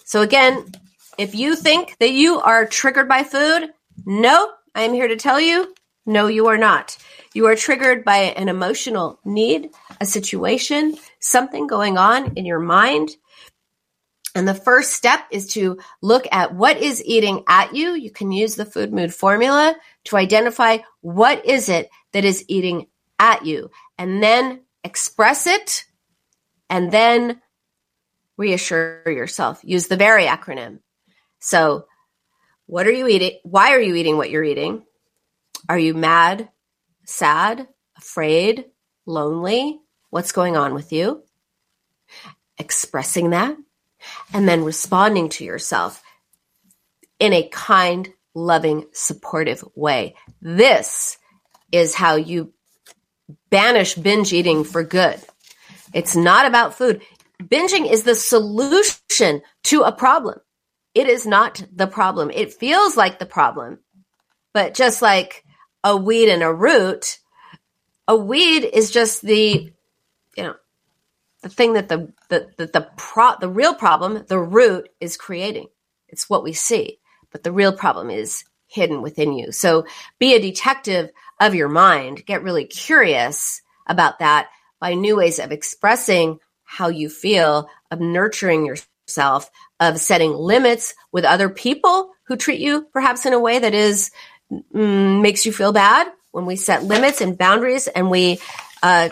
So 0.04 0.22
again, 0.22 0.72
if 1.18 1.34
you 1.34 1.56
think 1.56 1.96
that 1.98 2.12
you 2.12 2.40
are 2.40 2.66
triggered 2.66 3.08
by 3.08 3.24
food, 3.24 3.70
no, 4.04 4.50
I'm 4.74 4.92
here 4.92 5.08
to 5.08 5.16
tell 5.16 5.40
you, 5.40 5.74
no, 6.06 6.28
you 6.28 6.46
are 6.46 6.56
not. 6.56 6.96
You 7.34 7.46
are 7.46 7.56
triggered 7.56 8.04
by 8.04 8.16
an 8.16 8.48
emotional 8.48 9.18
need, 9.24 9.70
a 10.00 10.06
situation, 10.06 10.96
something 11.18 11.66
going 11.66 11.98
on 11.98 12.34
in 12.34 12.46
your 12.46 12.60
mind. 12.60 13.10
And 14.36 14.46
the 14.46 14.54
first 14.54 14.92
step 14.92 15.20
is 15.30 15.48
to 15.54 15.78
look 16.02 16.26
at 16.30 16.54
what 16.54 16.76
is 16.76 17.04
eating 17.04 17.42
at 17.48 17.74
you. 17.74 17.94
You 17.94 18.10
can 18.10 18.30
use 18.30 18.54
the 18.54 18.64
food 18.64 18.92
mood 18.92 19.12
formula 19.12 19.74
to 20.04 20.16
identify 20.16 20.78
what 21.00 21.44
is 21.44 21.68
it 21.68 21.90
that 22.12 22.24
is 22.24 22.44
eating 22.46 22.86
at 23.18 23.44
you 23.44 23.70
and 23.98 24.22
then 24.22 24.60
express 24.84 25.46
it 25.46 25.84
and 26.70 26.92
then 26.92 27.40
reassure 28.36 29.02
yourself. 29.06 29.60
Use 29.64 29.88
the 29.88 29.96
VERY 29.96 30.26
acronym. 30.26 30.80
So, 31.40 31.86
what 32.66 32.86
are 32.86 32.92
you 32.92 33.08
eating? 33.08 33.38
Why 33.42 33.72
are 33.72 33.80
you 33.80 33.94
eating 33.94 34.16
what 34.16 34.30
you're 34.30 34.44
eating? 34.44 34.84
Are 35.68 35.78
you 35.78 35.94
mad, 35.94 36.48
sad, 37.04 37.66
afraid, 37.96 38.66
lonely? 39.04 39.80
What's 40.10 40.32
going 40.32 40.56
on 40.56 40.74
with 40.74 40.92
you? 40.92 41.22
Expressing 42.58 43.30
that 43.30 43.56
and 44.32 44.48
then 44.48 44.64
responding 44.64 45.28
to 45.30 45.44
yourself 45.44 46.02
in 47.18 47.32
a 47.32 47.48
kind, 47.48 48.08
loving, 48.34 48.86
supportive 48.92 49.64
way. 49.74 50.14
This 50.40 51.18
is 51.72 51.94
how 51.94 52.16
you 52.16 52.52
banish 53.50 53.94
binge 53.94 54.32
eating 54.32 54.64
for 54.64 54.84
good. 54.84 55.20
It's 55.92 56.14
not 56.14 56.46
about 56.46 56.74
food. 56.74 57.02
Binging 57.42 57.90
is 57.90 58.04
the 58.04 58.14
solution 58.14 59.42
to 59.64 59.82
a 59.82 59.92
problem. 59.92 60.38
It 60.94 61.08
is 61.08 61.26
not 61.26 61.62
the 61.74 61.86
problem. 61.86 62.30
It 62.30 62.54
feels 62.54 62.96
like 62.96 63.18
the 63.18 63.26
problem. 63.26 63.80
But 64.54 64.74
just 64.74 65.02
like 65.02 65.44
a 65.86 65.96
weed 65.96 66.28
and 66.28 66.42
a 66.42 66.52
root, 66.52 67.20
a 68.08 68.16
weed 68.16 68.64
is 68.64 68.90
just 68.90 69.22
the, 69.22 69.72
you 70.36 70.42
know, 70.42 70.56
the 71.42 71.48
thing 71.48 71.74
that 71.74 71.88
the 71.88 72.12
the 72.28 72.50
the 72.56 72.66
the, 72.66 72.90
pro, 72.96 73.34
the 73.40 73.48
real 73.48 73.72
problem, 73.72 74.24
the 74.26 74.38
root 74.38 74.88
is 75.00 75.16
creating. 75.16 75.68
It's 76.08 76.28
what 76.28 76.42
we 76.42 76.52
see, 76.54 76.98
but 77.30 77.44
the 77.44 77.52
real 77.52 77.72
problem 77.72 78.10
is 78.10 78.44
hidden 78.66 79.00
within 79.00 79.32
you. 79.32 79.52
So 79.52 79.86
be 80.18 80.34
a 80.34 80.40
detective 80.40 81.10
of 81.40 81.54
your 81.54 81.68
mind. 81.68 82.26
Get 82.26 82.42
really 82.42 82.64
curious 82.64 83.62
about 83.86 84.18
that 84.18 84.48
by 84.80 84.94
new 84.94 85.16
ways 85.16 85.38
of 85.38 85.52
expressing 85.52 86.40
how 86.64 86.88
you 86.88 87.08
feel, 87.08 87.68
of 87.92 88.00
nurturing 88.00 88.66
yourself, 88.66 89.52
of 89.78 90.00
setting 90.00 90.32
limits 90.32 90.96
with 91.12 91.24
other 91.24 91.48
people 91.48 92.10
who 92.24 92.34
treat 92.34 92.58
you 92.58 92.88
perhaps 92.92 93.24
in 93.24 93.32
a 93.32 93.38
way 93.38 93.60
that 93.60 93.72
is 93.74 94.10
makes 94.72 95.46
you 95.46 95.52
feel 95.52 95.72
bad, 95.72 96.10
when 96.32 96.46
we 96.46 96.56
set 96.56 96.84
limits 96.84 97.20
and 97.20 97.38
boundaries 97.38 97.88
and 97.88 98.10
we 98.10 98.38
uh, 98.82 99.08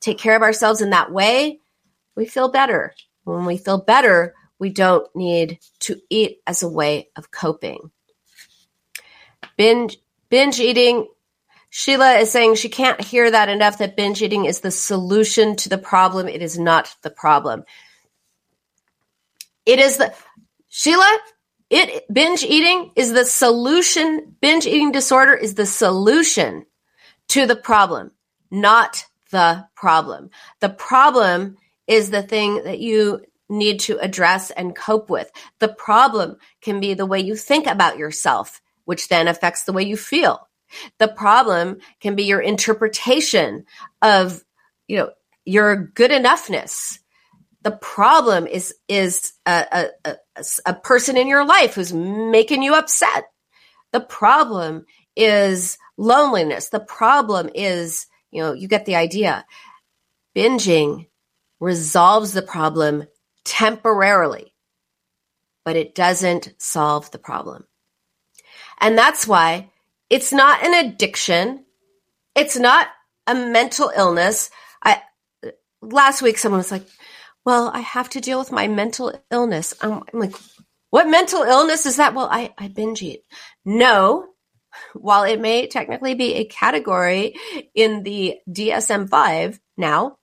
take 0.00 0.18
care 0.18 0.36
of 0.36 0.42
ourselves 0.42 0.80
in 0.80 0.90
that 0.90 1.12
way, 1.12 1.60
we 2.16 2.26
feel 2.26 2.50
better. 2.50 2.94
When 3.24 3.44
we 3.44 3.56
feel 3.56 3.78
better, 3.78 4.34
we 4.58 4.70
don't 4.70 5.06
need 5.14 5.58
to 5.80 6.00
eat 6.08 6.38
as 6.46 6.62
a 6.62 6.68
way 6.68 7.08
of 7.16 7.30
coping. 7.30 7.90
Binge, 9.56 9.98
binge 10.28 10.60
eating. 10.60 11.08
Sheila 11.70 12.14
is 12.14 12.30
saying 12.30 12.54
she 12.54 12.68
can't 12.68 13.00
hear 13.00 13.30
that 13.30 13.48
enough 13.48 13.78
that 13.78 13.96
binge 13.96 14.22
eating 14.22 14.44
is 14.44 14.60
the 14.60 14.70
solution 14.70 15.56
to 15.56 15.68
the 15.68 15.78
problem. 15.78 16.28
It 16.28 16.42
is 16.42 16.58
not 16.58 16.94
the 17.02 17.10
problem. 17.10 17.64
It 19.64 19.78
is 19.78 19.96
the 19.96 20.12
Sheila, 20.68 21.18
it 21.72 22.04
binge 22.12 22.44
eating 22.44 22.92
is 22.94 23.12
the 23.12 23.24
solution. 23.24 24.36
Binge 24.40 24.66
eating 24.66 24.92
disorder 24.92 25.32
is 25.34 25.54
the 25.54 25.66
solution 25.66 26.66
to 27.28 27.46
the 27.46 27.56
problem, 27.56 28.12
not 28.50 29.06
the 29.30 29.66
problem. 29.74 30.30
The 30.60 30.68
problem 30.68 31.56
is 31.86 32.10
the 32.10 32.22
thing 32.22 32.64
that 32.64 32.80
you 32.80 33.24
need 33.48 33.80
to 33.80 33.98
address 33.98 34.50
and 34.50 34.76
cope 34.76 35.08
with. 35.08 35.30
The 35.60 35.68
problem 35.68 36.36
can 36.60 36.78
be 36.78 36.92
the 36.94 37.06
way 37.06 37.20
you 37.20 37.36
think 37.36 37.66
about 37.66 37.98
yourself, 37.98 38.60
which 38.84 39.08
then 39.08 39.26
affects 39.26 39.64
the 39.64 39.72
way 39.72 39.82
you 39.82 39.96
feel. 39.96 40.46
The 40.98 41.08
problem 41.08 41.78
can 42.00 42.16
be 42.16 42.24
your 42.24 42.40
interpretation 42.40 43.64
of, 44.02 44.44
you 44.88 44.98
know, 44.98 45.10
your 45.44 45.76
good 45.76 46.10
enoughness 46.10 46.98
the 47.62 47.70
problem 47.70 48.46
is 48.46 48.74
is 48.88 49.32
a, 49.46 49.88
a, 50.04 50.10
a, 50.36 50.44
a 50.66 50.74
person 50.74 51.16
in 51.16 51.28
your 51.28 51.44
life 51.44 51.74
who's 51.74 51.92
making 51.92 52.62
you 52.62 52.74
upset. 52.74 53.24
The 53.92 54.00
problem 54.00 54.86
is 55.16 55.78
loneliness. 55.96 56.70
The 56.70 56.80
problem 56.80 57.50
is, 57.54 58.06
you 58.30 58.42
know, 58.42 58.52
you 58.52 58.68
get 58.68 58.86
the 58.86 58.96
idea. 58.96 59.44
Binging 60.34 61.06
resolves 61.60 62.32
the 62.32 62.42
problem 62.42 63.04
temporarily, 63.44 64.54
but 65.64 65.76
it 65.76 65.94
doesn't 65.94 66.54
solve 66.58 67.10
the 67.10 67.18
problem. 67.18 67.66
And 68.80 68.98
that's 68.98 69.26
why 69.26 69.70
it's 70.10 70.32
not 70.32 70.64
an 70.64 70.86
addiction. 70.86 71.64
It's 72.34 72.56
not 72.56 72.88
a 73.26 73.34
mental 73.34 73.92
illness. 73.94 74.50
I 74.82 75.02
last 75.80 76.22
week 76.22 76.38
someone 76.38 76.58
was 76.58 76.72
like, 76.72 76.86
well, 77.44 77.70
I 77.72 77.80
have 77.80 78.10
to 78.10 78.20
deal 78.20 78.38
with 78.38 78.52
my 78.52 78.68
mental 78.68 79.12
illness. 79.30 79.74
I'm, 79.80 80.02
I'm 80.12 80.20
like, 80.20 80.34
what 80.90 81.08
mental 81.08 81.42
illness 81.42 81.86
is 81.86 81.96
that? 81.96 82.14
Well, 82.14 82.28
I, 82.30 82.52
I 82.58 82.68
binge 82.68 83.02
eat. 83.02 83.24
No, 83.64 84.26
while 84.94 85.24
it 85.24 85.40
may 85.40 85.66
technically 85.66 86.14
be 86.14 86.34
a 86.34 86.44
category 86.44 87.34
in 87.74 88.02
the 88.02 88.36
DSM 88.48 89.08
5 89.08 89.60
now, 89.76 90.18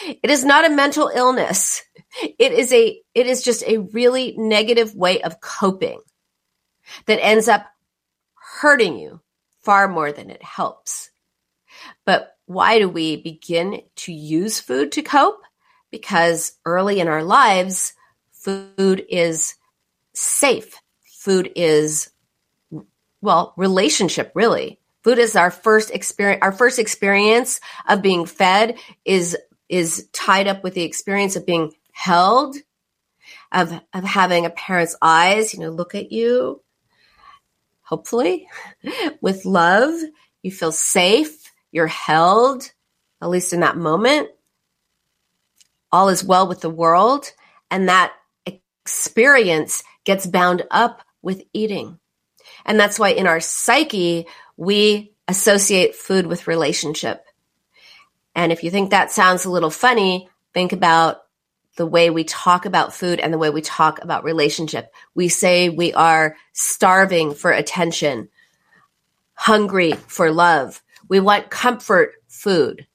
it 0.00 0.30
is 0.30 0.44
not 0.44 0.64
a 0.64 0.74
mental 0.74 1.10
illness. 1.14 1.82
It 2.38 2.52
is 2.52 2.72
a, 2.72 3.00
it 3.14 3.26
is 3.26 3.42
just 3.42 3.64
a 3.64 3.78
really 3.78 4.34
negative 4.36 4.94
way 4.94 5.20
of 5.20 5.40
coping 5.40 6.00
that 7.06 7.22
ends 7.22 7.48
up 7.48 7.66
hurting 8.34 8.98
you 8.98 9.20
far 9.62 9.88
more 9.88 10.12
than 10.12 10.30
it 10.30 10.42
helps. 10.42 11.10
But 12.06 12.36
why 12.46 12.78
do 12.78 12.88
we 12.88 13.16
begin 13.16 13.82
to 13.96 14.12
use 14.12 14.60
food 14.60 14.92
to 14.92 15.02
cope? 15.02 15.40
Because 15.94 16.54
early 16.64 16.98
in 16.98 17.06
our 17.06 17.22
lives, 17.22 17.92
food 18.32 19.06
is 19.08 19.54
safe. 20.12 20.80
Food 21.20 21.52
is, 21.54 22.10
well, 23.22 23.54
relationship 23.56 24.32
really. 24.34 24.80
Food 25.04 25.18
is 25.18 25.36
our 25.36 25.52
first 25.52 25.92
experience, 25.92 26.40
our 26.42 26.50
first 26.50 26.80
experience 26.80 27.60
of 27.88 28.02
being 28.02 28.26
fed 28.26 28.76
is, 29.04 29.36
is 29.68 30.08
tied 30.12 30.48
up 30.48 30.64
with 30.64 30.74
the 30.74 30.82
experience 30.82 31.36
of 31.36 31.46
being 31.46 31.72
held, 31.92 32.56
of, 33.52 33.80
of 33.92 34.02
having 34.02 34.46
a 34.46 34.50
parent's 34.50 34.96
eyes, 35.00 35.54
you 35.54 35.60
know, 35.60 35.70
look 35.70 35.94
at 35.94 36.10
you, 36.10 36.60
hopefully 37.82 38.48
with 39.20 39.44
love. 39.44 39.94
You 40.42 40.50
feel 40.50 40.72
safe. 40.72 41.52
You're 41.70 41.86
held, 41.86 42.72
at 43.22 43.28
least 43.28 43.52
in 43.52 43.60
that 43.60 43.76
moment 43.76 44.30
all 45.94 46.08
is 46.08 46.24
well 46.24 46.48
with 46.48 46.60
the 46.60 46.68
world, 46.68 47.30
and 47.70 47.88
that 47.88 48.12
experience 48.44 49.84
gets 50.02 50.26
bound 50.26 50.64
up 50.72 51.02
with 51.22 51.44
eating. 51.52 52.00
And 52.66 52.80
that's 52.80 52.98
why 52.98 53.10
in 53.10 53.28
our 53.28 53.38
psyche, 53.38 54.26
we 54.56 55.12
associate 55.28 55.94
food 55.94 56.26
with 56.26 56.48
relationship. 56.48 57.24
And 58.34 58.50
if 58.50 58.64
you 58.64 58.72
think 58.72 58.90
that 58.90 59.12
sounds 59.12 59.44
a 59.44 59.50
little 59.50 59.70
funny, 59.70 60.28
think 60.52 60.72
about 60.72 61.18
the 61.76 61.86
way 61.86 62.10
we 62.10 62.24
talk 62.24 62.66
about 62.66 62.92
food 62.92 63.20
and 63.20 63.32
the 63.32 63.38
way 63.38 63.50
we 63.50 63.62
talk 63.62 64.02
about 64.02 64.24
relationship. 64.24 64.92
We 65.14 65.28
say 65.28 65.68
we 65.68 65.92
are 65.92 66.36
starving 66.52 67.34
for 67.34 67.52
attention, 67.52 68.30
hungry 69.34 69.92
for 69.92 70.32
love. 70.32 70.82
We 71.08 71.20
want 71.20 71.50
comfort 71.50 72.14
food. 72.26 72.88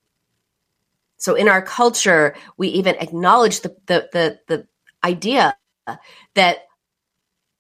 So 1.20 1.36
in 1.36 1.48
our 1.50 1.62
culture, 1.62 2.36
we 2.58 2.70
even 2.70 2.96
acknowledge 2.96 3.60
the, 3.62 3.76
the, 3.86 4.10
the, 4.12 4.40
the 4.48 4.68
idea 5.04 5.56
that, 6.34 6.60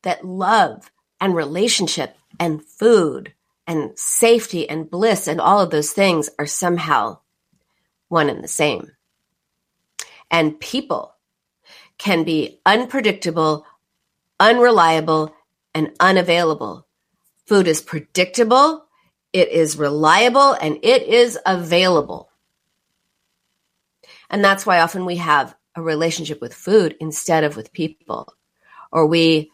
that 0.03 0.25
love 0.25 0.89
and 1.19 1.35
relationship 1.35 2.15
and 2.39 2.65
food 2.65 3.33
and 3.67 3.91
safety 3.99 4.67
and 4.67 4.89
bliss 4.89 5.27
and 5.27 5.41
all 5.41 5.59
of 5.59 5.71
those 5.71 5.91
things 5.91 6.29
are 6.39 6.45
somehow 6.45 7.19
one 8.07 8.29
and 8.29 8.43
the 8.43 8.47
same. 8.47 8.91
And 10.31 10.59
people 10.59 11.15
can 11.97 12.23
be 12.23 12.61
unpredictable, 12.65 13.65
unreliable, 14.39 15.35
and 15.75 15.91
unavailable. 15.99 16.87
Food 17.45 17.67
is 17.67 17.81
predictable, 17.81 18.85
it 19.33 19.49
is 19.49 19.77
reliable, 19.77 20.53
and 20.53 20.79
it 20.81 21.03
is 21.03 21.37
available. 21.45 22.28
And 24.29 24.43
that's 24.43 24.65
why 24.65 24.79
often 24.79 25.05
we 25.05 25.17
have 25.17 25.55
a 25.75 25.81
relationship 25.81 26.41
with 26.41 26.53
food 26.53 26.95
instead 26.99 27.43
of 27.43 27.55
with 27.55 27.73
people, 27.73 28.33
or 28.91 29.05
we 29.05 29.51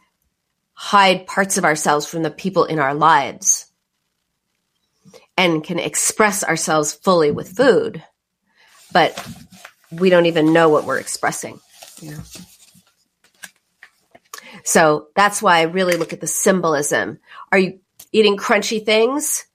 hide 0.74 1.28
parts 1.28 1.58
of 1.58 1.66
ourselves 1.66 2.06
from 2.06 2.24
the 2.24 2.32
people 2.32 2.66
in 2.66 2.80
our 2.80 2.94
lives 2.94 3.72
and 5.38 5.64
can 5.64 5.80
express 5.80 6.44
ourselves 6.44 6.94
fully 6.94 7.32
with 7.32 7.56
food, 7.56 8.04
but 8.92 9.28
we 9.92 10.10
don't 10.10 10.26
even 10.26 10.54
know 10.54 10.70
what 10.70 10.86
we're 10.86 11.00
expressing. 11.00 11.60
Know? 12.02 12.18
So 14.64 15.08
that's 15.16 15.42
why 15.42 15.60
I 15.60 15.64
really 15.64 15.96
look 15.96 16.14
at 16.14 16.22
the 16.22 16.28
symbolism. 16.28 17.20
Are 17.52 17.58
you 17.58 17.80
eating 18.12 18.38
crunchy 18.38 18.84
things? 18.84 19.46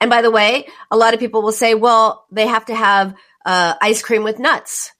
And 0.00 0.10
by 0.10 0.22
the 0.22 0.30
way, 0.30 0.68
a 0.90 0.96
lot 0.96 1.14
of 1.14 1.20
people 1.20 1.42
will 1.42 1.52
say, 1.52 1.74
well, 1.74 2.26
they 2.30 2.46
have 2.46 2.66
to 2.66 2.74
have 2.74 3.14
uh, 3.48 3.74
ice 3.80 4.02
cream 4.02 4.24
with 4.24 4.38
nuts. 4.38 4.92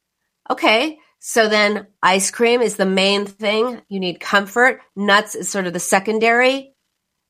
Okay. 0.49 0.99
So 1.19 1.51
then 1.51 1.87
ice 2.03 2.31
cream 2.31 2.63
is 2.63 2.77
the 2.77 2.87
main 2.87 3.27
thing. 3.27 3.83
You 3.91 4.01
need 4.01 4.21
comfort. 4.21 4.81
Nuts 4.97 5.35
is 5.35 5.51
sort 5.51 5.67
of 5.67 5.75
the 5.75 5.81
secondary. 5.81 6.73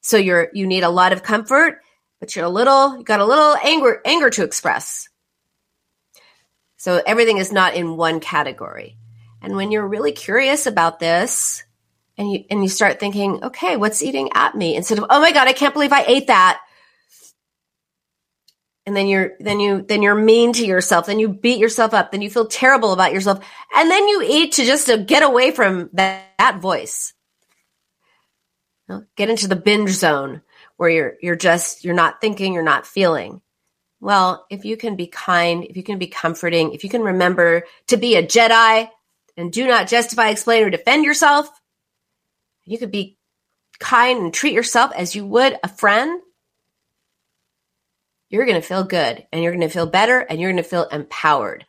So 0.01 0.17
you're, 0.17 0.49
you 0.53 0.69
need 0.69 0.85
a 0.85 0.91
lot 0.91 1.13
of 1.13 1.25
comfort, 1.25 1.81
but 2.21 2.37
you're 2.37 2.45
a 2.45 2.49
little, 2.49 2.97
you 2.97 3.03
got 3.03 3.19
a 3.19 3.27
little 3.27 3.57
anger, 3.65 4.01
anger 4.05 4.31
to 4.31 4.45
express. 4.45 5.09
So 6.77 7.03
everything 7.05 7.39
is 7.39 7.51
not 7.51 7.75
in 7.75 7.97
one 7.97 8.21
category. 8.21 8.97
And 9.43 9.57
when 9.57 9.73
you're 9.73 9.89
really 9.89 10.13
curious 10.13 10.69
about 10.69 11.01
this 11.01 11.65
and 12.17 12.31
you, 12.31 12.45
and 12.49 12.63
you 12.63 12.69
start 12.69 13.01
thinking, 13.01 13.43
okay, 13.43 13.77
what's 13.77 14.05
eating 14.05 14.31
at 14.35 14.55
me 14.55 14.77
instead 14.77 14.99
of, 14.99 15.07
oh 15.11 15.21
my 15.21 15.33
God, 15.33 15.49
I 15.49 15.53
can't 15.53 15.75
believe 15.75 15.93
I 15.93 16.05
ate 16.07 16.29
that 16.29 16.61
and 18.89 18.97
then 18.97 19.07
you're 19.07 19.33
then 19.39 19.61
you 19.61 19.83
then 19.83 20.01
you're 20.01 20.15
mean 20.15 20.55
to 20.55 20.65
yourself 20.65 21.05
then 21.05 21.19
you 21.19 21.29
beat 21.29 21.59
yourself 21.59 21.93
up 21.93 22.11
then 22.11 22.23
you 22.23 22.31
feel 22.31 22.47
terrible 22.47 22.95
about 22.95 23.13
yourself 23.13 23.45
and 23.77 23.91
then 23.91 24.09
you 24.09 24.23
eat 24.27 24.53
to 24.53 24.65
just 24.65 24.87
to 24.87 24.97
get 24.97 25.23
away 25.23 25.51
from 25.51 25.91
that, 25.93 26.25
that 26.39 26.61
voice. 26.63 27.13
You 28.89 28.95
know, 28.95 29.05
get 29.15 29.29
into 29.29 29.47
the 29.47 29.57
binge 29.57 29.91
zone 29.91 30.41
where 30.79 30.89
you're 30.89 31.15
you're 31.21 31.37
just 31.37 31.85
you're 31.85 31.95
not 31.95 32.23
thinking 32.23 32.55
you're 32.55 32.63
not 32.63 32.87
feeling. 32.87 33.43
Well 34.01 34.47
if 34.49 34.65
you 34.65 34.79
can 34.79 34.97
be 34.97 35.07
kind 35.07 35.65
if 35.65 35.77
you 35.77 35.83
can 35.83 35.99
be 35.99 36.07
comforting 36.07 36.73
if 36.73 36.83
you 36.83 36.89
can 36.89 37.03
remember 37.03 37.65
to 37.89 37.99
be 37.99 38.17
a 38.17 38.27
jedi 38.27 38.89
and 39.37 39.53
do 39.53 39.67
not 39.67 39.89
justify 39.89 40.31
explain 40.31 40.65
or 40.65 40.71
defend 40.71 41.05
yourself 41.05 41.47
you 42.65 42.79
could 42.79 42.91
be 42.91 43.19
kind 43.79 44.19
and 44.19 44.33
treat 44.33 44.55
yourself 44.55 44.93
as 44.97 45.15
you 45.15 45.27
would 45.27 45.59
a 45.63 45.69
friend 45.69 46.23
you're 48.29 48.47
going 48.47 48.61
to 48.61 48.67
feel 48.67 48.85
good 48.85 49.27
and 49.33 49.43
you're 49.43 49.53
going 49.53 49.67
to 49.67 49.73
feel 49.73 49.87
better 49.87 50.21
and 50.21 50.41
you're 50.41 50.51
going 50.51 50.63
to 50.63 50.69
feel 50.69 50.85
empowered. 50.85 51.65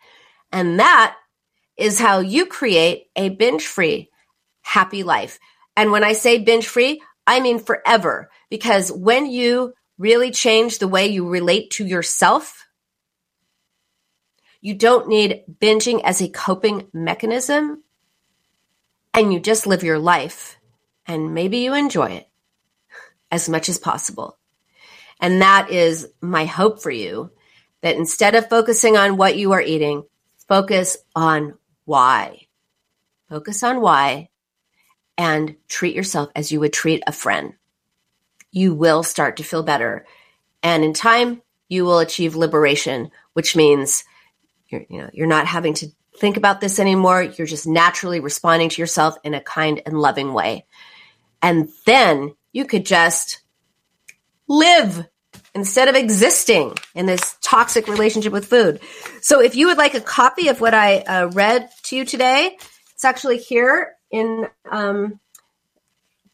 And 0.51 0.79
that 0.79 1.15
is 1.77 1.99
how 1.99 2.19
you 2.19 2.45
create 2.45 3.07
a 3.15 3.29
binge 3.29 3.65
free, 3.65 4.09
happy 4.61 5.03
life. 5.03 5.39
And 5.75 5.91
when 5.91 6.03
I 6.03 6.13
say 6.13 6.39
binge 6.39 6.67
free, 6.67 7.01
I 7.25 7.39
mean 7.39 7.59
forever 7.59 8.29
because 8.49 8.91
when 8.91 9.27
you 9.27 9.73
really 9.99 10.31
change 10.31 10.79
the 10.79 10.87
way 10.87 11.07
you 11.07 11.27
relate 11.27 11.71
to 11.71 11.85
yourself. 11.85 12.65
You 14.61 14.73
don't 14.73 15.09
need 15.09 15.43
binging 15.61 16.01
as 16.03 16.21
a 16.21 16.29
coping 16.29 16.87
mechanism. 16.93 17.83
And 19.13 19.33
you 19.33 19.39
just 19.39 19.67
live 19.67 19.83
your 19.83 19.99
life 19.99 20.57
and 21.05 21.33
maybe 21.33 21.57
you 21.57 21.73
enjoy 21.73 22.11
it 22.11 22.29
as 23.31 23.49
much 23.49 23.67
as 23.67 23.77
possible. 23.77 24.38
And 25.19 25.41
that 25.41 25.69
is 25.69 26.07
my 26.21 26.45
hope 26.45 26.81
for 26.81 26.91
you 26.91 27.31
that 27.81 27.95
instead 27.95 28.35
of 28.35 28.49
focusing 28.49 28.97
on 28.97 29.17
what 29.17 29.37
you 29.37 29.51
are 29.53 29.61
eating, 29.61 30.03
focus 30.47 30.97
on 31.15 31.55
why. 31.85 32.47
Focus 33.29 33.63
on 33.63 33.81
why 33.81 34.29
and 35.17 35.55
treat 35.67 35.95
yourself 35.95 36.29
as 36.35 36.51
you 36.51 36.59
would 36.61 36.73
treat 36.73 37.03
a 37.05 37.11
friend. 37.11 37.53
You 38.51 38.73
will 38.73 39.03
start 39.03 39.37
to 39.37 39.43
feel 39.43 39.63
better. 39.63 40.05
And 40.63 40.83
in 40.83 40.93
time, 40.93 41.41
you 41.67 41.85
will 41.85 41.99
achieve 41.99 42.35
liberation, 42.35 43.11
which 43.33 43.55
means 43.55 44.03
you're, 44.69 44.85
you 44.89 45.01
know, 45.01 45.09
you're 45.13 45.27
not 45.27 45.45
having 45.45 45.73
to 45.75 45.87
think 46.17 46.37
about 46.37 46.61
this 46.61 46.79
anymore. 46.79 47.21
You're 47.21 47.47
just 47.47 47.67
naturally 47.67 48.19
responding 48.19 48.69
to 48.69 48.81
yourself 48.81 49.15
in 49.23 49.33
a 49.33 49.41
kind 49.41 49.81
and 49.85 49.99
loving 49.99 50.33
way. 50.33 50.65
And 51.41 51.69
then 51.85 52.33
you 52.51 52.65
could 52.65 52.85
just 52.85 53.41
live 54.49 55.07
instead 55.55 55.87
of 55.87 55.95
existing 55.95 56.73
in 56.95 57.05
this 57.05 57.37
toxic 57.41 57.87
relationship 57.87 58.33
with 58.33 58.45
food. 58.45 58.81
So 59.21 59.41
if 59.41 59.55
you 59.55 59.67
would 59.67 59.77
like 59.77 59.93
a 59.93 60.01
copy 60.01 60.49
of 60.49 60.59
what 60.59 60.73
I 60.73 60.99
uh, 60.99 61.27
read 61.27 61.69
to 61.83 61.95
you 61.95 62.05
today, 62.05 62.57
it's 62.93 63.05
actually 63.05 63.37
here 63.37 63.93
in 64.11 64.47
um, 64.69 65.19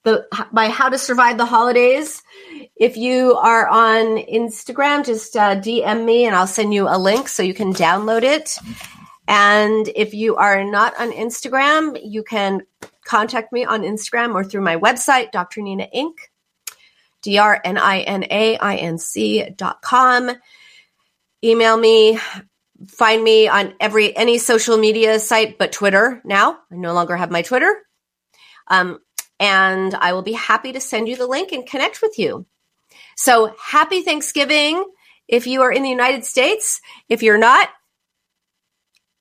the 0.03 0.25
by 0.51 0.69
How 0.69 0.89
to 0.89 0.97
Survive 0.97 1.37
the 1.37 1.45
Holidays. 1.45 2.23
If 2.75 2.95
you 2.97 3.35
are 3.35 3.67
on 3.67 4.17
Instagram, 4.17 5.05
just 5.05 5.35
uh, 5.35 5.55
DM 5.55 6.05
me 6.05 6.25
and 6.25 6.35
I'll 6.35 6.47
send 6.47 6.73
you 6.73 6.87
a 6.87 6.97
link 6.97 7.27
so 7.27 7.43
you 7.43 7.53
can 7.53 7.73
download 7.73 8.23
it. 8.23 8.57
And 9.27 9.89
if 9.95 10.13
you 10.13 10.35
are 10.35 10.63
not 10.63 10.93
on 10.99 11.11
Instagram, 11.11 11.99
you 12.03 12.23
can 12.23 12.61
contact 13.05 13.51
me 13.51 13.65
on 13.65 13.81
Instagram 13.81 14.35
or 14.35 14.43
through 14.43 14.61
my 14.61 14.77
website, 14.77 15.31
Dr. 15.31 15.61
Nina 15.61 15.87
Inc. 15.95 16.13
D-R-N-I-N-A-I-N-C 17.25 17.59
dot 19.57 19.81
com. 19.81 20.31
Email 21.43 21.75
me, 21.75 22.19
find 22.87 23.23
me 23.23 23.47
on 23.47 23.73
every, 23.79 24.15
any 24.15 24.37
social 24.37 24.77
media 24.77 25.19
site 25.19 25.57
but 25.57 25.71
Twitter 25.71 26.21
now. 26.23 26.59
I 26.71 26.75
no 26.75 26.93
longer 26.93 27.15
have 27.17 27.31
my 27.31 27.41
Twitter. 27.41 27.75
Um, 28.67 28.99
and 29.39 29.95
I 29.95 30.13
will 30.13 30.21
be 30.21 30.33
happy 30.33 30.73
to 30.73 30.79
send 30.79 31.09
you 31.09 31.15
the 31.15 31.25
link 31.25 31.51
and 31.51 31.65
connect 31.65 32.03
with 32.03 32.19
you. 32.19 32.45
So 33.17 33.55
happy 33.59 34.03
Thanksgiving 34.03 34.85
if 35.27 35.47
you 35.47 35.63
are 35.63 35.71
in 35.71 35.81
the 35.81 35.89
United 35.89 36.25
States. 36.25 36.79
If 37.09 37.23
you're 37.23 37.39
not, 37.39 37.69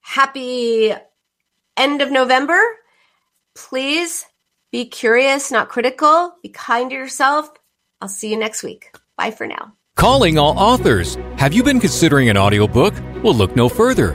happy 0.00 0.92
end 1.76 2.02
of 2.02 2.12
November. 2.12 2.60
Please 3.54 4.26
be 4.70 4.84
curious, 4.84 5.50
not 5.50 5.70
critical. 5.70 6.34
Be 6.42 6.50
kind 6.50 6.90
to 6.90 6.96
yourself. 6.96 7.48
I'll 8.04 8.08
see 8.08 8.30
you 8.30 8.36
next 8.36 8.62
week. 8.62 8.94
Bye 9.16 9.30
for 9.30 9.46
now. 9.46 9.72
Calling 9.96 10.36
all 10.36 10.58
authors. 10.58 11.16
Have 11.38 11.54
you 11.54 11.62
been 11.62 11.80
considering 11.80 12.28
an 12.28 12.36
audiobook? 12.36 12.92
Well, 13.22 13.34
look 13.34 13.56
no 13.56 13.70
further. 13.70 14.14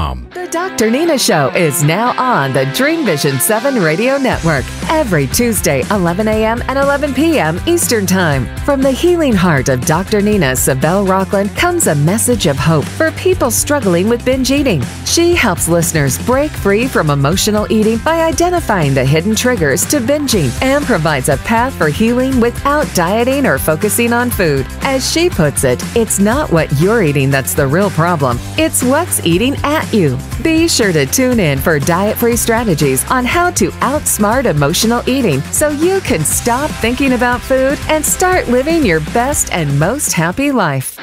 The 0.00 0.39
Dr. 0.50 0.90
Nina 0.90 1.16
Show 1.16 1.50
is 1.54 1.84
now 1.84 2.12
on 2.20 2.52
the 2.52 2.66
Dream 2.74 3.04
Vision 3.06 3.38
7 3.38 3.76
Radio 3.76 4.18
Network 4.18 4.64
every 4.90 5.28
Tuesday, 5.28 5.82
11 5.92 6.26
a.m. 6.26 6.60
and 6.66 6.76
11 6.76 7.14
p.m. 7.14 7.60
Eastern 7.66 8.04
Time. 8.04 8.46
From 8.64 8.82
the 8.82 8.90
healing 8.90 9.32
heart 9.32 9.68
of 9.68 9.86
Dr. 9.86 10.20
Nina 10.20 10.52
Savelle 10.52 11.06
Rocklin 11.06 11.54
comes 11.56 11.86
a 11.86 11.94
message 11.94 12.46
of 12.46 12.56
hope 12.56 12.84
for 12.84 13.12
people 13.12 13.52
struggling 13.52 14.08
with 14.08 14.24
binge 14.24 14.50
eating. 14.50 14.82
She 15.04 15.36
helps 15.36 15.68
listeners 15.68 16.18
break 16.26 16.50
free 16.50 16.88
from 16.88 17.10
emotional 17.10 17.70
eating 17.70 17.98
by 17.98 18.22
identifying 18.22 18.92
the 18.92 19.04
hidden 19.04 19.36
triggers 19.36 19.86
to 19.86 19.98
binging 20.00 20.50
and 20.62 20.84
provides 20.84 21.28
a 21.28 21.36
path 21.38 21.74
for 21.74 21.88
healing 21.88 22.40
without 22.40 22.92
dieting 22.92 23.46
or 23.46 23.58
focusing 23.58 24.12
on 24.12 24.30
food. 24.30 24.66
As 24.82 25.08
she 25.08 25.30
puts 25.30 25.62
it, 25.62 25.80
it's 25.96 26.18
not 26.18 26.50
what 26.50 26.72
you're 26.80 27.04
eating 27.04 27.30
that's 27.30 27.54
the 27.54 27.66
real 27.68 27.90
problem, 27.90 28.36
it's 28.58 28.82
what's 28.82 29.24
eating 29.24 29.54
at 29.62 29.92
you. 29.94 30.18
Be 30.42 30.68
sure 30.68 30.92
to 30.92 31.04
tune 31.04 31.38
in 31.38 31.58
for 31.58 31.78
diet 31.78 32.16
free 32.16 32.36
strategies 32.36 33.08
on 33.10 33.26
how 33.26 33.50
to 33.52 33.70
outsmart 33.82 34.46
emotional 34.46 35.02
eating 35.06 35.42
so 35.42 35.68
you 35.68 36.00
can 36.00 36.24
stop 36.24 36.70
thinking 36.70 37.12
about 37.12 37.42
food 37.42 37.78
and 37.88 38.04
start 38.04 38.48
living 38.48 38.86
your 38.86 39.00
best 39.00 39.52
and 39.52 39.78
most 39.78 40.12
happy 40.12 40.50
life. 40.50 40.94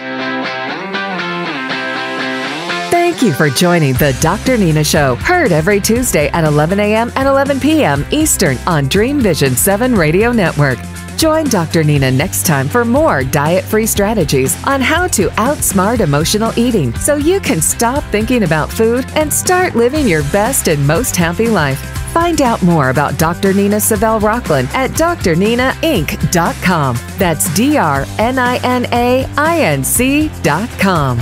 Thank 2.89 3.21
you 3.21 3.31
for 3.31 3.49
joining 3.49 3.93
the 3.93 4.17
Dr. 4.21 4.57
Nina 4.57 4.83
Show, 4.83 5.15
heard 5.17 5.51
every 5.51 5.79
Tuesday 5.79 6.29
at 6.29 6.43
11 6.43 6.79
a.m. 6.79 7.11
and 7.15 7.27
11 7.27 7.59
p.m. 7.59 8.05
Eastern 8.11 8.57
on 8.65 8.87
Dream 8.87 9.19
Vision 9.19 9.55
7 9.55 9.93
Radio 9.93 10.31
Network. 10.31 10.79
Join 11.17 11.45
Dr. 11.45 11.83
Nina 11.83 12.11
next 12.11 12.45
time 12.45 12.69
for 12.69 12.85
more 12.85 13.23
diet 13.23 13.63
free 13.63 13.87
strategies 13.87 14.55
on 14.65 14.81
how 14.81 15.07
to 15.07 15.29
outsmart 15.29 15.99
emotional 15.99 16.53
eating 16.55 16.93
so 16.93 17.15
you 17.15 17.39
can 17.39 17.59
stop 17.59 18.03
thinking 18.11 18.43
about 18.43 18.71
food 18.71 19.03
and 19.15 19.33
start 19.33 19.75
living 19.75 20.07
your 20.07 20.21
best 20.31 20.67
and 20.67 20.85
most 20.85 21.15
happy 21.15 21.49
life. 21.49 21.79
Find 22.13 22.39
out 22.43 22.61
more 22.61 22.91
about 22.91 23.17
Dr. 23.17 23.51
Nina 23.51 23.77
Savelle 23.77 24.21
Rocklin 24.21 24.67
at 24.75 24.91
drninainc.com. 24.91 26.97
That's 27.17 27.51
D 27.55 27.77
R 27.77 28.05
N 28.19 28.37
I 28.37 28.57
N 28.57 28.85
A 28.93 29.25
I 29.37 29.61
N 29.61 29.83
C.com. 29.83 31.17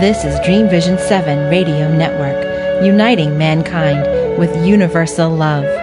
This 0.00 0.24
is 0.24 0.40
Dream 0.46 0.70
Vision 0.70 0.96
7 0.96 1.50
Radio 1.50 1.94
Network, 1.94 2.82
uniting 2.82 3.36
mankind 3.36 4.38
with 4.38 4.56
universal 4.66 5.28
love. 5.28 5.81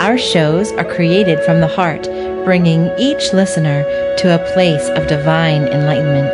Our 0.00 0.16
shows 0.16 0.70
are 0.72 0.84
created 0.84 1.42
from 1.44 1.60
the 1.60 1.66
heart, 1.66 2.04
bringing 2.44 2.88
each 2.98 3.32
listener 3.32 3.82
to 4.18 4.34
a 4.34 4.52
place 4.54 4.88
of 4.90 5.08
divine 5.08 5.66
enlightenment. 5.66 6.32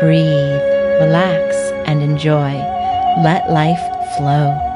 Breathe, 0.00 0.62
relax, 1.02 1.56
and 1.86 2.00
enjoy. 2.00 2.52
Let 3.22 3.50
life 3.50 3.82
flow. 4.16 4.71